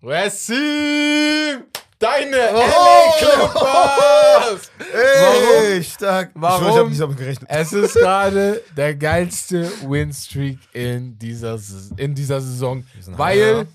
[0.03, 1.64] Wessim!
[1.98, 3.12] Deine Oh!
[3.18, 4.70] Clippers!
[4.94, 6.30] Ey, stark.
[6.34, 6.62] Warum?
[6.68, 7.51] Ich, ich hab nicht damit gerechnet.
[7.53, 11.59] Es ist gerade der geilste Winstreak in dieser,
[11.98, 13.68] in dieser Saison, weil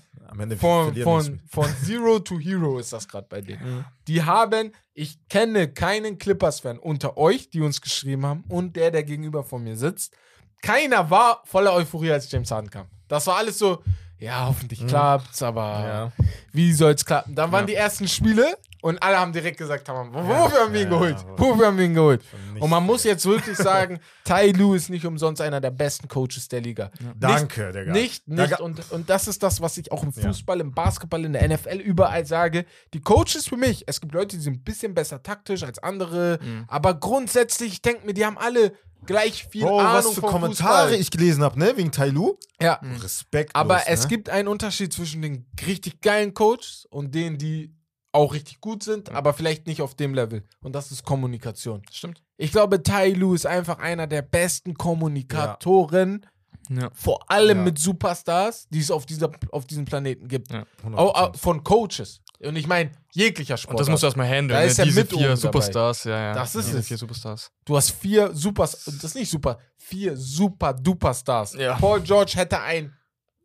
[0.58, 3.84] von, von, von Zero to Hero ist das gerade bei denen.
[4.08, 9.04] Die haben, ich kenne keinen Clippers-Fan unter euch, die uns geschrieben haben und der, der
[9.04, 10.12] gegenüber von mir sitzt.
[10.60, 12.86] Keiner war voller Euphorie, als James Harden kam.
[13.08, 13.82] Das war alles so,
[14.18, 16.24] ja, hoffentlich klappt's, aber Ja.
[16.52, 17.34] wie soll's klappen?
[17.34, 17.66] Dann waren Ja.
[17.66, 20.98] die ersten Spiele und alle haben direkt gesagt, haben, wo- wofür haben wir ihn Ja,
[20.98, 21.16] geholt?
[21.18, 21.38] ja.
[21.38, 22.22] Wofür haben wir ihn geholt?
[22.54, 26.08] Nicht Und man muss jetzt wirklich sagen, Ty Lue ist nicht umsonst einer der besten
[26.08, 26.90] Coaches der Liga.
[27.14, 27.92] Danke, Digga.
[27.92, 28.56] Nicht, Da nicht.
[28.56, 31.42] ga- Und, und das ist das, was ich auch im Fußball, im Basketball, in der
[31.46, 32.64] NFL überall sage.
[32.94, 36.38] Die Coaches für mich, es gibt Leute, die sind ein bisschen besser taktisch als andere,
[36.68, 38.72] aber grundsätzlich, ich denke mir, die haben alle
[39.04, 41.00] gleich viel Oh, Ahnung was für vom Kommentare Fußball.
[41.00, 41.76] ich gelesen habe, ne?
[41.76, 42.36] Wegen Tailu.
[42.60, 43.54] Ja, Respekt.
[43.54, 47.72] aber es gibt einen Unterschied zwischen den richtig geilen Coaches und denen, die
[48.12, 50.42] auch richtig gut sind, aber vielleicht nicht auf dem Level.
[50.62, 51.82] Und das ist Kommunikation.
[51.92, 52.22] Stimmt.
[52.38, 56.24] Ich glaube, Tai Lu ist einfach einer der besten Kommunikatoren,
[56.68, 56.90] Ja.
[56.94, 57.64] vor allem Ja.
[57.64, 60.50] mit Superstars, die es auf, dieser, auf diesem Planeten gibt.
[60.50, 60.64] Ja.
[60.94, 62.20] Auch, auch von Coaches.
[62.40, 63.74] Und ich meine, jeglicher Sport.
[63.74, 64.48] Und das musst du erstmal handeln.
[64.58, 64.66] Da Ne?
[64.66, 65.36] ist er Diese mit vier dabei.
[65.36, 66.34] Superstars, ja, ja.
[66.34, 66.86] Das ist Diese es.
[66.88, 67.50] vier Superstars.
[67.64, 71.54] Du hast vier Supers, das ist nicht super, vier super duper Stars.
[71.54, 71.76] Ja.
[71.76, 72.94] Paul George hätte ein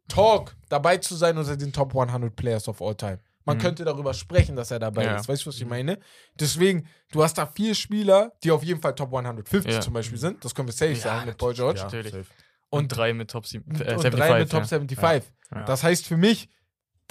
[0.07, 3.19] Talk dabei zu sein unter den Top 100 Players of all time.
[3.43, 5.09] Man könnte darüber sprechen, dass er dabei Mhm.
[5.09, 5.15] Ja.
[5.19, 5.27] ist.
[5.27, 5.97] Weißt du, was ich meine?
[6.39, 9.81] Deswegen, du hast da vier Spieler, die auf jeden Fall Top 150 Ja.
[9.81, 10.45] zum Beispiel sind.
[10.45, 11.79] Das können wir safe sagen mit Paul George.
[11.79, 12.11] Ja, Natürlich.
[12.11, 12.25] safe.
[12.69, 14.11] Und drei mit Top 7, äh, und 75.
[14.11, 14.67] drei mit Top ja.
[14.67, 15.31] 75.
[15.53, 15.63] Ja.
[15.65, 16.49] Das heißt für mich,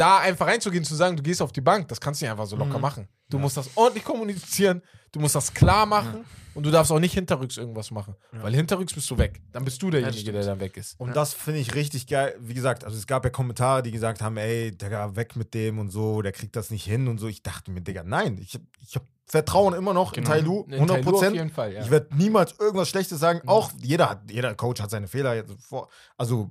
[0.00, 2.46] da einfach reinzugehen, zu sagen, du gehst auf die Bank, das kannst du nicht einfach
[2.46, 2.82] so locker Mhm.
[2.82, 3.08] machen.
[3.28, 4.82] Du musst das ordentlich kommunizieren,
[5.12, 6.24] du musst das klar machen
[6.54, 8.16] und du darfst auch nicht hinterrücks irgendwas machen.
[8.32, 9.40] Weil hinterrücks bist du weg.
[9.52, 10.98] Dann bist du derjenige, der dann weg ist.
[10.98, 12.34] Und das finde ich richtig geil.
[12.40, 15.78] Wie gesagt, also es gab ja Kommentare, die gesagt haben, ey, Digga, weg mit dem
[15.78, 17.28] und so, der kriegt das nicht hin und so.
[17.28, 20.26] Ich dachte mir, Digga, nein, ich, hab- ich habe vertrauen immer noch Genau.
[20.26, 21.36] in Tailu, In 100 Tailu auf Prozent.
[21.36, 21.82] jeden Fall, ja.
[21.82, 23.42] Ich werde niemals irgendwas Schlechtes sagen.
[23.46, 25.44] Auch jeder, hat, jeder Coach hat seine Fehler.
[25.60, 26.50] vor- Also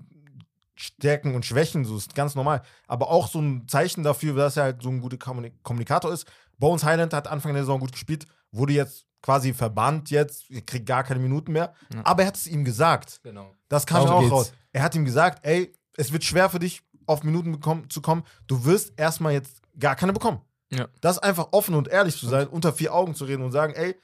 [0.82, 2.62] Stärken und Schwächen, so ist ganz normal.
[2.88, 6.26] Aber auch so ein Zeichen dafür, dass er halt so ein guter Kommuni- Kommunikator ist.
[6.58, 11.04] Bones Highland hat Anfang der Saison gut gespielt, wurde jetzt quasi verbannt jetzt, kriegt gar
[11.04, 11.74] keine Minuten mehr.
[11.94, 12.02] Ja.
[12.06, 13.20] Aber er hat es ihm gesagt.
[13.24, 13.54] Genau.
[13.68, 14.32] Das kam Darum auch geht's.
[14.32, 14.54] raus.
[14.72, 18.24] Er hat ihm gesagt, ey, es wird schwer für dich, auf Minuten bekommen, zu kommen.
[18.48, 20.40] Du wirst erstmal jetzt gar keine bekommen.
[20.72, 20.88] Ja.
[21.02, 23.74] Das ist einfach offen und ehrlich zu sein, unter vier Augen zu reden und sagen,
[23.74, 23.96] ey,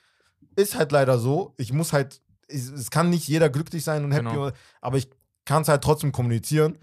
[0.57, 1.53] ist halt leider so.
[1.57, 4.51] Ich muss halt, es, es kann nicht jeder glücklich sein und happy, Genau.
[4.81, 5.09] aber ich
[5.45, 6.77] kann es halt trotzdem kommunizieren.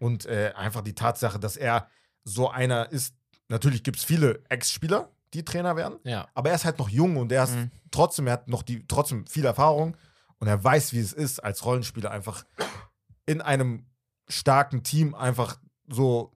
[0.00, 1.88] Und äh, einfach die Tatsache, dass er
[2.24, 3.14] so einer ist,
[3.48, 6.28] natürlich gibt es viele Ex-Spieler, die Trainer werden, Ja.
[6.34, 7.70] aber er ist halt noch jung und er ist Mhm.
[7.90, 9.96] trotzdem, er hat noch die, trotzdem viel Erfahrung
[10.38, 12.44] und er weiß, wie es ist, als Rollenspieler einfach
[13.26, 13.86] in einem
[14.28, 16.32] starken Team einfach so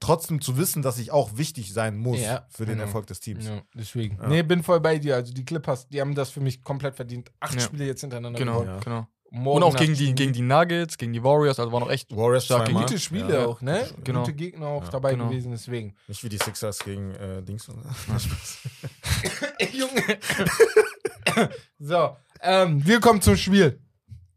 [0.00, 2.84] trotzdem zu wissen, dass ich auch wichtig sein muss Ja, für den genau.
[2.86, 3.46] Erfolg des Teams.
[3.46, 4.16] Ja, deswegen.
[4.18, 4.28] Ja.
[4.28, 5.14] Nee, bin voll bei dir.
[5.16, 7.30] Also die Clippers, die haben das für mich komplett verdient.
[7.40, 7.60] Acht Ja.
[7.60, 9.06] Spiele jetzt hintereinander Genau, genau.
[9.34, 12.14] Morgen Und auch gegen die, gegen die Nuggets, gegen die Warriors, also war noch echt.
[12.14, 12.82] Warriors Starke zweimal.
[12.82, 13.46] Gute Spiele Ja.
[13.46, 13.88] auch, ne?
[14.04, 14.20] Genau.
[14.20, 14.90] Gute Gegner auch Ja.
[14.90, 15.28] dabei Genau.
[15.30, 15.94] gewesen, deswegen.
[16.06, 17.66] Nicht wie die Sixers gegen äh, Dings.
[19.58, 20.18] Ey, Junge.
[21.78, 23.80] so, ähm, wir kommen zum Spiel.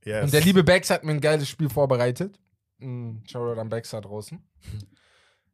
[0.06, 0.24] yes.
[0.24, 2.40] Und der liebe Bex hat mir ein geiles Spiel vorbereitet.
[2.78, 4.42] Mm, Shoutout an Bex da draußen.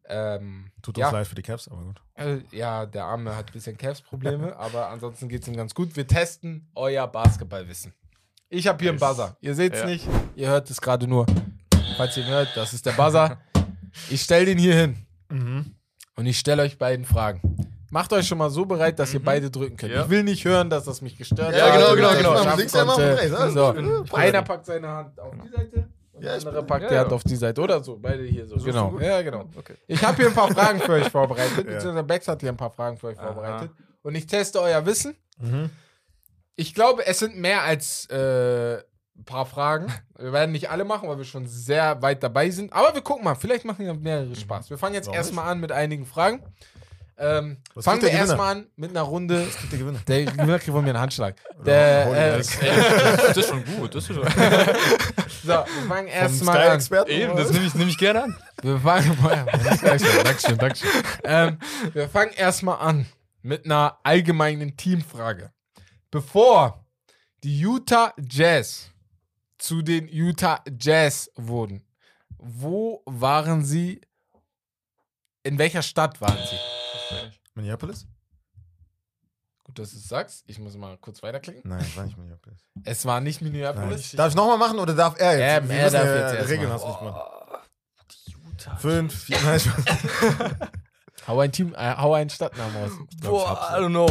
[0.05, 2.01] Ähm, Tut uns ja, leid für die Caps, aber gut.
[2.15, 5.95] äh, ja, der Arme hat ein bisschen Cavs-Probleme, aber ansonsten geht es ihm ganz gut.
[5.95, 7.93] Wir testen euer Basketballwissen.
[8.53, 9.37] Ich habe hier einen Buzzer.
[9.39, 9.85] Ihr seht es Ja.
[9.85, 11.25] nicht, ihr hört es gerade nur.
[11.95, 13.37] Falls ihr ihn hört, das ist der Buzzer.
[14.09, 14.95] Ich stelle den hier hin
[15.29, 15.65] Mhm.
[16.15, 17.41] und ich stelle euch beiden Fragen.
[17.89, 19.91] Macht euch schon mal so bereit, dass ihr beide drücken könnt.
[19.93, 20.03] Ja.
[20.03, 21.73] Ich will nicht hören, dass das mich gestört Ja, hat.
[21.73, 22.43] genau, oder genau, genau.
[22.43, 24.15] schaffen Links einmal rechts, So.
[24.15, 27.01] Einer packt seine Hand auf die Seite und Ja, der andere packt ja, die ja.
[27.01, 27.59] Hand auf die Seite.
[27.61, 28.57] Oder so, beide hier so.
[28.57, 28.97] So genau.
[29.01, 29.49] Ja, genau.
[29.57, 29.75] Okay.
[29.87, 31.63] Ich habe hier ein paar Fragen für euch vorbereitet, Ja.
[31.73, 33.25] beziehungsweise Bex hat hier ein paar Fragen für euch Aha.
[33.33, 33.71] vorbereitet.
[34.03, 35.15] Und ich teste euer Wissen.
[35.37, 35.69] Mhm.
[36.55, 39.91] Ich glaube, es sind mehr als äh, ein paar Fragen.
[40.17, 42.71] Wir werden nicht alle machen, weil wir schon sehr weit dabei sind.
[42.73, 44.69] Aber wir gucken mal, vielleicht machen ja mehrere Spaß.
[44.69, 46.43] Wir fangen jetzt Warum erstmal an mit einigen Fragen.
[47.17, 48.19] Ähm, Was fangen wir kriegt der Gewinner?
[48.19, 49.47] erstmal an mit einer Runde.
[49.71, 49.99] Der Gewinner.
[50.07, 51.35] Der Gewinner kriegt von mir einen Handschlag.
[51.65, 52.37] Der, äh.
[53.27, 53.95] Das ist schon gut.
[53.95, 54.23] Das ist schon.
[55.43, 56.63] so, wir fangen erstmal an.
[56.81, 57.11] Sky-Experten.
[57.11, 57.53] Eben, das was?
[57.53, 58.37] nehme ich, nehm ich gerne an.
[58.61, 59.17] Wir fangen,
[59.81, 60.89] Dankeschön, Dankeschön, Dankeschön.
[61.23, 61.57] Ähm,
[61.93, 63.05] wir fangen erstmal an
[63.41, 65.51] mit einer allgemeinen Teamfrage.
[66.11, 66.85] Bevor
[67.43, 68.91] die Utah Jazz
[69.57, 71.83] zu den Utah Jazz wurden,
[72.37, 74.01] wo waren sie?
[75.43, 76.57] In welcher Stadt waren sie?
[77.55, 78.05] Minneapolis?
[79.63, 80.43] Gut, dass du es sagst.
[80.47, 81.61] Ich muss mal kurz weiterklicken.
[81.65, 82.59] Nein, war nicht Minneapolis.
[82.83, 83.51] Es war nicht Nein.
[83.53, 84.11] Minneapolis.
[84.11, 85.63] Darf ich nochmal machen oder darf er jetzt?
[85.63, 87.61] Ähm, Wir er müssen darf ja jetzt erst Regeln hast du nicht mal.
[88.51, 88.75] Utah.
[88.75, 90.55] Fünf, vier, nein, Spaß.
[91.27, 92.91] Hau ein Team, äh, hau einen Stadtnamen aus.
[93.21, 93.75] Boah.
[93.77, 94.07] I don't know.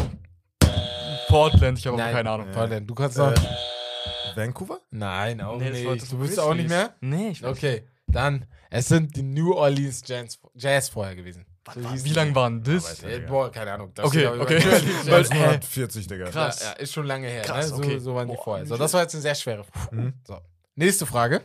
[1.31, 2.12] Portland, ich habe Nein.
[2.12, 2.47] keine Ahnung.
[2.49, 2.53] Ja.
[2.53, 3.33] Portland, du kannst noch.
[3.33, 4.81] Äh, Vancouver?
[4.91, 6.03] Nein, auch Nee, das nicht.
[6.03, 6.95] das Du bist auch nicht mehr?
[7.01, 11.47] Nee, ich weiß Okay, dann, es sind die New Orleans Jazz, Jazz vorher gewesen.
[11.74, 12.14] So Wie die.
[12.14, 12.85] lange waren das?
[12.85, 13.93] Weiß Äh, boah, keine Ahnung.
[13.95, 14.37] Das Okay, okay.
[14.37, 15.31] über- New Orleans Weil- Jazz.
[15.31, 16.31] äh, 1940, Digga.
[16.31, 16.61] Krass.
[16.61, 17.43] Ja, ja, ist schon lange her.
[17.43, 17.76] Krass, ne?
[17.76, 17.99] okay.
[17.99, 18.66] so, so waren die Boah, vorher.
[18.66, 19.64] So, das war jetzt eine sehr schwere.
[19.91, 20.14] Mhm.
[20.26, 20.39] So.
[20.74, 21.43] Nächste Frage.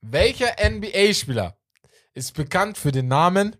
[0.00, 1.56] Welcher NBA-Spieler
[2.12, 3.56] ist bekannt für den Namen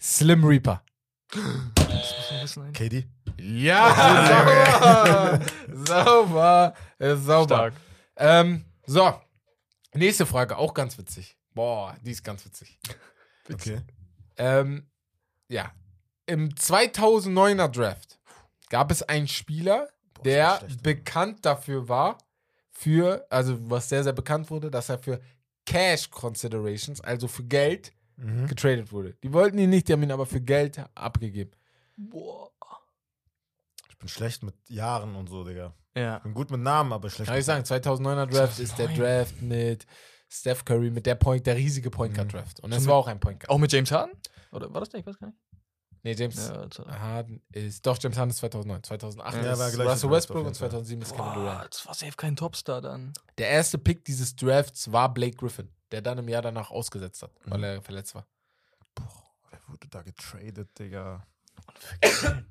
[0.00, 0.82] Slim Reaper?
[1.30, 1.42] Das
[1.84, 2.90] muss man wissen eigentlich.
[2.90, 3.06] KD?
[3.40, 5.84] Ja, sauber.
[5.86, 6.74] sauber.
[6.98, 7.44] Äh, sauber.
[7.54, 7.74] Stark.
[8.16, 9.14] Ähm, so,
[9.94, 11.36] nächste Frage, auch ganz witzig.
[11.54, 12.78] Boah, die ist ganz witzig.
[13.52, 13.80] Okay.
[14.36, 14.86] Ähm,
[15.48, 15.72] ja,
[16.26, 18.18] im 2009er Draft
[18.70, 22.18] gab es einen Spieler, Boah, der schlecht, bekannt dafür war,
[22.70, 25.20] für, also was sehr, sehr bekannt wurde, dass er für
[25.66, 28.46] Cash Considerations, also für Geld, Mhm.
[28.46, 29.14] getradet wurde.
[29.22, 31.50] Die wollten ihn nicht, die haben ihn aber für Geld abgegeben.
[31.96, 32.50] Boah.
[34.02, 35.72] Bin schlecht mit Jahren und so, Digga.
[35.94, 36.16] Ja.
[36.16, 38.96] Ich bin gut mit Namen, aber schlecht Kann ich sagen, 2009er Draft ist der 2009.
[38.98, 39.86] Draft mit
[40.28, 42.32] Steph Curry, mit der Point, der riesige Point Guard Mhm.
[42.38, 42.60] Draft.
[42.60, 43.50] Und es war auch ein Point Guard.
[43.50, 44.16] Auch mit James Harden?
[44.50, 45.00] Oder war das der?
[45.00, 45.38] Ich weiß gar nicht.
[46.02, 48.82] Nee, James Ja, das- Harden ist, doch, James Harden ist 2009.
[48.82, 50.70] 2008 Ja, ist war gleich Russell Westbrook und jeden Fall.
[50.70, 51.68] 2007 ist Kevin Durant.
[51.74, 53.12] Das war safe kein Topstar dann.
[53.38, 57.30] Der erste Pick dieses Drafts war Blake Griffin, der dann im Jahr danach ausgesetzt hat,
[57.44, 57.64] weil Mhm.
[57.64, 58.26] er verletzt war.
[58.96, 59.06] Boah,
[59.50, 61.24] wer wurde da getradet, Digga?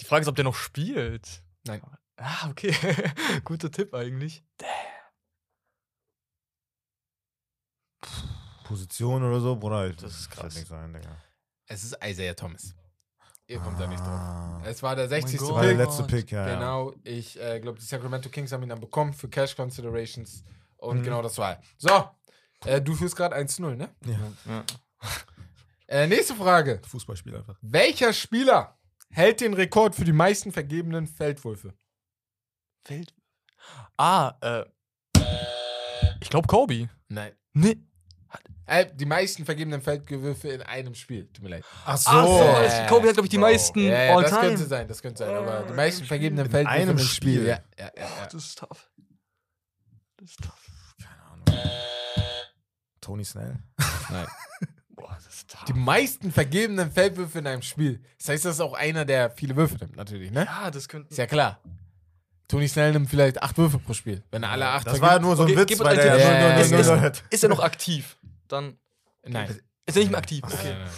[0.00, 1.42] Die Frage ist, ob der noch spielt.
[1.66, 1.82] Nein.
[2.16, 2.74] Ah, okay.
[3.44, 4.42] Guter Tipp eigentlich.
[8.64, 9.88] Position oder so, Bruder.
[9.88, 10.54] Ich, Das ist krass.
[10.54, 11.16] nichts ein, Digga.
[11.66, 12.74] Es ist Isaiah Thomas.
[13.48, 14.08] Ihr kommt da nicht drauf.
[14.08, 14.60] Ah.
[14.64, 15.38] Es war der 60.
[15.38, 15.50] Gott.
[15.54, 15.78] War der Pick.
[15.78, 16.46] letzte Pick, ja.
[16.48, 16.54] ja.
[16.54, 20.44] Genau, ich äh, glaube, die Sacramento Kings haben ihn dann bekommen für Cash Considerations.
[20.78, 21.02] Und Mhm.
[21.04, 21.62] genau das war er.
[21.78, 22.10] So,
[22.68, 23.88] äh, du führst gerade 1-0, ne?
[24.04, 24.18] Ja.
[24.52, 24.64] Ja.
[25.88, 26.82] Äh, nächste Frage.
[26.84, 27.56] Fußballspiel einfach.
[27.60, 28.76] Welcher Spieler
[29.10, 31.74] hält den Rekord für die meisten vergebenen Feldwürfe?
[32.84, 33.14] Feld.
[33.96, 34.64] Ah, äh.
[36.20, 36.88] Ich glaube Kobe.
[37.08, 37.32] Nein.
[37.52, 37.76] Nee.
[38.66, 41.26] Äh, die meisten vergebenen Feldwürfe in einem Spiel.
[41.32, 41.64] Tut mir leid.
[41.84, 42.10] Ach so.
[42.10, 43.42] Ach so, Äh, Kobe hat, glaube ich, die Bro.
[43.46, 44.40] meisten Ja, ja, das time.
[44.42, 45.34] könnte sein, das könnte sein.
[45.36, 47.46] Aber die meisten vergebenen Feldwürfe einem im Spiel.
[47.46, 48.24] Ja, ja, ja, ja.
[48.26, 48.90] Das ist tough.
[50.16, 50.94] Das ist tough.
[51.00, 51.44] Keine Ahnung.
[53.00, 53.56] Tony Snell.
[54.10, 54.26] Nein.
[55.06, 55.64] Boah, das ist tough.
[55.64, 58.02] Die meisten vergebenen Feldwürfe in einem Spiel.
[58.18, 60.44] Das heißt, das ist auch einer, der viele Würfe nimmt, natürlich, ne?
[60.44, 61.10] Ja, das könnte.
[61.10, 61.60] Ist ja klar.
[62.48, 64.22] Tony Snell nimmt vielleicht acht Würfe pro Spiel.
[64.30, 66.64] Wenn er alle acht Das war nur so ein Okay, Witz, weil der ja ja.
[66.64, 68.16] nur- Ist er noch aktiv?
[68.48, 68.78] Dann.
[69.24, 69.60] Nein.
[69.84, 70.42] Ist er nicht mehr aktiv?
[70.44, 70.68] Nein, Okay.
[70.70, 70.90] nein, nein.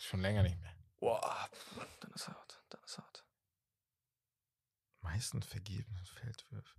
[0.00, 0.70] Schon länger nicht mehr.
[0.98, 1.48] Boah,
[2.00, 2.62] dann ist hart.
[2.68, 3.24] Dann ist hart.
[5.02, 6.74] Meisten vergebenen Feldwürfe.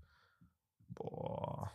[0.89, 1.71] Boah.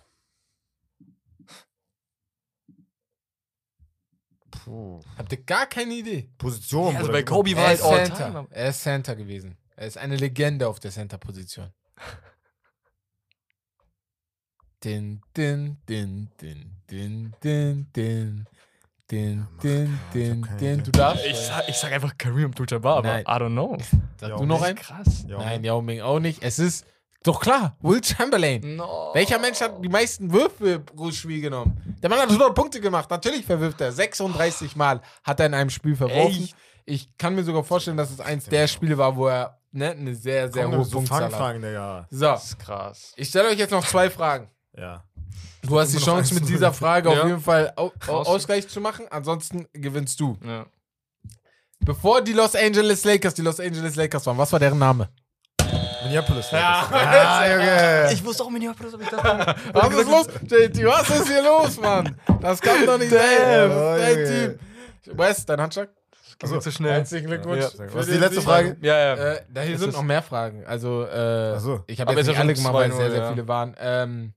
[4.64, 5.00] Puh.
[5.16, 6.28] Habt ihr gar keine Idee?
[6.38, 6.92] Position.
[6.92, 7.80] Ja, also bei Kobe war Er halt
[8.14, 8.46] Center.
[8.50, 9.56] Er ist Center gewesen.
[9.76, 11.72] Er ist eine Legende auf der Center-Position.
[14.84, 18.46] Din, din, din, din, din, din, din.
[19.08, 20.82] Din, din, din, din.
[20.82, 21.24] Du darfst.
[21.24, 23.20] Ich sag, ich sag einfach Kareem Abdul-Jabbar, aber.
[23.20, 23.78] I don't know.
[24.20, 24.76] Sag du noch einen?
[24.76, 25.24] Krass.
[25.26, 26.42] Nein, Yao Ming auch nicht.
[26.42, 26.84] Es ist
[27.26, 28.76] doch klar, Will Chamberlain.
[28.76, 29.10] No.
[29.14, 31.96] Welcher Mensch hat die meisten Würfe pro Spiel genommen?
[32.02, 33.10] Der Mann hat 100 Punkte gemacht.
[33.10, 33.92] Natürlich verwirft er.
[33.92, 36.42] 36 Mal hat er in einem Spiel verworfen.
[36.44, 36.56] Echt?
[36.84, 40.14] Ich kann mir sogar vorstellen, dass es eins der Spiele war, wo er ne, eine
[40.14, 41.56] sehr, sehr Komm, hohe so Punktzahl hat.
[41.56, 42.06] Digga.
[42.10, 43.12] So, Das ist krass.
[43.16, 44.48] ich stelle euch jetzt noch zwei Fragen.
[44.76, 45.02] Ja.
[45.62, 46.46] Du hast die Chance, mit 1-0.
[46.46, 47.26] dieser Frage auf Ja.
[47.26, 49.06] jeden Fall au au Aus- Ausgleich zu machen.
[49.10, 50.38] Ansonsten gewinnst du.
[50.46, 50.66] Ja.
[51.80, 55.08] Bevor die Los Angeles Lakers die Los Angeles Lakers waren, was war deren Name?
[56.06, 56.50] Minneapolis.
[56.50, 56.88] Ja.
[56.92, 58.12] ja Junge.
[58.12, 59.54] Ich wusste auch Minneapolis, aber ich dachte.
[59.72, 60.84] Was ist los, JT?
[60.84, 62.16] Was ist hier los, Mann?
[62.40, 63.70] Das kann doch nicht sein.
[63.70, 64.58] Junge.
[65.04, 65.18] Team.
[65.18, 65.90] Wes, dein Handschlag?
[66.38, 66.92] Das geht zu schnell.
[66.92, 67.60] Herzlichen Glückwunsch.
[67.60, 67.94] Ja.
[67.94, 68.42] Was ist die letzte.
[68.42, 68.76] Frage?
[68.82, 69.14] Ja, ja.
[69.14, 70.64] Äh, da hier sind noch mehr Fragen.
[70.66, 71.82] Also, äh, so.
[71.86, 73.30] ich habe jetzt nicht alle gemacht, weil es 2-0, sehr, sehr ja.
[73.30, 73.74] viele waren.
[73.78, 74.34] Ähm,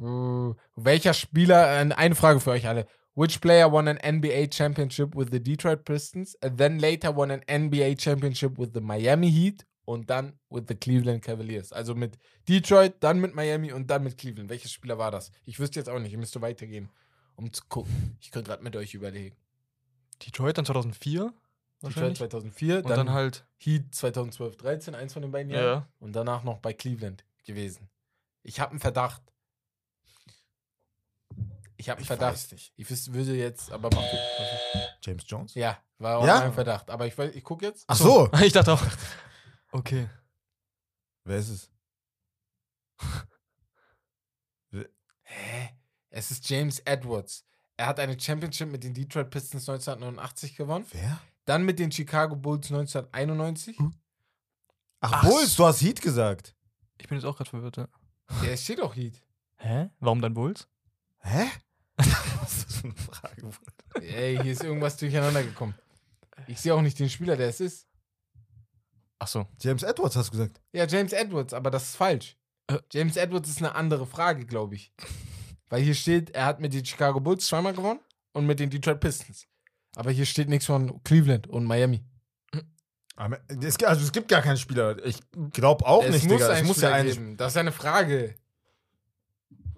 [0.00, 2.86] äh, welcher Spieler, äh, eine Frage für euch alle.
[3.14, 7.42] Which player won an NBA championship with the Detroit Pistons and then later won an
[7.48, 11.72] NBA championship with the Miami Heat und dann with the Cleveland Cavaliers?
[11.72, 12.18] Also mit
[12.48, 14.48] Detroit, dann mit Miami und dann mit Cleveland.
[14.48, 15.32] Welcher Spieler war das?
[15.44, 16.12] Ich wüsste jetzt auch nicht.
[16.12, 16.88] Ich müsste weitergehen,
[17.36, 18.16] um zu gucken.
[18.20, 19.36] Ich könnte gerade mit euch überlegen.
[20.24, 21.20] Detroit dann 2004?
[21.20, 21.34] Detroit
[21.82, 22.18] Wahrscheinlich.
[22.18, 23.44] 2004, Und dann, dann halt.
[23.58, 25.62] Heat 2012, 13, eins von den beiden Ja.
[25.62, 25.86] Jahren.
[25.98, 27.88] Und danach noch bei Cleveland gewesen.
[28.42, 29.22] Ich habe einen Verdacht.
[31.76, 32.34] Ich habe einen Ich Verdacht.
[32.34, 32.72] weiß nicht.
[32.76, 34.16] Ich wüsste, würde jetzt, aber mach du.
[35.02, 35.54] James Jones?
[35.54, 36.40] Ja, war auch Ja?
[36.40, 36.90] mein Verdacht.
[36.90, 37.84] Aber ich, weiß- ich gucke jetzt.
[37.86, 38.28] Ach so.
[38.44, 38.82] Ich dachte auch.
[39.72, 40.08] Okay.
[41.24, 41.70] Wer ist es?
[45.22, 45.70] Hä?
[46.10, 47.44] Es ist James Edwards.
[47.76, 50.84] Er hat eine Championship mit den Detroit Pistons 1989 gewonnen.
[50.90, 51.20] Wer?
[51.44, 53.76] Dann mit den Chicago Bulls 1991.
[55.00, 56.54] Ach, Ach Bulls, du hast Heat gesagt.
[56.98, 57.76] Ich bin jetzt auch gerade verwirrt.
[57.76, 57.88] Ja.
[58.42, 59.22] Der steht auch Heat.
[59.56, 59.90] Hä?
[60.00, 60.68] Warum dann Bulls?
[61.20, 61.48] Hä?
[61.96, 63.50] Was ist das für eine Frage?
[64.00, 65.74] Ey, hier ist irgendwas durcheinander gekommen.
[66.46, 67.86] Ich sehe auch nicht den Spieler, der es ist.
[69.20, 69.46] Ach so.
[69.60, 70.60] James Edwards hast du gesagt.
[70.72, 72.36] Ja, James Edwards, aber das ist falsch.
[72.66, 72.78] Äh.
[72.92, 74.92] James Edwards ist eine andere Frage, glaube ich.
[75.68, 78.00] Weil hier steht, er hat mit den Chicago Bulls zweimal gewonnen
[78.32, 79.46] und mit den Detroit Pistons.
[79.94, 82.02] Aber hier steht nichts von Cleveland und Miami.
[83.48, 85.04] Es, gibt- also es gibt gar keinen Spieler.
[85.04, 85.18] Ich
[85.52, 86.52] glaube auch es nicht, muss Digga.
[86.52, 87.10] Es einen muss ja Spieler einen.
[87.12, 87.36] geben.
[87.36, 88.34] Das ist eine Frage.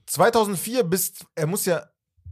[0.07, 1.15] 2004 bis.
[1.35, 1.85] Er muss ja.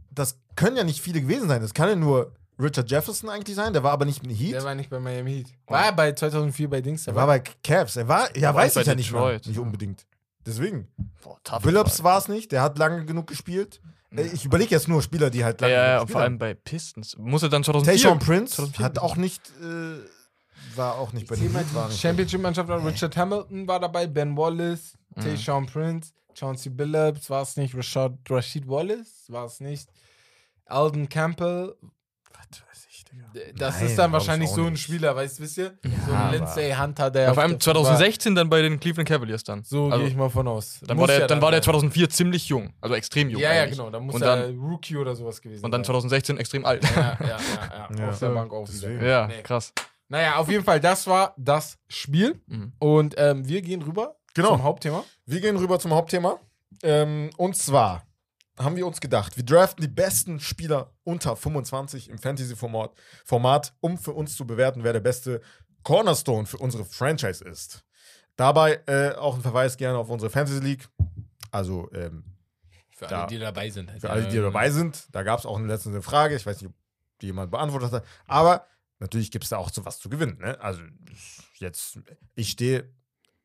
[0.09, 1.61] Das können ja nicht viele gewesen sein.
[1.61, 3.73] Das kann ja nur Richard Jefferson eigentlich sein.
[3.73, 4.53] Der war aber nicht mit Heat.
[4.53, 5.47] Der war nicht bei Miami Heat.
[5.67, 7.07] War er bei 2004 bei Dings?
[7.07, 7.95] er war bei Cavs.
[7.95, 8.35] Er war.
[8.37, 9.45] Ja, war weiß ich ja nicht, Detroit.
[9.47, 10.05] nicht unbedingt.
[10.45, 10.87] Deswegen.
[11.23, 11.61] Boah, tough.
[11.63, 12.51] Phillips war es nicht.
[12.51, 13.79] Der hat lange genug gespielt.
[14.15, 16.21] Äh, Ich überlege jetzt nur Spieler, die halt Ja, lange ja, genug ja, gespielt vor
[16.21, 17.17] allem bei Pistons.
[17.17, 17.93] Muss er dann 2004?
[17.93, 18.85] Tayshaun Prince 2004.
[18.85, 19.41] hat auch nicht.
[19.61, 21.51] Äh, war auch nicht bei den
[21.91, 25.21] Championship-Mannschaft war Richard Hamilton war dabei, Ben Wallace, Mhm.
[25.21, 29.89] Tayshaun Prince, Chauncey Billups, war es nicht, Rashad, Rashid Wallace, war es nicht,
[30.67, 31.75] Alden Campbell,
[32.33, 33.27] Was weiß ich, Digga.
[33.57, 34.83] das Nein, ist dann wahrscheinlich so ein nicht.
[34.83, 35.77] Spieler, weißt du, wisst ihr?
[36.05, 37.21] so aber- ein Lindsay Hunter, der.
[37.23, 39.63] Ja, auf vor allem der- 2016 dann bei den Cleveland Cavaliers dann.
[39.63, 40.79] So also, gehe ich mal von aus.
[40.81, 41.63] Dann, Muss war der, ja dann war der sein.
[41.65, 42.73] 2004 ziemlich jung.
[42.81, 43.41] Also extrem jung.
[43.41, 43.77] Ja, ja, eigentlich.
[43.77, 43.89] genau.
[43.89, 45.85] Da muss Und er dann- Rookie oder sowas gewesen Und dann sein.
[45.85, 46.83] 2016 extrem alt.
[46.83, 47.89] Ja, ja, ja, ja.
[47.99, 48.09] Ja.
[48.09, 48.91] Auf der Bank auch wieder.
[49.03, 49.41] Ja, Nee.
[49.43, 49.73] krass.
[50.09, 52.41] Naja, auf jeden Fall, das war das Spiel.
[52.47, 52.73] Mhm.
[52.79, 54.49] Und ähm, wir gehen rüber Genau.
[54.49, 55.03] zum Hauptthema.
[55.25, 56.37] Wir gehen rüber zum Hauptthema.
[56.83, 58.03] Ähm, und zwar
[58.63, 62.91] haben wir uns gedacht, wir draften die besten Spieler unter 25 im Fantasy-Format,
[63.25, 65.41] Format, um für uns zu bewerten, wer der beste
[65.83, 67.83] Cornerstone für unsere Franchise ist.
[68.35, 70.87] Dabei äh, auch ein Verweis gerne auf unsere Fantasy League.
[71.51, 72.23] Also ähm,
[72.95, 73.91] Für Da- alle, die dabei sind.
[73.99, 75.07] für alle, die Ähm, dabei sind.
[75.11, 76.35] Da gab es auch eine letzte Frage.
[76.35, 76.75] Ich weiß nicht, ob
[77.21, 78.05] die jemand beantwortet hat.
[78.27, 78.65] Aber
[78.99, 80.37] natürlich gibt es da auch so was zu gewinnen.
[80.39, 80.59] Ne?
[80.61, 80.81] Also
[81.57, 81.99] jetzt,
[82.35, 82.89] ich stehe,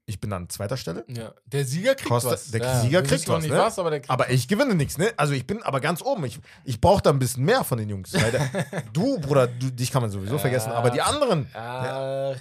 [0.08, 1.04] ich bin an zweiter Stelle.
[1.08, 1.32] Ja.
[1.46, 2.52] Der Sieger kriegt Costa- was.
[2.52, 3.50] der ja, Sieger kriegt was, ne?
[3.58, 5.12] was, aber der kriegt Aber ich gewinne nichts, ne?
[5.16, 6.24] Also ich bin aber ganz oben.
[6.24, 8.14] Ich, ich brauche da ein bisschen mehr von den Jungs.
[8.14, 8.48] Weil der,
[8.92, 10.70] du, Bruder, du, dich kann man sowieso vergessen.
[10.70, 12.36] Aber die anderen, Ach,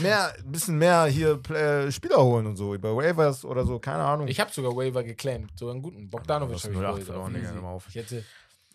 [0.00, 4.04] mehr, ein bisschen mehr hier äh, Spieler holen und so, über Waivers oder so, keine
[4.04, 4.28] Ahnung.
[4.28, 5.50] ich habe sogar Waiver geclaimed.
[5.58, 6.08] So einen guten.
[6.08, 7.82] Bogdanovic habe hast 0-8 ich verloren.
[7.88, 8.24] Ich hätte.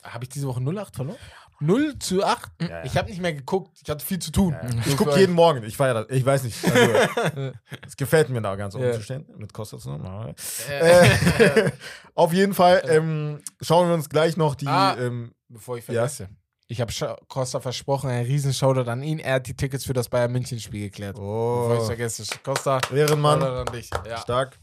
[0.04, 1.18] Habe ich diese Woche 0-8 verloren?
[1.62, 2.52] 0 zu 8?
[2.62, 2.84] ja.
[2.84, 3.78] Ich habe nicht mehr geguckt.
[3.84, 4.56] Ich hatte viel zu tun.
[4.86, 5.64] Ich gucke jeden Morgen.
[5.64, 6.10] Ich feiere das.
[6.10, 6.58] Ich weiß nicht.
[6.66, 7.52] Also,
[7.88, 8.94] es gefällt mir da ganz oben Ja.
[8.94, 9.26] zu stehen.
[9.38, 10.36] Mit Costa zusammen.
[10.70, 11.72] Äh,
[12.16, 14.68] auf jeden Fall ähm, schauen wir uns gleich noch die.
[14.68, 14.98] Ah.
[14.98, 16.30] Ähm, Bevor ich vergesse.
[16.68, 16.94] Ich habe
[17.28, 19.20] Costa versprochen, ein riesen Shoutout an ihn.
[19.20, 21.16] Er hat die Tickets für das Bayern München Spiel geklärt.
[21.16, 22.24] Bevor ich oh, vergesse.
[22.44, 23.42] Costa, Ehrenmann.
[23.42, 23.90] Shoutout an dich.
[24.08, 24.18] Ja.
[24.18, 24.58] Stark.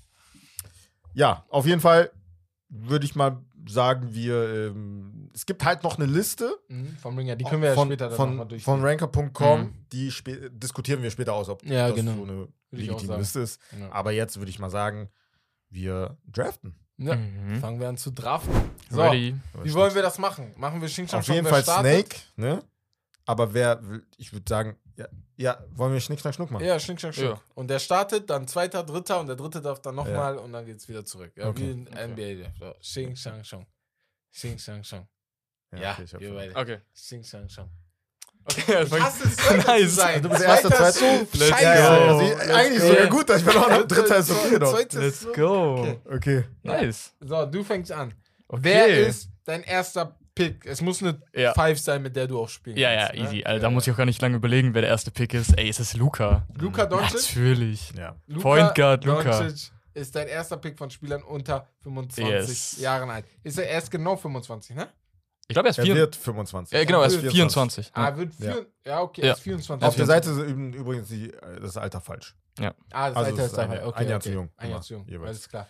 [1.12, 2.10] Ja, auf jeden Fall
[2.70, 4.68] würde ich mal sagen, wir.
[4.70, 6.58] Ähm, es gibt halt noch eine Liste.
[6.68, 7.36] Mhm, vom Ringer.
[7.36, 8.62] Die können wir ja von, später dann von, nochmal durch.
[8.64, 9.60] von ranker.com.
[9.60, 9.74] Mhm.
[9.92, 10.12] Die
[10.50, 12.16] diskutieren wir später aus, ob Ja, das genau.
[12.16, 13.16] so eine legitime.
[13.16, 13.60] Liste ist.
[13.78, 13.90] Ja.
[13.92, 15.08] Aber jetzt würde ich mal sagen,
[15.70, 16.74] wir draften.
[16.98, 17.14] Ja.
[17.14, 17.60] Mhm.
[17.60, 18.54] Fangen wir an zu draften.
[18.90, 19.34] So, Ready.
[19.62, 20.52] wie wollen wir das machen?
[20.56, 21.92] Machen wir Shang Auf jeden Fall startet?
[21.92, 22.64] Snake, ne?
[23.24, 26.64] Aber wer will, ich würde sagen, ja, ja, wollen wir Schnick, Schnack, Schnuck machen?
[26.66, 27.36] Ja, Schnick, Schnack, Schnuck.
[27.36, 27.40] Ja.
[27.54, 30.88] Und der startet, dann zweiter, dritter und der dritte darf dann nochmal und dann geht's
[30.88, 31.32] wieder zurück.
[31.36, 32.50] Ja, Okay, wie in NBA.
[32.58, 32.72] So.
[32.80, 33.66] Xing Shang Shang.
[34.32, 35.06] Xing Shang Shang.
[35.76, 36.56] Ja, okay, wir beide.
[36.56, 36.78] Okay.
[36.94, 37.70] Xing Shang Shang.
[38.50, 39.94] Okay, das Ich hasse es, Nice.
[39.94, 40.22] sein.
[40.22, 41.62] Du bist erster, Zweiter so scheiße.
[41.64, 43.86] Ja, ja, also ich- eigentlich sogar gut, dass ich verloren habe.
[43.86, 44.78] Dritter ist okay doch.
[44.94, 45.80] Let's go.
[45.80, 45.98] Okay.
[46.06, 46.44] Okay.
[46.62, 47.12] Nice.
[47.20, 48.14] So, du fängst an.
[48.48, 48.60] Okay.
[48.64, 50.66] Wer ist dein erster Pick?
[50.66, 51.52] Es muss eine Ja.
[51.52, 53.18] Five sein, mit der du auch spielen Ja, ja, ne?
[53.18, 53.42] easy.
[53.44, 55.58] Also, da muss ich auch gar nicht lange überlegen, wer der erste Pick ist.
[55.58, 56.46] Ey, ist es Luca?
[56.58, 57.14] Luka Doncic?
[57.36, 57.92] Natürlich.
[57.96, 58.16] Ja.
[58.26, 59.38] Luka Point Guard, Luka.
[59.40, 62.80] Doncic ist dein erster Pick von Spielern unter 25 Yes.
[62.80, 63.24] Jahren alt.
[63.42, 64.88] Ist er erst genau 25, ne?
[65.48, 65.94] Ich glaube, er ist Er vier.
[65.94, 66.78] wird 25.
[66.78, 67.86] Äh, genau, er ist 24.
[67.86, 67.90] 24.
[67.94, 68.52] Ah, wird Ja.
[68.52, 69.00] vier, ja.
[69.00, 69.26] okay, Ja.
[69.28, 69.88] er ist 24.
[69.88, 71.32] Auf der Seite ist üb- übrigens die,
[71.62, 72.36] das Alter falsch.
[72.60, 73.86] Ah, das Also Alter ist ist ein- dabei.
[73.86, 74.28] Okay, ein Jahr okay.
[74.28, 74.50] zu jung.
[74.56, 75.28] Ein Jahr Immer, zu jung, jeweils.
[75.30, 75.66] alles klar.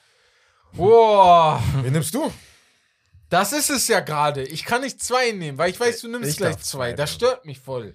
[0.73, 2.31] Boah, Wen nimmst du?
[3.29, 4.43] Das ist es ja gerade.
[4.45, 6.63] Ich kann nicht zwei nehmen, weil ich weiß, du nimmst Ich gleich zwei.
[6.63, 7.95] zwei Das stört mich voll.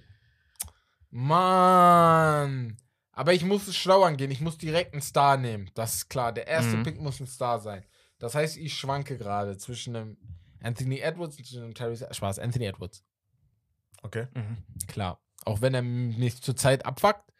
[1.10, 2.76] Mann.
[3.12, 4.30] Aber ich muss es schlau angehen.
[4.30, 5.70] Ich muss direkt einen Star nehmen.
[5.74, 6.32] Das ist klar.
[6.32, 6.82] Der erste Mhm.
[6.82, 7.84] Pick muss ein Star sein.
[8.18, 10.16] Das heißt, ich schwanke gerade zwischen einem
[10.60, 12.08] Anthony Edwards und einem Tyrese.
[12.10, 13.04] Spaß, Anthony Edwards.
[14.02, 14.26] Okay.
[14.34, 14.58] Mhm.
[14.88, 15.20] Klar.
[15.44, 17.30] Auch wenn er mich zurzeit abfuckt.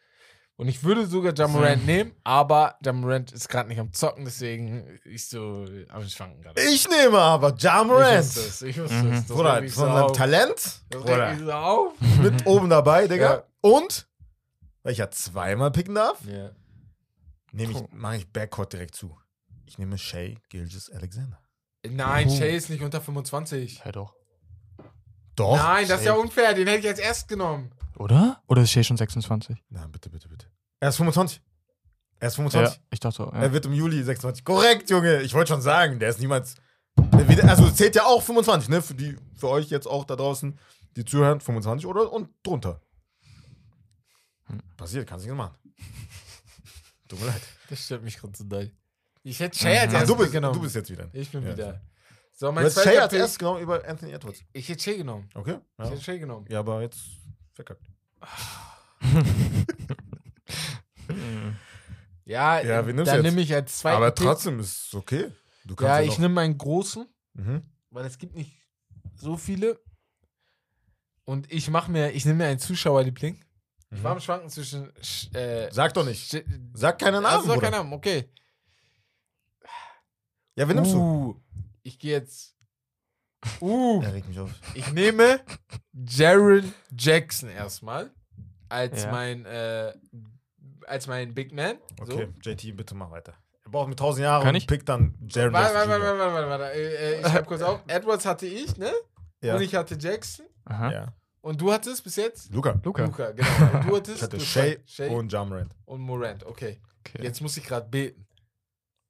[0.57, 5.27] Und ich würde sogar Jamorant nehmen, aber Jamorant ist gerade nicht am Zocken, deswegen ich
[5.27, 6.61] so am Schwanken gerade.
[6.61, 8.19] Ich nehme aber Ich Jamorant.
[8.19, 9.11] wusste es, ich wusste Mhm.
[9.13, 9.27] es.
[9.27, 10.11] Das Bruder, regt mich von seinem auf.
[10.13, 10.55] Talent.
[10.55, 11.93] Das regt Bruder, mich so auf.
[12.21, 13.33] mit oben dabei, Digga.
[13.33, 13.43] Ja.
[13.59, 14.07] Und,
[14.83, 16.51] weil ich ja zweimal picken darf, Ja.
[17.51, 19.17] nehme ich, mache ich Backcourt direkt zu.
[19.65, 21.37] Ich nehme Shay Gilgis Alexander.
[21.85, 22.29] Nein.
[22.29, 23.81] Shay ist nicht unter 25.
[23.83, 24.15] Ja, doch.
[25.35, 25.57] Doch.
[25.57, 26.53] Nein, das ist ja unfair.
[26.53, 27.71] Den hätte ich als erst genommen.
[27.97, 28.41] Oder?
[28.47, 29.57] Oder ist Shea schon 26?
[29.69, 30.47] Nein, bitte, bitte, bitte.
[30.79, 31.41] Er ist 25.
[32.19, 32.75] Er ist 25.
[32.77, 33.33] Ja, ich dachte auch.
[33.33, 33.39] Ja.
[33.41, 34.43] Er wird im Juli 26.
[34.45, 35.21] Korrekt, Junge.
[35.21, 36.55] Ich wollte schon sagen, der ist niemals.
[37.43, 38.81] Also es zählt ja auch 25, ne?
[38.81, 40.57] Für, die, für euch jetzt auch da draußen,
[40.95, 42.79] die zuhören, 25 oder und drunter.
[44.47, 44.59] Hm.
[44.77, 45.55] Passiert, kannst du nicht machen.
[47.07, 47.41] Tut mir leid.
[47.69, 48.71] Das stört mich gerade so doll.
[49.23, 49.95] Ich hätte Shay als Mhm.
[49.95, 50.53] Erstes du, bist, genommen.
[50.53, 51.07] du bist jetzt wieder.
[51.13, 51.81] ich bin Ja, wieder.
[52.35, 52.45] So.
[52.47, 53.19] So, Du mein hast zweiter als Pick.
[53.19, 54.41] erstes genommen über Anthony Edwards.
[54.53, 55.29] Ich hätte Shay genommen.
[55.33, 55.57] Okay?
[55.77, 56.45] Ich Ja, hätte Shay genommen.
[56.49, 56.99] ja aber jetzt
[57.53, 57.81] verkackt.
[62.27, 64.25] Ja, Ja, wen dann nehme ich als zweiten aber Pick.
[64.25, 65.31] trotzdem ist es okay.
[65.63, 67.61] Du kannst Ja, ja ich nehme einen großen, Mhm.
[67.91, 68.57] weil es gibt nicht
[69.15, 69.79] so viele.
[71.25, 73.43] Und ich mache mir, ich nehme mir einen Zuschauerliebling.
[73.91, 74.91] Ich war am Schwanken zwischen.
[74.93, 76.43] Sch- Äh, Sag doch nicht.
[76.73, 78.29] Sag keine Namen, Also, sag keinen Namen, okay.
[80.55, 81.39] Ja, wen nimmst du?
[81.85, 82.55] Ich gehe jetzt.
[83.61, 84.49] Uh, Er regt mich auf.
[84.73, 85.39] ich nehme
[85.93, 88.11] Jaron Jackson erstmal
[88.69, 89.11] als Ja.
[89.11, 89.93] mein äh,
[90.87, 91.77] als mein Big Man.
[92.01, 93.33] Okay, JT, bitte mach weiter.
[93.63, 94.67] Er braucht mit 1000 Jahren Kann und ich?
[94.67, 96.73] pickt dann Jaron Warte, Jackson warte, warte, warte, warte, warte.
[96.73, 97.81] Äh, äh, Ich schreibe kurz auf.
[97.87, 98.91] Edwards hatte ich, ne?
[99.41, 99.55] Ja.
[99.55, 100.47] Und ich hatte Jackson.
[100.65, 100.91] Aha.
[100.91, 101.13] ja.
[101.41, 102.51] Und du hattest bis jetzt?
[102.51, 102.79] Luca.
[102.83, 103.05] Luca.
[103.05, 103.47] Luca, genau.
[103.77, 105.71] Und du hattest Ich hatte Shay, Shay und Jamrand.
[105.85, 106.43] und Morant.
[106.45, 106.81] Okay.
[107.07, 107.21] Okay.
[107.23, 108.24] Jetzt muss ich gerade beten,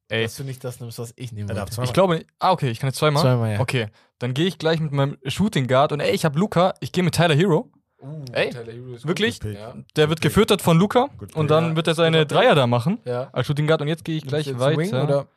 [0.10, 1.52] Ey, dass du nicht das nimmst, was ich nehme.
[1.84, 2.28] Ich glaube nicht.
[2.40, 3.24] Ah, okay, ich kann jetzt zweimal.
[3.24, 3.60] Zweimal, ja.
[3.60, 3.88] Okay,
[4.20, 7.04] dann gehe ich gleich mit meinem Shooting Guard und ey, ich habe Luca, ich gehe
[7.04, 7.72] mit Tyler Hero.
[8.02, 9.08] Uh, Ey, Tyler Hero ist gut.
[9.08, 9.40] wirklich?
[9.42, 9.74] Ja.
[9.96, 12.30] Der wird gefüttert von Luca und dann Ja, wird er seine Pick.
[12.30, 13.30] Dreier da machen Ja.
[13.32, 14.78] als Shooting Guard und jetzt gehe ich gleich jetzt weiter.
[14.78, 15.28] Wing, oder?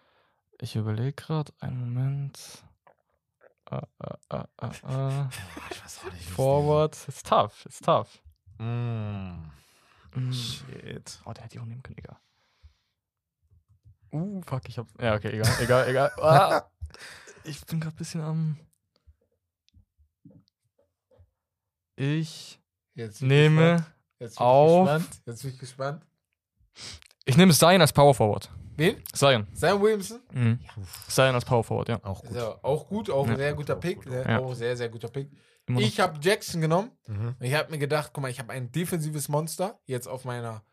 [0.60, 2.38] Ich überlege gerade, einen Moment.
[3.70, 5.28] Ah, ah, ah, ah, ah.
[5.70, 6.28] Ich weiß auch nicht.
[6.28, 6.96] Forward.
[7.06, 8.08] Ist tough, ist tough.
[8.58, 9.34] Mm.
[10.14, 10.32] Mm.
[10.32, 11.20] Shit.
[11.24, 12.16] Oh, der hätte ich auch nehmen können, egal.
[14.10, 14.86] Uh, fuck, ich hab.
[15.00, 16.12] Ja, okay, egal, egal, egal.
[16.18, 16.70] Ah,
[17.44, 18.58] ich bin gerade ein bisschen am.
[21.96, 22.60] Ich
[22.94, 23.94] Jetzt bin ich nehme, gespannt.
[24.20, 25.20] Jetzt bin auf- ich gespannt.
[25.26, 26.06] Jetzt bin ich gespannt.
[27.24, 28.50] ich nehme Zion als Power Forward.
[28.76, 29.02] Wen?
[29.12, 29.46] Zion.
[29.52, 30.20] Sam Williamson?
[30.32, 30.60] Mhm.
[31.08, 32.04] Zion als Power Forward, ja.
[32.04, 32.36] Auch gut.
[32.36, 33.36] Ja auch gut, auch ein Ja.
[33.36, 33.96] sehr guter Auch Pick.
[33.96, 34.38] gut, sehr- Ja.
[34.38, 35.30] Auch sehr, sehr guter Pick.
[35.66, 35.86] Immer noch.
[35.88, 36.92] Ich habe Jackson genommen.
[37.06, 37.34] Mhm.
[37.40, 40.64] Ich habe mir gedacht, guck mal, ich habe ein defensives Monster jetzt auf meiner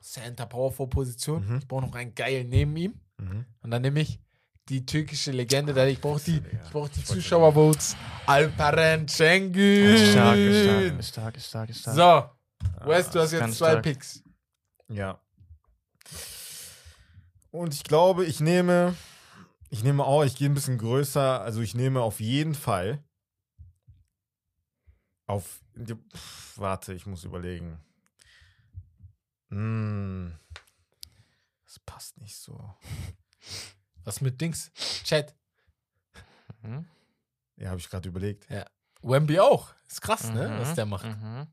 [0.00, 1.46] Center Power Forward Position.
[1.46, 1.58] Mhm.
[1.58, 2.94] Ich brauche noch einen geilen neben ihm.
[3.18, 3.44] Mhm.
[3.62, 4.20] Und dann nehme ich
[4.68, 7.96] die türkische Legende, da ich brauche die, ich brauche die Zuschauervotes.
[8.26, 9.96] Alperen Şengün.
[10.12, 11.96] Stark, stark, ist stark, stark, stark.
[11.96, 13.76] So, Wes, du Ah, hast jetzt zwei.
[13.76, 14.22] Picks.
[14.88, 15.20] Ja.
[17.50, 18.94] Und ich glaube, ich nehme,
[19.70, 23.02] ich nehme auch, ich gehe ein bisschen größer, also ich nehme auf jeden Fall
[25.26, 25.60] auf,
[26.56, 27.78] warte, ich muss überlegen.
[29.50, 30.38] Hm,
[31.64, 32.74] das passt nicht so.
[34.04, 34.70] Was mit Dings?
[35.04, 35.34] Chat.
[36.62, 36.86] Mhm.
[37.56, 38.46] Ja, habe ich gerade überlegt.
[39.02, 39.74] Wemby auch.
[39.86, 40.48] Ist krass, ne?
[40.48, 40.58] Mhm.
[40.60, 41.04] Was der macht.
[41.06, 41.46] Mhm.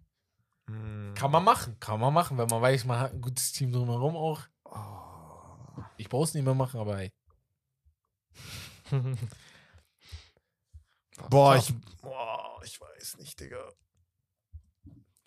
[0.68, 1.14] Hm.
[1.16, 4.16] Kann man machen, kann man machen, wenn man weiß, man hat ein gutes Team drumherum
[4.16, 4.42] auch.
[4.66, 5.84] Oh.
[5.98, 7.12] Ich brauch's nicht mehr machen, aber ey.
[11.30, 13.72] Boah, ich, boah, ich weiß nicht, Digga.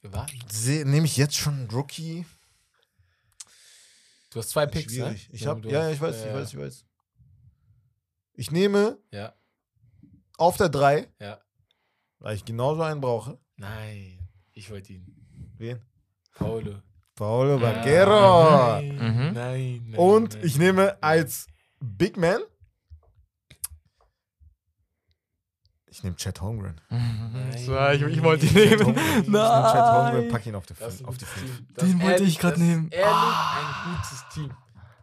[0.01, 0.39] Wir warten.
[0.51, 2.27] Se- Nehme ich jetzt schon einen Rookie?
[4.31, 5.29] Du hast zwei Picks, Schwierig.
[5.29, 5.35] ne?
[5.35, 6.85] Ich hab, ja, ja, ich weiß, ich äh, weiß, ich weiß.
[8.35, 9.35] Ich nehme Ja,
[10.37, 11.41] auf der 3, ja.
[12.19, 13.39] weil ich genauso einen brauche.
[13.57, 14.19] Nein,
[14.53, 15.07] ich wollte ihn.
[15.57, 15.81] Wen?
[16.35, 16.81] Paulo.
[17.17, 18.51] Paolo Ja, Banquero.
[18.81, 19.33] Nein, Mhm.
[19.33, 19.95] nein, nein.
[19.99, 20.97] Und nein, ich nehme nein.
[21.01, 21.47] als
[21.81, 22.41] Big Man.
[25.91, 26.81] Ich nehme Chad Holmgren.
[27.65, 28.69] So, ich, ich wollte ihn Nein.
[28.69, 28.97] nehmen.
[29.23, 30.29] Ich nehme Chad Holmgren, Nein.
[30.31, 31.01] pack ihn auf die Das ist 5.
[31.01, 31.57] ein Auf die gutes fünf.
[31.57, 31.67] Team.
[31.75, 32.89] Das Den wollte ich ist nehmen.
[32.91, 33.85] Ehrlich, Ah.
[33.87, 34.51] ein gutes Team.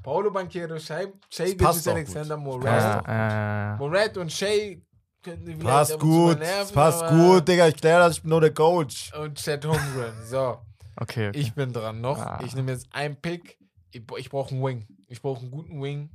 [0.04, 2.38] Paulo Banquero, Shay, Shay auch Alexander.
[2.38, 3.04] Morat.
[3.04, 4.82] Passt äh, Morat und Shay
[5.24, 7.68] könnten vielleicht Passt gut, nerven, passt gut, Digga.
[7.70, 9.12] Ich kläre das, ich bin nur der Coach.
[9.14, 10.14] Und Chad Holmgren.
[10.26, 10.60] So,
[10.98, 11.40] okay, okay.
[11.40, 12.20] ich bin dran noch.
[12.20, 12.40] Ah.
[12.46, 13.58] Ich nehme jetzt einen Pick.
[13.90, 14.86] Ich, ich brauche einen Wing.
[15.08, 16.10] Ich brauche einen guten Wing.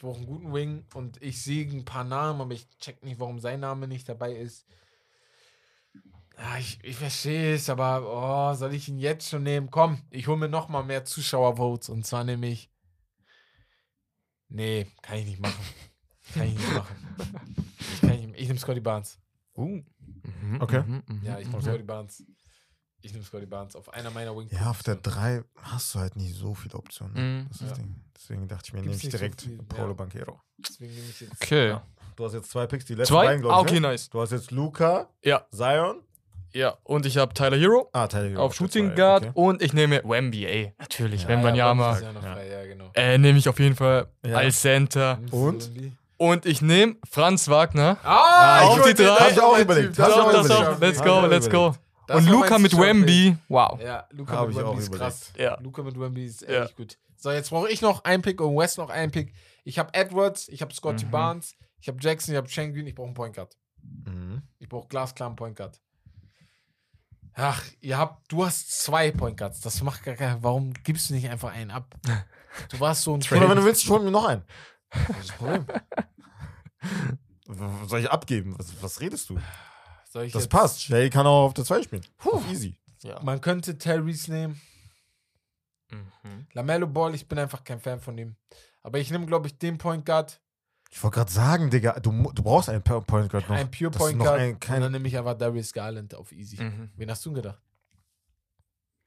[0.00, 3.20] Ich brauche einen guten Wing und ich sehe ein paar Namen, aber ich check nicht,
[3.20, 4.64] warum sein Name nicht dabei ist.
[6.38, 9.70] Ja, ich, ich verstehe es, aber oh, soll ich ihn jetzt schon nehmen?
[9.70, 12.70] Komm, ich hole mir noch mal mehr Zuschauervotes und zwar nehme ich.
[14.48, 15.62] Nee, kann ich nicht machen.
[16.32, 16.96] Kann ich nicht machen.
[17.78, 19.20] Ich, nicht, ich nehme Scotty Barnes.
[19.54, 19.82] Uh.
[20.22, 20.82] Mhm, Okay.
[20.82, 21.62] mhm, mhm, Ja, ich nehme mhm.
[21.62, 22.24] Scotty Barnes.
[23.02, 24.48] Ich nehme Scotty Barnes auf einer meiner Wing.
[24.50, 27.14] Ja, auf der 3 hast du halt nicht so viele Optionen.
[27.14, 27.46] Mhm.
[27.48, 27.84] Das ist das Ja.
[27.84, 27.94] Ding.
[28.14, 29.94] Deswegen dachte ich mir, Gibt's nehme ich so direkt viel, Paolo ja.
[29.94, 30.40] Banquero.
[30.58, 31.32] Deswegen nehme ich jetzt.
[31.42, 31.68] Okay.
[31.70, 31.82] Ja.
[32.16, 33.24] Du hast jetzt zwei Picks, die letzten Zwei?
[33.26, 33.70] beiden, Ah, glaube ich.
[33.72, 33.88] okay, ne?
[33.88, 34.10] nice.
[34.10, 36.02] Du hast jetzt Luca, Ja, Zion.
[36.52, 36.76] ja.
[36.84, 39.32] Und ich habe Tyler Hero Ah, Tyler Hero auf Shooting zwei, Guard okay.
[39.34, 40.74] und ich nehme Wemby, ey.
[40.78, 42.90] Natürlich, Ja, wenn Ah, man ja ja frei, ja, genau.
[42.94, 44.36] Äh, nehme ich auf jeden Fall Ja.
[44.36, 45.18] als Center.
[45.30, 45.74] Und?
[45.74, 45.92] Wemby.
[46.18, 47.96] Und ich nehme Franz Wagner.
[48.02, 49.04] Ah, auf die drei.
[49.04, 49.98] das Hab ich auch überlegt.
[49.98, 50.80] Hab das ich auch überlegt.
[50.80, 51.74] Let's go, let's go.
[52.12, 53.36] Das Und Luca mit Wemby.
[53.48, 53.80] Wow.
[53.80, 54.96] Ja, Luca Hab mit Wemby ist überlegt.
[54.96, 55.32] krass.
[55.36, 55.60] Ja.
[55.60, 56.64] Luca mit Wemby ist Ja.
[56.64, 56.98] echt gut.
[57.16, 59.32] So, jetzt brauche ich noch einen Pick und West noch einen Pick.
[59.62, 61.10] Ich habe Edwards, ich habe Scotty Mhm.
[61.12, 63.56] Barnes, ich habe Jackson, ich habe Schengen, ich brauche einen Point Guard.
[63.82, 64.42] Mhm.
[64.58, 65.80] Ich brauche glasklaren Point Guard.
[67.34, 69.60] Ach, ihr habt, du hast zwei Point Guards.
[69.60, 70.42] Das macht gar keinen.
[70.42, 71.94] Warum gibst du nicht einfach einen ab?
[72.70, 74.42] Du warst so ein Oder wenn du willst, ich hol mir noch einen.
[74.90, 75.64] Das ist das Problem.
[77.86, 78.56] Soll ich abgeben?
[78.58, 79.38] Was, was redest du?
[80.12, 80.82] Soll ich Das jetzt- passt.
[80.82, 82.02] Shay kann auch auf der 2 spielen.
[82.18, 82.42] Puh.
[82.50, 82.76] Easy.
[83.02, 83.20] Ja.
[83.22, 84.60] Man könnte Tyrese nehmen.
[85.90, 86.46] Mhm.
[86.52, 88.36] Lamello Ball, ich bin einfach kein Fan von ihm.
[88.82, 90.40] Aber ich nehme, glaube ich, den Point Guard,
[90.92, 93.54] Ich wollte gerade sagen, Digga, du, du brauchst einen Po- Point Guard noch.
[93.56, 94.40] ein Pure Das Point Guard.
[94.40, 96.60] ein- und kein- dann nehme ich einfach Darius Garland auf Easy.
[96.60, 96.90] Mhm.
[96.96, 97.60] Wen hast du denn gedacht?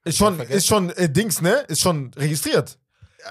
[0.04, 1.52] Ist schon, ist schon äh, Dings, ne?
[1.68, 2.78] Ist schon registriert.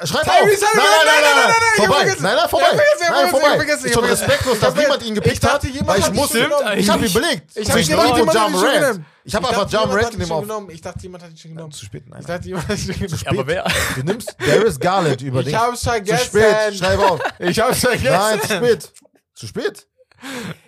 [0.04, 0.74] Schreib Tyrese auf!
[0.76, 2.20] Nein, nein, nein, nein, nein, ich.
[2.20, 2.66] Nein, nein, Ich vorbei!
[2.74, 3.74] ich Nein, ich vorbei!
[3.74, 6.40] Ist ich schon respektlos, dass Ich niemand ihn gepickt ich hat, weil ich ihn musste.
[6.40, 7.52] Ich habe Eigentlich- überlegt.
[7.56, 8.80] Ich hab zwischen gedacht, ihm und jemand hat Ja ihn schon Morant.
[8.80, 9.06] genommen.
[9.26, 10.42] Ich habe dachte, einfach Ja jemand hat Morant ihn genommen schon auf.
[10.44, 10.70] genommen.
[10.72, 11.72] Ich dachte, jemand hat ihn schon genommen.
[11.72, 12.20] Zu spät, nein.
[12.22, 13.24] Ich dachte, jemand hat ihn schon genommen.
[13.28, 13.68] Aber wer?
[13.96, 15.58] Du nimmst Darius Garland über Ich Dings.
[15.60, 16.26] hab's Zu vergessen.
[16.26, 17.22] spät, schreib auf.
[17.40, 18.12] Ich hab's vergessen.
[18.12, 18.94] Nein, zu spät.
[19.36, 19.88] Zu spät.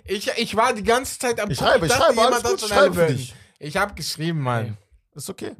[0.03, 2.75] Ich, ich war die ganze Zeit am Ich schreibe, ich schreibe, alles gut, schon ich
[2.75, 3.35] schreibe für dich.
[3.59, 4.77] Ich hab geschrieben, Mann.
[5.15, 5.55] Ist okay.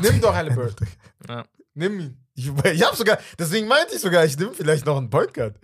[0.00, 0.88] Nimm doch Halliburton.
[1.28, 1.44] Ja.
[1.74, 2.16] Nimm ihn.
[2.34, 5.56] Ich, ich hab sogar, deswegen meinte ich sogar, ich nehme vielleicht noch einen Point Guard.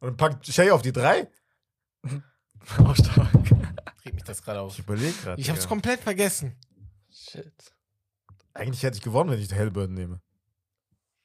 [0.00, 1.28] Und pack Shay auf die 3.
[2.78, 3.28] Oh, stark.
[4.04, 4.72] Regt mich das gerade auf.
[4.74, 5.40] Ich überlege gerade.
[5.40, 6.54] Ich hab's komplett vergessen.
[7.10, 7.52] Shit.
[8.54, 10.20] Eigentlich hätte ich gewonnen, wenn ich Hellburn nehme.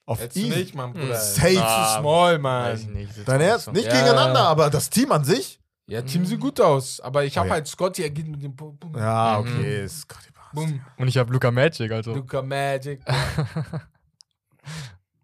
[0.06, 0.58] Auf Hättest du easy.
[0.60, 1.16] nicht, Mann, Bruder.
[1.16, 1.62] Safe.
[1.62, 2.94] Ah, Zu small, Weiß ich Mann.
[2.96, 3.28] nicht.
[3.28, 3.72] Dein Ernst?
[3.72, 3.94] Nicht Ja.
[3.94, 5.60] gegeneinander, aber das Team an sich?
[5.88, 7.00] Ja, Team sieht gut aus.
[7.02, 7.54] Aber ich hab Oh ja.
[7.54, 9.48] halt Scotty, er geht mit dem Bum, Ja, Mhm.
[9.50, 9.64] okay.
[9.64, 10.08] Die Basis.
[10.54, 10.82] Bum.
[10.98, 12.14] Und ich habe Luca Magic, also.
[12.14, 13.02] Luca Magic.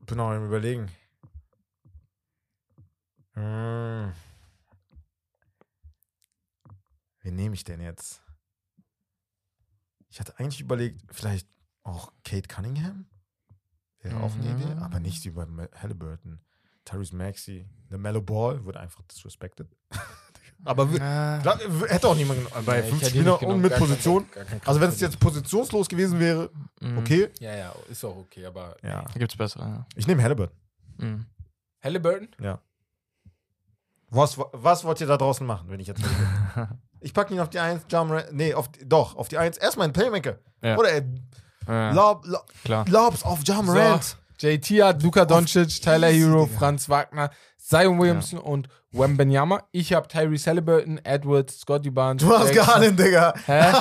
[0.05, 0.89] Bin auch am überlegen.
[3.33, 4.13] Hm.
[7.21, 8.23] Wen nehme ich denn jetzt?
[10.09, 11.47] Ich hatte eigentlich überlegt, vielleicht
[11.83, 13.05] auch Kate Cunningham.
[13.99, 14.61] Wäre auch eine Mhm.
[14.61, 16.39] Idee, aber nicht über Halliburton.
[16.85, 19.75] Tyrese Maxey, der Mellow Ball wurde einfach disrespected.
[20.65, 20.99] aber w-
[21.87, 22.65] hätte auch niemand genommen.
[22.65, 24.25] Bei Ja, fünf hätte ihn Spieler nicht genommen, und mit gar kein- Position.
[24.31, 26.49] gar kein Also wenn es jetzt positionslos gewesen wäre,
[26.81, 26.97] Mhm.
[26.97, 27.29] okay.
[27.39, 28.75] Ja, ja, ist auch okay, aber.
[28.83, 29.03] Ja.
[29.03, 29.63] Da gibt's bessere.
[29.63, 29.85] Ja.
[29.95, 30.55] Ich nehme Halliburton.
[30.97, 31.25] Mhm.
[31.83, 32.27] Halliburton?
[34.09, 36.01] Was, was wollt ihr da draußen machen, wenn ich jetzt
[37.01, 39.57] Ich packe ihn auf die 1, Jam Nee, auf die, doch, auf die 1.
[39.57, 40.39] Erstmal ein Playmaker.
[40.63, 40.77] Ja.
[40.77, 41.03] Oder er
[41.67, 42.25] Ja, lob,
[42.63, 42.85] klar.
[42.89, 44.15] lobs auf Jam So.
[44.39, 46.57] JT hat Luka Doncic, Tyler Hero, Digga.
[46.57, 47.29] Franz Wagner,
[47.67, 49.63] Zion Williamson und Wembenyama.
[49.71, 52.23] Ich habe Tyrese Halliburton, Edwards, Scotty Barnes.
[52.23, 52.65] Du hast Jackson.
[52.65, 53.33] Garland, Digga.
[53.45, 53.61] Hä?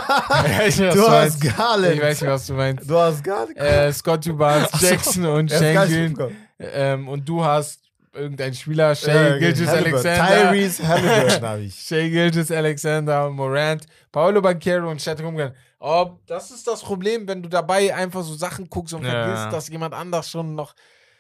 [0.47, 1.57] Ich weiß nicht, Du du hast meinst.
[1.57, 1.95] Garland.
[1.95, 2.91] Ich weiß nicht, was du meinst.
[2.91, 3.57] Du hast Garland.
[3.57, 4.87] Äh, Scotty Barnes, Ach so.
[4.87, 6.37] Jackson und Schengen.
[6.59, 7.81] Ähm, und du hast
[8.13, 9.39] irgendein Spieler, Ja, Shay okay.
[9.39, 9.69] Gilgis.
[9.69, 10.51] Alexander.
[10.51, 11.75] Tyrese Halliburton habe ich.
[11.87, 15.53] Shay Gilgis Alexander, Morant, Paolo Banquero und Chet Rumgen.
[15.79, 19.11] Oh, das ist das Problem, wenn du dabei einfach so Sachen guckst und Ja.
[19.13, 20.75] vergisst, dass jemand anders schon noch.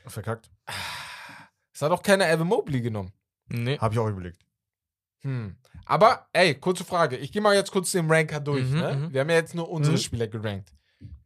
[0.06, 0.50] Verkackt.
[1.76, 3.12] Es hat auch keiner Evan Mobley genommen.
[3.48, 3.78] Nee.
[3.78, 4.46] Habe ich auch überlegt.
[5.20, 5.56] Hm.
[5.84, 7.18] Aber, ey, kurze Frage.
[7.18, 8.64] Ich gehe mal jetzt kurz den Ranker durch.
[8.64, 8.94] Mhm, ne?
[8.94, 9.12] mhm.
[9.12, 10.00] Wir haben ja jetzt nur unsere Mhm.
[10.00, 10.72] Spieler gerankt.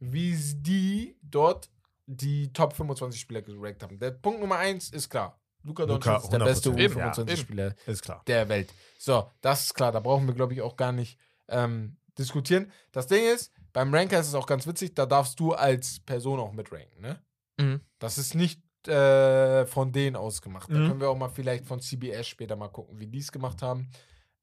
[0.01, 1.69] Wie die dort
[2.05, 3.97] die Top 25 Spieler gerankt haben.
[3.97, 5.39] Der Punkt Nummer 1 ist klar.
[5.63, 6.79] Luka Doncic ist der beste 100%.
[6.79, 8.21] Eben, ja, U25-Spieler Ist klar.
[8.27, 8.73] der Welt.
[8.99, 9.93] So, das ist klar.
[9.93, 11.17] Da brauchen wir, glaube ich, auch gar nicht
[11.47, 12.69] ähm, diskutieren.
[12.91, 16.41] Das Ding ist, beim Ranker ist es auch ganz witzig, da darfst du als Person
[16.41, 16.99] auch mitranken.
[17.01, 17.21] Ne?
[17.57, 17.79] Mhm.
[17.99, 20.69] Das ist nicht äh, von denen ausgemacht.
[20.71, 20.87] Da Mhm.
[20.87, 23.89] können wir auch mal vielleicht von CBS später mal gucken, wie die es gemacht haben.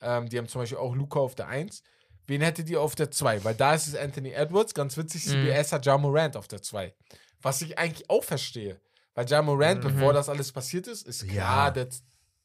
[0.00, 1.82] Ähm, die haben zum Beispiel auch Luca auf der 1.
[2.26, 3.42] Wen hättet ihr auf der 2?
[3.44, 4.74] Weil da ist es Anthony Edwards.
[4.74, 5.30] Ganz witzig, Mhm.
[5.30, 6.94] CBS hat Ja Morant auf der 2.
[7.42, 8.80] Was ich eigentlich auch verstehe.
[9.14, 9.88] Weil Ja Morant, Mhm.
[9.94, 11.28] bevor das alles passiert ist, ist Ja.
[11.32, 11.88] klar, der,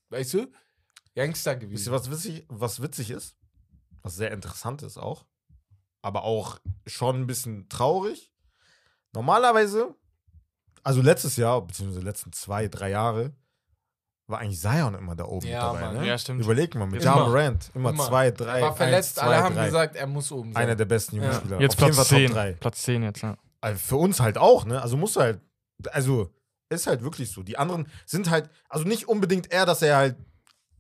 [0.10, 0.48] weißt du,
[1.16, 1.90] Gangster Wisst gewesen.
[1.90, 3.36] ihr, was witzig, was witzig ist?
[4.02, 5.26] Was sehr interessant ist auch.
[6.02, 8.32] Aber auch schon ein bisschen traurig.
[9.14, 9.96] Normalerweise,
[10.84, 13.32] also letztes Jahr, beziehungsweise die letzten zwei, drei Jahre,
[14.28, 15.94] war eigentlich Zion immer da oben Ja, mit dabei.
[15.94, 16.02] Mann.
[16.04, 16.08] Ne?
[16.08, 16.42] Ja, stimmt.
[16.42, 17.04] Überleg mal, mit.
[17.04, 18.06] Ja Morant, immer, Immer.
[18.06, 18.60] zwei, drei.
[18.60, 19.66] Er war verletzt, eins, alle zwei, haben drei.
[19.66, 20.64] gesagt, er muss oben sein.
[20.64, 21.24] Einer der besten Ja.
[21.24, 21.60] Jugendspieler.
[21.62, 22.26] Jetzt Platz 10.
[22.28, 22.52] Top 3.
[22.54, 23.38] Platz 10 jetzt, ja.
[23.62, 24.82] Also für uns halt auch, ne?
[24.82, 25.42] Also musst du halt,
[25.92, 26.34] also
[26.70, 27.44] ist halt wirklich so.
[27.44, 30.16] Die anderen sind halt, also nicht unbedingt er, dass er halt,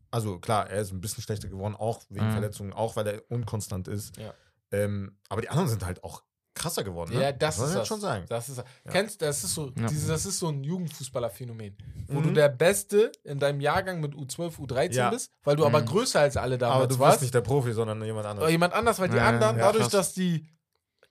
[0.09, 2.31] also klar, er ist ein bisschen schlechter geworden, auch wegen Mhm.
[2.33, 4.15] Verletzungen, auch weil er unkonstant ist.
[4.17, 4.33] Ja.
[4.71, 6.23] Ähm, aber die anderen sind halt auch
[6.55, 7.21] krasser geworden, ne?
[7.23, 7.87] Ja, das muss ist das.
[7.87, 8.25] schon sagen.
[8.29, 9.87] Das ist, Kennst das ist so, Ja.
[9.87, 11.75] dieses, das ist so ein Jugendfußballerphänomen,
[12.07, 12.23] wo Mhm.
[12.23, 15.09] du der Beste in deinem Jahrgang mit U12, U13 Ja.
[15.09, 15.85] bist, weil du aber Mhm.
[15.87, 17.21] größer als alle damals Aber du warst.
[17.21, 18.51] nicht der Profi, sondern jemand oder anderes.
[18.51, 19.91] jemand anders, weil die Ja, anderen, ja, dadurch, krass.
[19.91, 20.47] dass die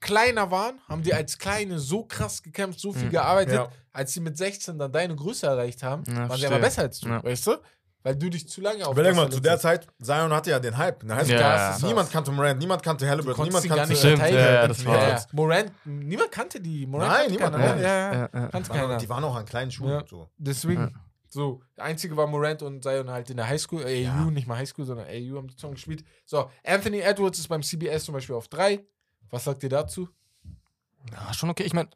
[0.00, 3.10] kleiner waren, haben die als Kleine so krass gekämpft, so viel Mhm.
[3.10, 3.68] gearbeitet, Ja.
[3.92, 7.00] als sie mit 16 dann deine Größe erreicht haben, Ja, waren sie aber besser als
[7.00, 7.22] du, Ja.
[7.22, 7.56] weißt du?
[8.04, 10.76] Weil du dich zu lange auf Überleg mal, zu der Zeit, Zion hatte ja den
[10.76, 11.04] Hype.
[11.04, 11.14] Ne?
[11.14, 14.66] Heißt, Ja, das ist niemand kannte Morant, niemand kannte Halliburton, niemand kannte Stimmt, ja, ja,
[14.68, 15.22] das war- Ja, ja.
[15.32, 16.84] Morant, niemand kannte die.
[16.86, 17.82] Morant Nein, kannte niemand keiner, ne?
[17.82, 18.12] ja, ja.
[18.12, 18.48] Ja, ja.
[18.48, 18.96] Kannte Die waren, keiner.
[18.98, 19.90] die waren auch an kleinen Schuhen.
[19.90, 20.04] Ja.
[20.08, 20.28] So.
[20.36, 20.90] Deswegen, Ja.
[21.28, 24.24] so, der einzige war Morant und Zion halt in der Highschool, äh, AU, Ja.
[24.32, 26.02] nicht mal Highschool, sondern AU haben die Song gespielt.
[26.24, 28.80] So, Anthony Edwards ist beim CBS zum Beispiel auf 3.
[29.30, 30.08] Was sagt ihr dazu?
[31.12, 31.62] Ja, schon okay.
[31.62, 31.88] Ich meine,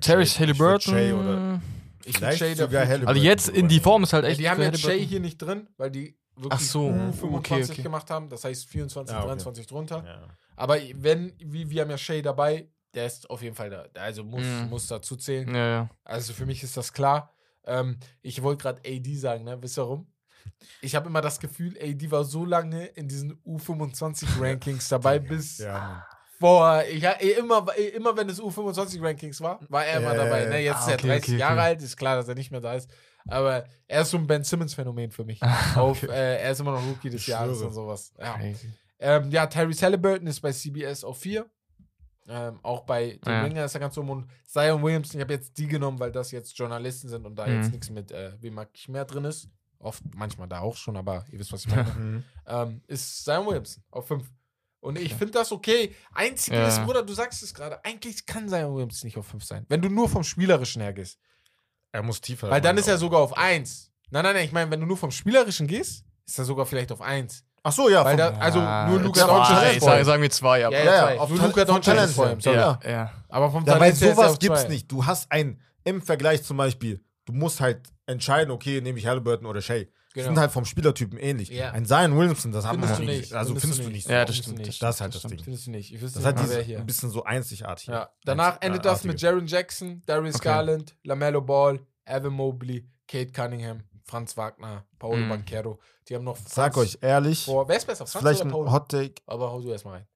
[0.00, 1.62] Terry Halliburton.
[2.08, 3.08] Ich vielleicht Shay sogar Halliburton.
[3.08, 4.40] Also jetzt in die Form ist halt Ja, echt.
[4.40, 7.82] die haben jetzt Shay hier nicht drin, weil die wirklich so, U25 okay, okay.
[7.82, 8.28] gemacht haben.
[8.28, 9.28] Das heißt 24, Ja, okay.
[9.28, 10.04] 23 drunter.
[10.04, 10.28] Ja.
[10.56, 13.86] Aber wenn, wie, wir haben ja Shay dabei, der ist auf jeden Fall da.
[14.00, 14.68] Also muss, Mhm.
[14.70, 15.54] muss dazu zählen.
[15.54, 15.90] Ja, ja.
[16.04, 17.32] Also für mich ist das klar.
[17.66, 19.60] Ähm, ich wollte gerade AD sagen, ne?
[19.62, 20.06] Wisst ihr warum?
[20.80, 25.58] Ich habe immer das Gefühl, AD war so lange in diesen U25-Rankings dabei, bis
[26.38, 26.82] Vor.
[26.90, 30.44] Ich, eh, immer, eh, immer wenn es U25-Rankings war, war er immer Ja, dabei.
[30.46, 30.60] Ne?
[30.60, 31.62] Jetzt Ah, ist er okay, 30 okay, Jahre okay.
[31.62, 32.90] alt, ist klar, dass er nicht mehr da ist.
[33.26, 35.40] Aber er ist so ein Ben Simmons-Phänomen für mich.
[35.42, 38.12] Ah, Auf, äh, er ist immer noch Rookie des Jahres und sowas.
[38.18, 38.38] Ja.
[39.00, 41.46] Ähm, ja, Tyrese Halliburton ist bei CBS auf 4.
[42.30, 43.42] Ähm, auch bei dem Ja.
[43.44, 44.10] Ringer ist er ganz oben.
[44.10, 47.46] Und Zion Williamson, ich habe jetzt die genommen, weil das jetzt Journalisten sind und da
[47.46, 47.54] Mhm.
[47.56, 49.48] jetzt nichts mit, äh, wem mag ich mehr drin ist.
[49.80, 51.84] Oft, manchmal da auch schon, aber ihr wisst, was ich meine.
[51.98, 52.24] Mhm.
[52.46, 54.24] ähm, ist Zion Williamson auf 5.
[54.80, 55.94] Und ich finde das okay.
[56.14, 56.68] Einzige Ja.
[56.68, 59.66] ist, Bruder, du sagst es gerade, eigentlich kann Zion Williamson nicht auf 5 sein.
[59.68, 61.18] Wenn du nur vom Spielerischen her gehst.
[61.90, 62.48] Er muss tiefer.
[62.50, 63.90] Weil dann ist er sogar auf 1.
[64.10, 66.92] Nein, nein, nein, ich meine, wenn du nur vom Spielerischen gehst, ist er sogar vielleicht
[66.92, 67.44] auf 1.
[67.62, 68.04] Ach so, ja.
[68.04, 68.60] Weil vom- da, also
[68.90, 69.80] nur Luka zwei, Doncic ist vor ihm.
[69.80, 70.76] sagen, sagen wir zwei, aber.
[70.78, 71.18] Ja, Ja, ja, ja, zwei.
[71.20, 72.38] auf Nur vom Doncic ist vor ihm.
[72.40, 72.80] Ja.
[72.84, 73.12] ja.
[73.28, 74.68] Aber vom Ja, weil Talent er sowas gibt's zwei.
[74.68, 74.92] nicht.
[74.92, 79.46] Du hast ein, im Vergleich zum Beispiel, du musst halt entscheiden, okay, nehme ich Halliburton
[79.46, 79.90] oder Shay.
[80.18, 80.34] Die Genau.
[80.34, 81.48] sind halt vom Spielertypen ähnlich.
[81.48, 81.70] Ja.
[81.70, 83.20] Ein Zion Williamson, das haben wir Findest noch du nicht.
[83.20, 83.32] nicht.
[83.34, 83.94] Also Findest findest du nicht.
[84.06, 84.08] nicht.
[84.10, 84.26] Ja, so.
[84.26, 84.82] das stimmt, nicht.
[84.82, 85.32] Das ist halt das stimmt.
[85.34, 85.44] Ding.
[85.44, 85.94] Findest du nicht.
[85.94, 86.78] Ich wüsste Das mal, wer dieses hier.
[86.80, 87.86] ein bisschen so einzigartig.
[87.86, 88.10] Ja.
[88.24, 89.20] Danach endet das mit.
[89.20, 90.44] Jaron Jackson, Darius Okay.
[90.48, 95.28] Garland, LaMelo Ball, Evan Mobley, Kate Cunningham, Franz Wagner, Paulo Mhm.
[95.28, 95.78] Banquero.
[96.08, 97.68] Die haben noch Franz Sag euch ehrlich, vor.
[97.68, 98.06] Wer ist besser?
[98.06, 98.72] Franz vielleicht oder ein Paulo?
[98.72, 99.14] Hot Take.
[99.26, 100.06] Aber hau du erstmal rein.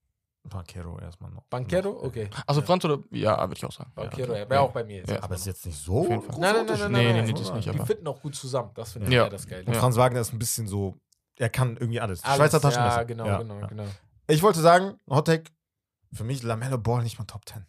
[0.45, 1.45] Banquero erstmal noch.
[1.45, 1.93] Banquero?
[1.93, 2.03] Noch.
[2.03, 2.29] Okay.
[2.47, 2.99] Also Franz oder.
[3.11, 3.93] Ja, würde ich auch sagen.
[3.95, 4.41] Banquero, ja.
[4.41, 5.11] ja, wäre auch bei mir jetzt.
[5.11, 5.23] Ja.
[5.23, 6.03] Aber ist jetzt nicht so.
[6.05, 6.79] Nein, nein, nein, nein, Nee,
[7.13, 8.71] nein, nee, nicht, Die aber- fitten auch gut zusammen.
[8.75, 9.29] Das finde ich Ja.
[9.29, 9.65] das Geile.
[9.65, 10.97] Und Franz Wagner ist ein bisschen so,
[11.37, 12.23] er kann irgendwie alles.
[12.25, 12.97] Alles, Schweizer Taschenmesser.
[12.99, 13.67] Ja, genau, Ja, genau, ja.
[13.67, 13.85] genau.
[14.27, 15.51] Ich wollte sagen, Hottake,
[16.13, 17.65] für mich Lamello Ball nicht mal Top 10.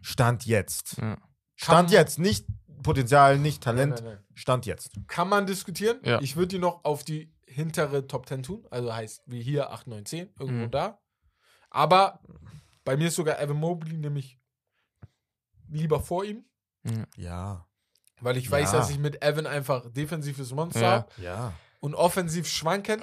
[0.00, 0.96] Stand jetzt.
[0.98, 1.16] Ja.
[1.56, 2.18] Stand Kann- jetzt.
[2.18, 2.46] Nicht
[2.82, 3.96] Potenzial, nicht Talent.
[3.96, 4.24] Nein, nein, nein.
[4.34, 4.92] Stand jetzt.
[5.06, 5.98] Kann man diskutieren.
[6.04, 6.20] Ja.
[6.22, 8.66] Ich würde die noch auf die hintere Top 10 tun.
[8.70, 10.70] Also heißt wie hier 8, 9, 10, irgendwo Mhm.
[10.70, 10.98] da.
[11.70, 12.20] Aber
[12.84, 14.38] bei mir ist sogar Evan Mobley nämlich
[15.68, 16.44] lieber vor ihm.
[17.16, 17.66] Ja.
[18.20, 18.78] Weil ich weiß, Ja.
[18.78, 20.90] dass ich mit Evan einfach defensives Monster Ja.
[20.92, 21.52] habe Ja.
[21.80, 23.00] und offensiv schwanken.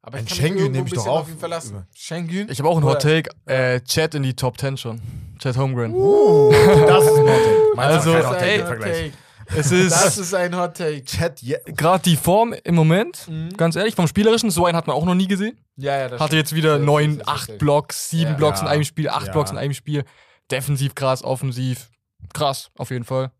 [0.00, 1.86] Aber Ein ich kann Schengen nehme ein ich doch bisschen auch auf ihn verlassen.
[1.94, 2.48] Schengen?
[2.48, 3.30] Ich habe auch einen Hot Take.
[3.46, 5.02] Äh, Chat in die Top 10 schon.
[5.38, 5.92] Chat Holmgren.
[5.92, 6.50] Uh,
[6.86, 7.72] das ist ein Hot Take.
[7.74, 9.12] Meins Also, ist kein Hot Take
[9.56, 11.04] Es Das ist ist ein Hot Take.
[11.04, 11.58] Chat, ja.
[11.64, 13.56] gerade die Form im Moment, Mhm.
[13.56, 15.58] ganz ehrlich, vom Spielerischen, so einen hat man auch noch nie gesehen.
[15.76, 16.38] Ja, ja, das Hatte stimmt.
[16.40, 18.36] jetzt wieder neun, acht Blocks, sieben Ja.
[18.36, 19.32] Blocks in einem Spiel, acht Ja.
[19.32, 20.04] Blocks in einem Spiel.
[20.50, 21.88] Defensiv krass, offensiv
[22.34, 23.30] krass, auf jeden Fall.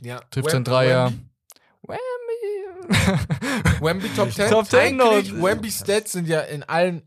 [0.00, 0.20] Ja.
[0.30, 1.12] Trifft sein Dreier.
[1.86, 4.50] Wemby- Wemby Top 10.
[4.50, 5.44] Top 10 Eigentlich, noch.
[5.44, 7.02] Wemby Stats sind ja in allen,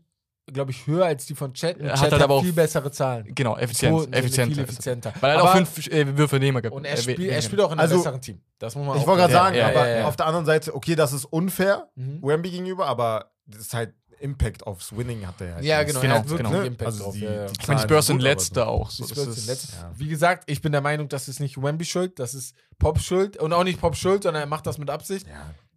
[0.52, 1.76] glaube ich, höher als die von Chat.
[1.78, 3.34] Und Er Chat hat hat, halt aber auch- viel bessere Zahlen.
[3.34, 4.54] genau, Effizienz, sind Effizienz.
[4.54, 5.12] Viel effizienter.
[5.20, 6.76] Weil er hat auch Aber- fünf äh, Würfe Nehmer gehabt.
[6.76, 7.42] Und er, Äh, spielt, er weniger.
[7.42, 8.40] spielt auch in einem Also, besseren Team.
[8.58, 10.06] Das muss man Ich auch wollte gerade Ja, sagen, ja, aber ja, ja.
[10.08, 12.20] auf der anderen Seite, okay, das ist unfair, Mhm.
[12.22, 15.64] Wemby gegenüber, aber das ist halt Impact aufs Winning hat er halt.
[15.64, 16.00] Ja, genau.
[16.00, 16.62] Genau, er hat wirklich genau.
[16.64, 17.14] Impact Also drauf.
[17.14, 17.46] die- ja, ja.
[17.48, 18.90] die Ich meine, die Spurs sind letzter aber auch.
[18.90, 19.04] So.
[19.04, 19.92] Die Spurs sind ist, letzt- ja.
[19.94, 23.36] Wie gesagt, ich bin der Meinung, das ist nicht Wemby schuld, das ist Pop schuld
[23.36, 25.26] und auch nicht Pop schuld, sondern er macht das mit Absicht.
[25.26, 25.34] Ja.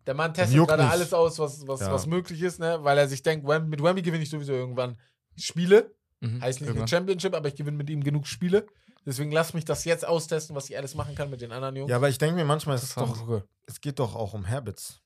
[0.08, 0.92] Der Mann testet juckt gerade nicht.
[0.92, 1.92] alles aus, was, was, Ja.
[1.92, 2.80] was möglich ist, ne?
[2.84, 4.98] weil er sich denkt, Wem- mit Wemby gewinne ich sowieso irgendwann
[5.36, 5.94] Spiele.
[6.22, 6.88] Mhm, Heißt nicht eine irgendwann.
[6.88, 8.66] Championship, aber ich gewinne mit ihm genug Spiele.
[9.06, 11.90] Deswegen lass mich das jetzt austesten, was ich alles machen kann mit den anderen Jungs.
[11.90, 14.48] ja, aber ich denke mir manchmal, es, ist doch, Doch, es geht doch auch um
[14.48, 15.00] Habits.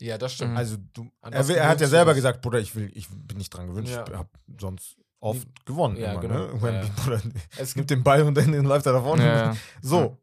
[0.00, 0.52] ja, das stimmt.
[0.52, 0.56] Mhm.
[0.56, 2.18] Also du, An er, was will, er hat gewöhnst ja du selber dich?
[2.18, 4.04] gesagt, Bruder, ich will, ich bin nicht dran gewöhnt, Ja.
[4.08, 4.28] ich habe
[4.60, 5.96] sonst oft gewonnen.
[5.96, 6.34] Ja, immer, genau.
[6.34, 6.62] ne?
[6.62, 6.92] Wemby, Ja.
[7.04, 7.20] Bruder,
[7.56, 9.20] Es nimmt gibt, den Ball und dann läuft er davon.
[9.20, 9.56] Ja, ja.
[9.80, 10.18] So,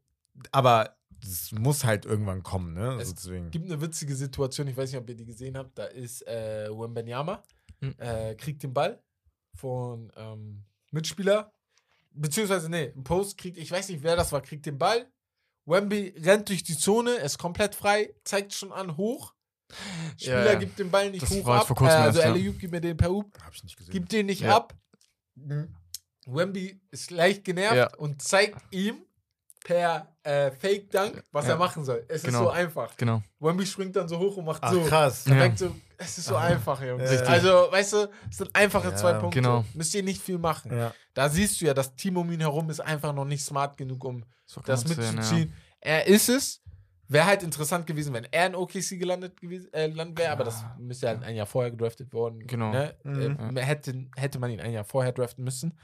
[0.52, 2.94] aber es muss halt irgendwann kommen, ne?
[2.94, 3.52] Es Also deswegen.
[3.52, 5.78] gibt eine witzige Situation, ich weiß nicht, ob ihr die gesehen habt.
[5.78, 7.42] Da ist äh, Wembenyama,
[7.82, 7.96] Mhm.
[7.98, 9.02] äh, kriegt den Ball
[9.56, 11.54] von ähm, Mitspieler,
[12.12, 15.10] beziehungsweise, nee, ein Post kriegt, ich weiß nicht, wer das war, kriegt den Ball.
[15.66, 19.34] Wemby rennt durch die Zone, ist komplett frei, zeigt schon an, hoch.
[20.18, 20.60] Spieler Ja, ja.
[20.60, 21.68] gibt den Ball nicht Das hoch ab.
[21.68, 22.52] vor kurzem äh, also erst, ja.
[22.52, 23.92] Gibt mir den per Up, Hab ich nicht gesehen.
[23.92, 24.56] gibt den nicht Ja.
[24.58, 24.76] ab.
[26.26, 27.96] Wemby ist leicht genervt Ja.
[27.98, 29.06] und zeigt ihm
[29.64, 31.52] per äh, Fake Dunk, was Ja.
[31.54, 32.06] er machen soll.
[32.08, 32.40] Es Genau.
[32.40, 32.96] ist so einfach.
[32.98, 33.22] Genau.
[33.40, 34.82] Wemby springt dann so hoch und macht Ach, so.
[34.84, 35.26] krass.
[35.26, 35.44] Man Ja.
[35.44, 37.10] denkt so, es ist so einfach, Jungs.
[37.10, 37.28] Richtig.
[37.28, 39.42] Also, weißt du, es sind einfache Ja, zwei Punkte.
[39.42, 39.66] genau.
[39.74, 40.76] Müsst ihr nicht viel machen.
[40.76, 40.94] Ja.
[41.14, 44.04] Da siehst du ja, das Team um ihn herum ist einfach noch nicht smart genug,
[44.06, 45.54] um So das mitzuziehen.
[45.82, 46.62] Er ist es.
[47.12, 50.64] Wäre halt interessant gewesen, wenn er in OKC gelandet gewesen, äh, gelandet wäre, aber das
[50.78, 52.46] müsste halt ein Jahr vorher gedraftet worden.
[52.46, 52.72] Genau.
[52.72, 52.96] Ne?
[53.04, 53.58] Mhm.
[53.58, 55.76] Äh, hätte, hätte man ihn ein Jahr vorher draften müssen.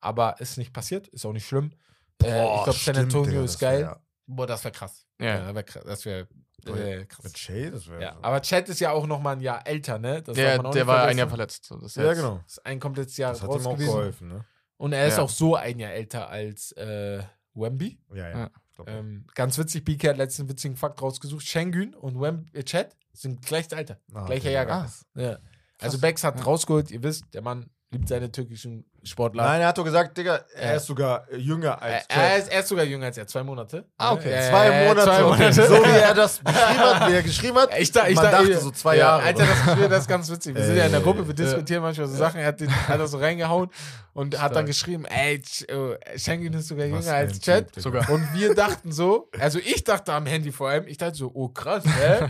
[0.00, 1.72] Aber ist nicht passiert, ist auch nicht schlimm.
[2.22, 3.82] Äh, ich Boah, glaube, San Antonio ist geil.
[3.82, 5.06] wär- Boah, das wäre krass.
[5.20, 5.52] Ja.
[5.52, 6.28] Das wäre
[6.68, 7.24] Oh äh, krass.
[7.24, 8.02] Mit Shay, das wäre.
[8.02, 10.20] Ja, aber Chad ist ja auch noch mal ein Jahr älter, ne?
[10.22, 11.18] Das Der, darf man auch der war ein vergessen.
[11.18, 11.64] Jahr verletzt.
[11.64, 12.40] So, das ja, jetzt- genau.
[12.46, 13.86] Ist ein komplettes Jahr Das hat ihm auch gewesen.
[13.86, 14.44] geholfen, ne?
[14.76, 15.22] Und er ist Ja.
[15.22, 17.22] auch so ein Jahr älter als äh,
[17.54, 17.98] Wemby.
[18.14, 18.38] Ja, ja.
[18.38, 18.50] Ja.
[18.86, 21.46] Ähm, ganz witzig, BK hat letzten witzigen Fakt rausgesucht.
[21.46, 23.98] Schengen und Wem äh, Chad sind gleiches Alter.
[24.12, 24.52] Ah, gleicher okay.
[24.52, 24.86] Jahrgang.
[25.16, 25.20] Ah.
[25.20, 25.38] Ja.
[25.78, 25.98] Also.
[25.98, 26.44] Bex hat Ja.
[26.44, 29.42] rausgeholt, ihr wisst, der Mann liebt seine türkischen Sportler.
[29.42, 30.76] Nein, er hat doch gesagt, Digga, er Ja.
[30.76, 32.38] ist sogar äh, jünger er, als er, Chad.
[32.38, 33.84] ist, er ist sogar jünger als er, zwei Monate.
[33.98, 34.30] Ah, okay.
[34.32, 35.02] Ja, Zwei Monate.
[35.06, 35.42] Zwei okay.
[35.42, 35.62] Monate.
[35.66, 37.70] So wie er das beschrieben hat, wie er geschrieben hat.
[37.78, 39.22] Ich, da, ich, man da, dachte so zwei ja, Jahre.
[39.24, 40.54] Alter, das, ist- das ist ganz witzig.
[40.54, 41.04] Wir sind ja in der Ey.
[41.04, 42.38] Gruppe, wir diskutieren manchmal so Sachen.
[42.38, 43.70] Er hat, den, hat das so reingehauen
[44.12, 44.66] und hat dann Stark.
[44.66, 47.66] geschrieben, ey, Ch- äh, Schengen ist sogar jünger als Chad.
[47.76, 48.08] Sogar.
[48.10, 51.48] Und wir dachten so, also ich dachte am Handy vor allem, ich dachte so, oh
[51.48, 52.28] krass, hä?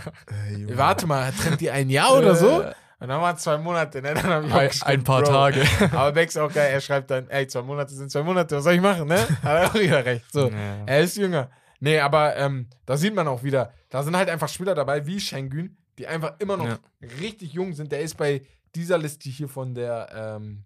[0.75, 2.65] Warte mal, trennt die ein Jahr oder so?
[3.01, 4.13] Und dann waren es zwei Monate, ne?
[4.15, 5.33] Dann hab ich auch ein, geschrieben, ein paar Bro.
[5.33, 5.63] Tage.
[5.93, 8.75] Aber Bex auch geil, er schreibt dann, ey, zwei Monate sind zwei Monate, was soll
[8.75, 9.19] ich machen, ne?
[9.43, 10.31] Hat er auch wieder recht.
[10.31, 10.49] So.
[10.51, 10.85] Ja.
[10.87, 11.51] Er ist jünger.
[11.83, 15.19] Nee, aber ähm, da sieht man auch wieder, da sind halt einfach Spieler dabei, wie
[15.19, 16.79] Schengen, die einfach immer noch Ja.
[17.21, 17.91] richtig jung sind.
[17.91, 18.43] Der ist bei
[18.75, 20.65] dieser Liste hier von der ähm,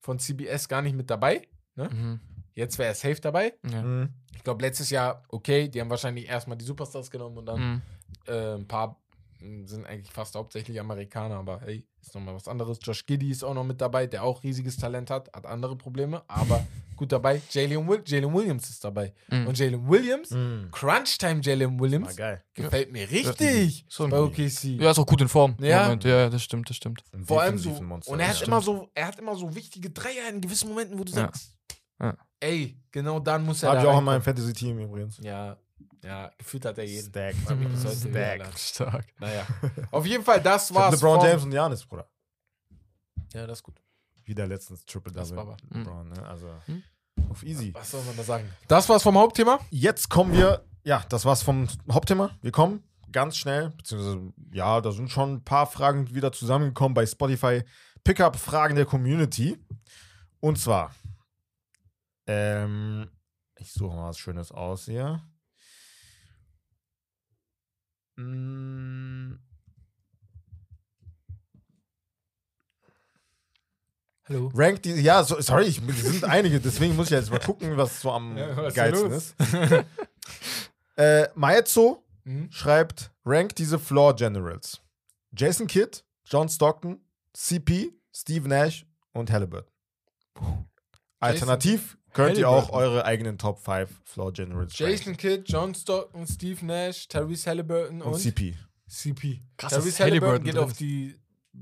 [0.00, 1.48] von CBS gar nicht mit dabei.
[1.76, 2.20] Mhm.
[2.52, 3.54] Jetzt wäre er safe dabei.
[3.72, 3.80] Ja.
[3.82, 4.10] Mhm.
[4.34, 7.82] Ich glaube, letztes Jahr, okay, die haben wahrscheinlich erstmal die Superstars genommen und dann Mhm.
[8.26, 8.99] äh, ein paar
[9.64, 12.78] sind eigentlich fast hauptsächlich Amerikaner, aber hey, ist nochmal was anderes.
[12.82, 16.22] Josh Giddy ist auch noch mit dabei, der auch riesiges Talent hat, hat andere Probleme,
[16.28, 17.40] aber gut dabei.
[17.50, 19.14] Jalen, Will Jalen Williams ist dabei.
[19.30, 19.46] Mhm.
[19.46, 20.68] Und Jalen Williams, Mhm.
[20.70, 22.42] Crunch-Time Jalen Williams, geil.
[22.54, 24.64] gefällt mir richtig So ein- bei OKC.
[24.80, 25.56] Ja, ist auch gut in Form.
[25.60, 25.84] Ja.
[25.84, 26.04] Moment.
[26.04, 27.02] ja, das stimmt, das stimmt.
[27.24, 27.70] Vor allem so.
[27.82, 28.12] Monster.
[28.12, 28.46] Und er hat Ja.
[28.46, 31.18] immer so, er hat immer so wichtige Dreier in gewissen Momenten, wo du Ja.
[31.20, 31.56] sagst,
[32.00, 32.16] Ja.
[32.40, 35.18] ey, genau dann muss er Hab da ich auch in meinem Fantasy-Team übrigens.
[35.22, 35.56] Ja,
[36.02, 37.08] ja, gefühlt hat er jeden.
[37.10, 37.34] Stack.
[37.76, 38.58] Stack.
[38.58, 39.06] Stark.
[39.18, 39.46] Naja.
[39.90, 40.94] Auf jeden Fall, das war's.
[41.00, 42.08] LeBron James und Janis, Bruder.
[43.32, 43.80] Ja, das ist gut.
[44.24, 46.26] Wieder letztens Triple Das Double aber- LeBron, ne?
[46.26, 46.82] Also Hm.
[47.30, 47.72] auf easy.
[47.74, 48.48] Was soll man da sagen?
[48.68, 49.58] Das war's vom Hauptthema.
[49.70, 52.30] Jetzt kommen wir, ja, das war's vom Hauptthema.
[52.42, 52.82] Wir kommen
[53.12, 57.62] ganz schnell, beziehungsweise, ja, da sind schon ein paar Fragen wieder zusammengekommen bei Spotify.
[58.04, 59.58] Pickup-Fragen der Community.
[60.40, 60.94] Und zwar,
[62.26, 63.10] ähm,
[63.58, 65.20] ich suche mal was Schönes aus hier.
[68.20, 69.38] Mm,
[74.28, 74.50] Hallo.
[74.54, 77.76] Rank die, ja, so, sorry, ich, es sind einige, deswegen muss ich jetzt mal gucken,
[77.76, 79.34] was so am Ja, was ist geilsten los?
[79.38, 79.84] ist.
[80.96, 82.52] äh, Maezo Mhm.
[82.52, 84.78] schreibt, rank diese Floor Generals.
[85.34, 87.00] Jason Kidd, John Stockton,
[87.32, 89.72] CP, Steve Nash und Halliburton.
[91.18, 96.64] Alternativ könnt ihr auch eure eigenen Top 5 Floor Generals Jason Kidd, John Stockton, Steve
[96.64, 98.56] Nash, Tyrese Halliburton und und, CP.
[98.88, 99.40] CP.
[99.56, 100.80] Krass, Tyrese Halliburton Halliburton geht drin auf ist.
[100.80, 101.16] die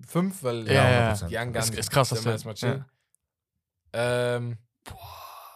[0.06, 1.28] 5, weil Ja, ja, 100%.
[1.28, 2.84] die Angaben Ist- ist krass, dass wir erstmal chillen.
[3.92, 4.56] Ähm,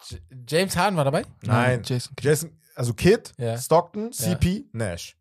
[0.08, 1.24] J- James Harden war dabei?
[1.42, 2.28] Nein, Jason Kidd.
[2.28, 3.58] Jason, also Kidd, Ja.
[3.58, 5.16] Stockton, CP, Nash.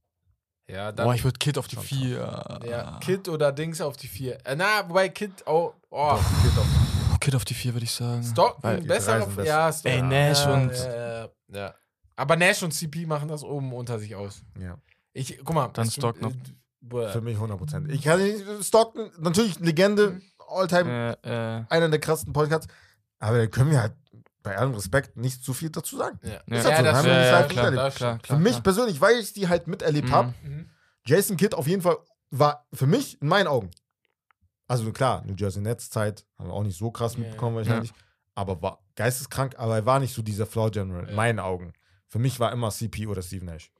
[0.71, 2.59] Ja, dann Boah, ich würde Kid auf die Schon 4.
[2.65, 4.45] ja, Kid oder Dings auf die 4.
[4.45, 6.15] Äh, na, wobei Kid, oh, oh.
[6.43, 8.23] Kid auf- Kid auf die 4 würde ich sagen.
[8.23, 9.91] Stockton Weil- die besser auf, ja, Stockton.
[9.91, 11.27] Ey, Nash ja, und- Ja,
[11.59, 11.75] ja.
[12.15, 14.43] Aber Nash und CP machen das oben unter sich aus.
[14.59, 14.77] Ja.
[15.13, 15.69] Ich, guck mal.
[15.73, 16.41] Dann Stockton.
[16.89, 17.89] Für mich 100%.
[17.91, 20.19] Ich kann nicht, Stockton, natürlich Legende,
[20.49, 22.67] Alltime, Äh, äh, einer der krassesten Podcasts.
[23.19, 23.93] Aber da können wir halt
[24.43, 26.19] bei allem Respekt nicht zu viel dazu sagen.
[26.23, 26.61] Ja, Ja.
[26.63, 28.19] So, ja, klar, klar, klar.
[28.25, 30.13] Für mich persönlich, weil ich die halt miterlebt Mhm.
[30.13, 30.33] habe.
[31.05, 31.97] Jason Kidd auf jeden Fall
[32.31, 33.71] war für mich in meinen Augen.
[34.67, 37.91] Also klar, New Jersey Nets Zeit haben wir auch nicht so krass mitbekommen wahrscheinlich.
[38.35, 41.15] Aber war geisteskrank, aber er war nicht so dieser Floor General, in Ja.
[41.15, 41.73] meinen Augen.
[42.07, 43.71] Für mich war immer CP oder Steve Nash.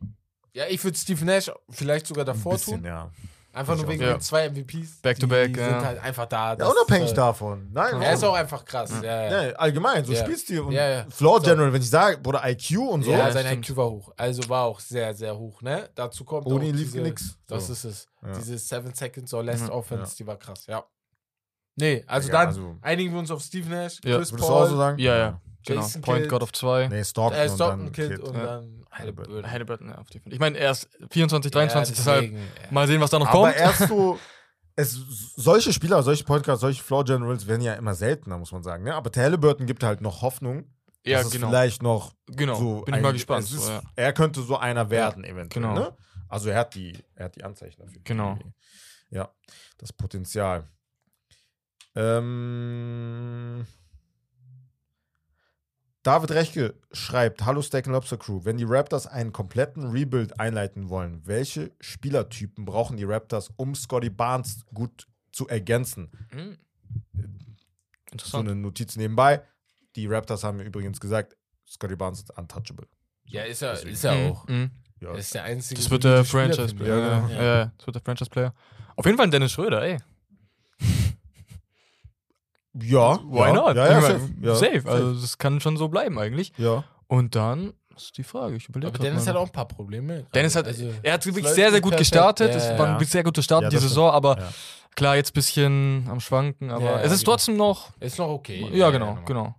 [0.54, 2.86] Ja, ich würde Steve Nash vielleicht sogar davor Ein bisschen, tun.
[2.86, 3.12] ja.
[3.53, 5.02] Einfach nur wegen den zwei MVPs.
[5.02, 5.84] Back to die back, sind ja.
[5.84, 6.49] halt einfach da.
[6.52, 7.69] Ja, Das, unabhängig äh, davon.
[7.73, 8.91] Nein, Er ist auch einfach krass.
[9.03, 9.44] Ja, ja.
[9.48, 10.22] Ja, allgemein, so Ja.
[10.23, 11.06] Spielstil und Ja, ja.
[11.10, 11.45] Floor So.
[11.48, 13.11] General, wenn ich sage, Bruder, IQ und so.
[13.11, 13.69] ja, Ja, sein stimmt.
[13.69, 14.14] IQ war hoch.
[14.15, 15.90] Also war auch sehr, sehr hoch, ne?
[15.95, 17.38] Dazu kommt Ohne ihn lief diese, nix.
[17.48, 17.73] Das So.
[17.73, 18.07] ist es.
[18.22, 18.32] Ja.
[18.38, 19.72] Diese 7 Seconds or Less Ja.
[19.72, 20.84] Offense, die war krass, ja.
[21.76, 24.18] Nee, also Ja, dann also- einigen wir uns auf Steve Nash, Ja.
[24.18, 24.98] Chris Würdest du auch Paul, so sagen?
[24.99, 25.41] Ja, ja.
[25.66, 25.82] Genau.
[25.82, 26.28] Jason Point.
[26.30, 26.88] Guard auf 2.
[26.88, 28.46] Nee, Stockton, äh, Stockton und dann Kid und Ja.
[28.46, 29.52] dann Halliburton.
[29.52, 30.34] Halliburton, ja, auf die 5.
[30.34, 32.72] Ich meine, erst 24, 23, Ja, deshalb deswegen, ja.
[32.72, 33.56] mal sehen, was da noch Aber kommt.
[33.58, 34.20] erst so,
[34.76, 34.92] es,
[35.36, 38.84] solche Spieler, solche Podcasts, solche Floor Generals werden ja immer seltener, muss man sagen.
[38.84, 38.94] Ne?
[38.96, 40.66] Aber der Halliburton gibt halt noch Hoffnung,
[41.06, 41.50] ja, dass es genau.
[41.50, 42.56] vielleicht noch Genau.
[42.56, 43.44] so Bin ich mal ein- gespannt.
[43.46, 43.82] es ist, So, ja.
[43.96, 45.64] Er könnte so einer werden, eventuell.
[45.68, 45.74] genau.
[45.76, 45.98] Ne?
[46.28, 48.02] Also er hat die, er hat die Anzeichen dafür.
[48.04, 48.38] Genau.
[49.10, 49.30] Ja,
[49.78, 50.68] das Potenzial.
[51.96, 53.66] Ähm,
[56.03, 58.41] David Rechke schreibt: Hallo Steak Lobster Crew.
[58.44, 64.10] Wenn die Raptors einen kompletten Rebuild einleiten wollen, welche Spielertypen brauchen die Raptors, um Scotty
[64.10, 66.10] Barnes gut zu ergänzen?
[66.32, 66.57] Hm.
[68.22, 69.41] So eine Notiz nebenbei.
[69.95, 71.38] Die Raptors haben mir übrigens gesagt,
[71.69, 72.88] Scotty Barnes ist untouchable.
[73.26, 73.94] Ja, ist er, Deswegen.
[73.94, 74.48] ist er Mhm, auch.
[74.48, 74.72] mhm.
[74.99, 75.80] Ja, Er ist der einzige.
[75.82, 76.98] Das wird der solide Spieler, Franchise finde Player.
[76.98, 77.02] ich.
[77.02, 77.41] Ja, Ja, genau.
[77.41, 77.57] ja.
[77.60, 78.53] ja, das wird der Franchise Player.
[78.95, 79.98] Auf jeden Fall ein Dennis Schröder, ey.
[82.73, 83.76] Ja, Why ja, not?
[83.76, 84.30] Ja, ja, safe.
[84.41, 84.81] Ja, safe.
[84.85, 86.53] Also, das kann schon so bleiben eigentlich.
[86.57, 86.84] ja.
[87.07, 88.56] Und dann ist die Frage.
[88.56, 89.31] Ich überlege Aber Dennis mal.
[89.31, 90.26] hat auch ein paar Probleme.
[90.34, 92.10] Dennis hat, Also, er hat wirklich sehr, sehr gut perfekt.
[92.11, 92.52] gestartet.
[92.52, 92.98] Ja, Es war ja.
[92.98, 94.49] ein sehr guter Start Ja, die das Saison, aber Ja.
[94.95, 97.31] klar, jetzt ein bisschen am Schwanken, aber Ja, es ist genau.
[97.34, 97.91] trotzdem noch.
[97.99, 98.65] Ist noch okay.
[98.72, 99.53] Ja, genau, genau,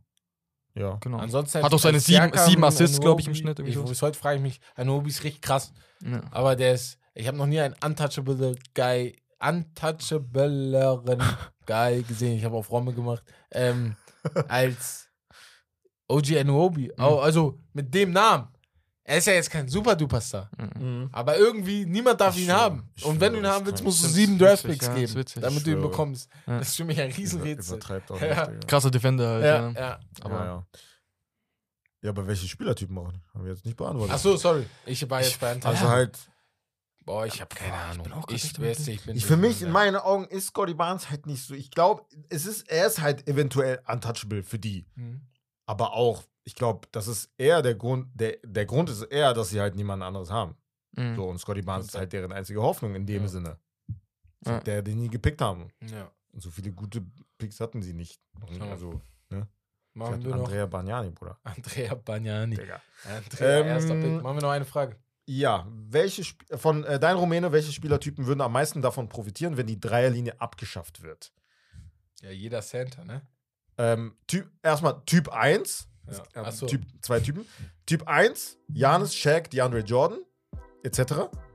[0.75, 0.97] Ja.
[1.03, 1.19] genau.
[1.19, 4.19] Ansonsten Hat auch seine sieben- sieben Assists, glaub ich, im Schnitt irgendwie Ich, bis heute
[4.19, 5.75] frage ich mich, Anobi ist richtig krass.
[6.03, 6.23] Ja.
[6.31, 9.15] Aber der ist, ich habe noch nie einen untouchable Guy,
[9.47, 11.23] untouchableren
[11.67, 12.37] Guy gesehen.
[12.39, 13.23] Ich habe auf Romme gemacht.
[13.51, 13.97] Ähm,
[14.49, 15.09] als
[16.09, 16.93] OG Anuobi.
[16.97, 17.03] Mhm.
[17.05, 18.49] Also mit dem Namen.
[19.05, 20.49] Er ist ja jetzt kein Super-Duper-Star.
[20.79, 21.09] Mhm.
[21.11, 22.89] Aber irgendwie, niemand darf Ich ihn schwöre, haben.
[23.03, 25.43] Und wenn du ihn haben willst, musst du sieben Draftpicks ja, geben, witzig.
[25.43, 26.31] damit du ihn bekommst.
[26.47, 26.59] Ja.
[26.61, 27.77] Das ist für mich ein Über- Riesenrätsel.
[27.79, 28.47] Übertreibt auch Ja.
[28.49, 28.69] nicht.
[28.69, 29.45] Krasser Defender halt.
[29.45, 30.01] Ja, Ja, ja.
[30.21, 30.67] Aber ja, ja.
[32.03, 33.13] ja, aber welche Spielertypen auch?
[33.35, 34.15] Haben wir jetzt nicht beantwortet.
[34.15, 34.67] Ach so, sorry.
[34.87, 36.17] Ich war jetzt bei Also halt,
[37.05, 38.05] Boah, ich habe keine Ahnung.
[38.05, 38.79] bin Ich, damit.
[38.79, 41.55] nicht, ich bin ich, für mich, in meinen Augen, ist Scotty Barnes halt nicht so.
[41.55, 44.87] Ich glaube, es ist, er ist halt eventuell untouchable für die.
[44.95, 45.23] Mhm.
[45.67, 49.51] Aber auch, ich glaube, das ist eher der Grund, der, der Grund ist eher, dass
[49.51, 50.57] sie halt niemanden anderes haben.
[50.97, 51.17] Mhm.
[51.17, 53.29] So, und Scotty Barnes ist halt deren einzige Hoffnung in dem Ja.
[53.29, 53.59] Sinne.
[54.45, 54.61] Ja.
[54.61, 55.69] Der, den nie gepickt haben.
[55.91, 56.11] Ja.
[56.33, 57.05] Und so viele gute
[57.39, 58.21] Picks hatten sie nicht.
[58.61, 59.01] Also,
[59.95, 61.39] Machen Vielleicht wir noch Andrea Bagnani, Bruder.
[61.45, 62.57] Andrea Bagnani.
[62.57, 62.81] Digga.
[63.05, 64.23] Andrea, Ähm, erster Pick.
[64.23, 64.97] Machen wir noch eine Frage.
[65.35, 69.67] Ja, welche Sp von äh, dein Rumäne, welche Spielertypen würden am meisten davon profitieren, wenn
[69.67, 71.33] die Dreierlinie abgeschafft wird?
[72.21, 73.23] Ja, jeder Center, ne?
[73.79, 76.23] Ähm, typ, erstmal Typ 1, Ja.
[76.35, 76.67] ähm, Achso.
[76.67, 77.47] typ, zwei Typen.
[77.87, 80.19] Typ 1, Janis, Shaq, DeAndre Jordan,
[80.83, 80.99] etc.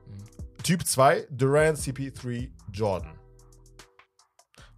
[0.06, 0.62] Mhm.
[0.64, 3.17] Typ 2, Durant, CP3, Jordan.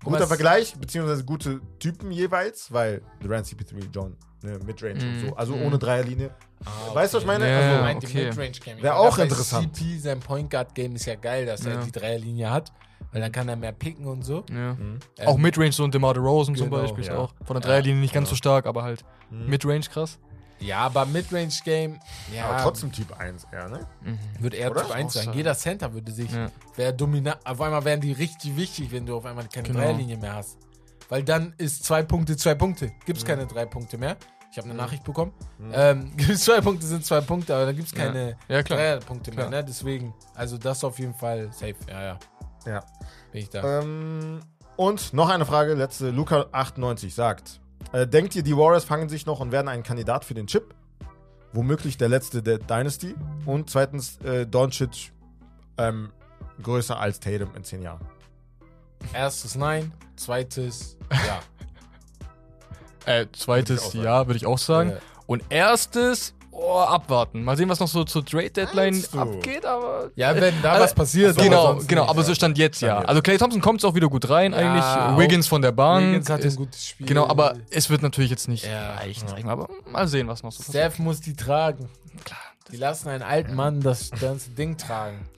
[0.05, 5.29] Guter Was- Vergleich, beziehungsweise gute Typen jeweils, weil Durant, CP3, John, ne, Midrange und Mhm.
[5.29, 5.37] so.
[5.37, 5.63] Also Mhm.
[5.67, 6.31] ohne Dreierlinie.
[6.65, 7.49] Ah, Weißt du, was ich meine?
[7.51, 8.13] Ja, also, meint okay.
[8.13, 8.77] die Midrange-Game.
[8.79, 9.77] Wär Ja, auch interessant.
[9.77, 11.81] CP, sein Point Guard Game ist ja geil, dass er Ja.
[11.83, 12.73] die Dreierlinie hat,
[13.13, 14.45] weil dann kann er mehr picken und so.
[14.51, 14.75] Ja.
[14.75, 14.99] Mhm.
[15.19, 17.17] Ähm, Auch Midrange, so ein DeMar DeRozan zum Genau, Beispiel ist ja.
[17.19, 17.35] auch.
[17.45, 17.63] Von der.
[17.63, 19.47] Dreierlinie nicht ganz so stark, aber halt Mhm.
[19.49, 20.19] Midrange krass.
[20.61, 21.99] Ja, aber Midrange Game,
[22.35, 23.87] ja, Aber trotzdem Typ 1 eher, ne?
[24.41, 24.83] wird eher Oder?
[24.83, 25.33] Typ 1 sein.
[25.33, 26.49] Jeder Center würde sich, Ja.
[26.77, 29.81] wäre dominant, auf einmal wären die richtig wichtig, wenn du auf einmal keine Genau.
[29.81, 30.59] Dreierlinie mehr hast.
[31.09, 32.93] Weil dann ist zwei Punkte, zwei Punkte.
[33.07, 33.29] Gibt es Mhm.
[33.29, 34.17] keine drei Punkte mehr.
[34.53, 35.33] Ich habe eine Nachricht bekommen.
[35.59, 35.73] Mhm.
[35.75, 38.05] Ähm, zwei Punkte sind zwei Punkte, aber dann gibt es Ja.
[38.07, 38.79] keine Ja, klar.
[38.79, 39.49] drei Punkte mehr.
[39.49, 39.65] Ne?
[39.65, 41.77] Deswegen, also das auf jeden Fall safe.
[41.89, 42.19] Ja, ja.
[42.67, 42.85] Ja.
[43.33, 43.81] Bin ich da.
[43.81, 44.41] Ähm,
[44.77, 46.11] und noch eine Frage, letzte.
[46.11, 47.61] Luca98 sagt:
[47.93, 50.75] äh, Denkt ihr, die Warriors fangen sich noch und werden ein Kandidat für den Chip?
[51.53, 53.15] Womöglich der letzte der Dynasty.
[53.45, 55.13] Und zweitens, äh, Doncic
[55.79, 56.13] ähm,
[56.63, 58.07] größer als Tatum in zehn Jahren.
[59.13, 61.41] Erstes nein, zweites ja.
[63.07, 64.05] Äh, Würde ich auch zweites sagen.
[64.05, 64.91] Ja, würde ich auch sagen.
[64.91, 64.97] Äh,
[65.27, 67.43] Und erstes, oh, abwarten.
[67.43, 70.11] Mal sehen, was noch so zur Trade Deadline abgeht, aber.
[70.15, 71.37] ja, wenn da Also, was passiert.
[71.37, 72.27] Genau, genau, nicht, aber ja.
[72.27, 72.99] so stand jetzt Stand ja.
[73.01, 73.09] jetzt.
[73.09, 75.19] Also Clay Thompson kommt auch wieder gut rein, Ja, eigentlich.
[75.19, 76.07] Wiggins von der Bank.
[76.09, 77.07] Wiggins hatte ein gutes Spiel.
[77.07, 78.95] genau, aber es wird natürlich jetzt nicht Ja.
[78.95, 79.53] reichen, mal.
[79.53, 80.85] Aber mal sehen, was noch so passiert.
[80.93, 81.89] Steph muss die tragen.
[82.25, 82.39] Klar.
[82.71, 85.29] Die lassen einen alten Mann das ganze Ding tragen.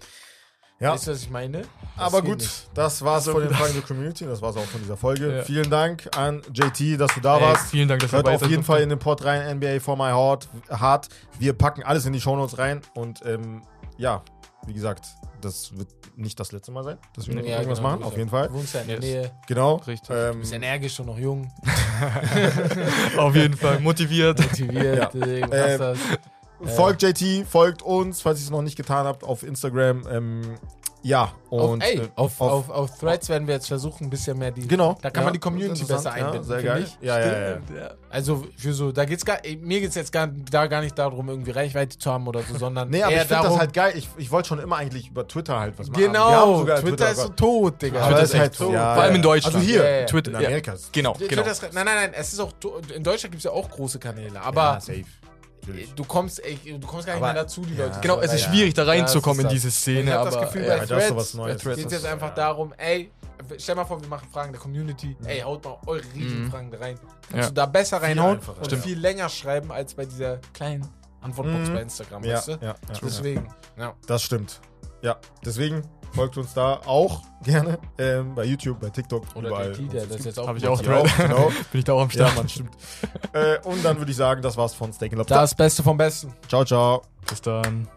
[0.83, 0.93] Ja.
[0.95, 1.63] Weißt du, was ich meine?
[1.63, 1.69] Das
[2.07, 2.69] Aber gut, nicht.
[2.75, 4.25] das war's Also von den Fragen der Community.
[4.25, 5.37] Das war's auch von dieser Folge.
[5.37, 5.43] Ja.
[5.45, 7.67] Vielen Dank an JT, dass du da Ey, warst.
[7.71, 10.11] vielen Dank, dass Hört dabei auf jeden Fall in den Pod rein, NBA for my
[10.11, 10.49] heart.
[10.71, 11.09] Hart.
[11.39, 12.81] Wir packen alles in die Shownotes rein.
[12.95, 13.63] Und ähm,
[13.99, 14.23] ja,
[14.67, 15.07] wie gesagt,
[15.41, 17.35] das wird nicht das letzte Mal sein, dass wir.
[17.45, 18.01] Ja, irgendwas genau, machen.
[18.01, 18.49] du Auf jeden Fall.
[18.49, 19.05] Du wohnst ja in der Yes.
[19.05, 19.33] Nähe.
[19.47, 19.75] Genau.
[19.77, 20.11] Richtig.
[20.15, 21.51] Ähm, bist energisch und noch jung,
[23.17, 24.39] Auf jeden Fall motiviert.
[24.41, 25.15] motiviert.
[25.15, 25.99] äh, Ähm, das.
[26.67, 30.07] Folgt JT, folgt uns, falls ihr es noch nicht getan habt, auf Instagram.
[30.11, 30.43] Ähm,
[31.05, 34.39] ja, und auf, ey, äh, auf, auf, auf Threads werden wir jetzt versuchen, ein bisschen
[34.39, 34.69] mehr die.
[34.69, 34.97] genau.
[35.03, 36.85] Da kann ja, man die Community besser einbinden, Ja, sehr geil.
[36.87, 36.99] ich.
[37.05, 37.49] Ja, ja, ja.
[37.77, 37.91] ja.
[38.09, 41.51] Also für so, da geht's gar, mir geht's jetzt gar, da gar nicht darum, irgendwie
[41.51, 43.95] Reichweite zu haben oder so, sondern Nee, aber eher ich finde das halt geil.
[43.97, 45.99] Ich, ich wollte schon immer eigentlich über Twitter halt was machen.
[46.01, 47.99] Wir haben genau, sogar Twitter, ist so tot, Digga.
[47.99, 48.73] aber Twitter das ist halt tot.
[48.73, 49.23] Ja, Vor allem in.
[49.23, 49.57] Deutschland.
[49.57, 50.07] Also hier, Ja, ja, ja.
[50.07, 50.37] Twitter, in.
[50.37, 50.73] Amerika.
[50.75, 51.51] ist- Genau, Twitter genau.
[51.51, 52.53] ist, nein, nein, nein, es ist auch,
[52.95, 55.05] in Deutschland gibt's ja auch große Kanäle, aber ja, safe.
[55.63, 55.95] Natürlich.
[55.95, 57.85] du kommst, ey, du kommst gar nicht Aber- mehr dazu, die ja.
[57.85, 57.95] Leute.
[57.95, 59.71] zu Genau, es ist Ja, schwierig, da Ja, reinzukommen das in diese.
[59.71, 61.93] Szene, Ich hab aber das Gefühl, ja, bei das ist so was Threads, geht ist-
[61.93, 62.35] jetzt einfach ja.
[62.35, 63.11] darum, ey,
[63.59, 66.51] stell mal vor, wir machen Fragen der Community, ey, haut mal eure riesigen Mhm.
[66.51, 66.99] Fragen da rein.
[67.31, 67.47] Kannst Ja.
[67.49, 68.83] du da besser reinhauen und stimmt.
[68.83, 70.87] viel länger schreiben als bei dieser kleinen
[71.21, 71.75] Antwortbox Mhm.
[71.75, 72.53] bei Instagram, Ja, weißt du?
[72.53, 72.75] ja, ja, ja.
[73.03, 73.49] Deswegen,
[73.79, 73.95] ja.
[74.07, 74.61] Das stimmt.
[75.03, 75.83] Ja, deswegen
[76.13, 79.73] folgt uns da auch gerne ähm, bei YouTube, bei TikTok, Oder überall.
[79.73, 81.49] Der das jetzt auch Hab ich auch Ja, auch, genau.
[81.73, 82.37] bin ich da auch am ja, Start.
[82.37, 82.71] man, stimmt.
[83.33, 85.35] äh, und dann würde ich sagen, das war's von Steak Lobster.
[85.35, 86.33] Das Beste vom Besten.
[86.49, 87.03] Ciao, ciao.
[87.29, 87.89] Bis dann.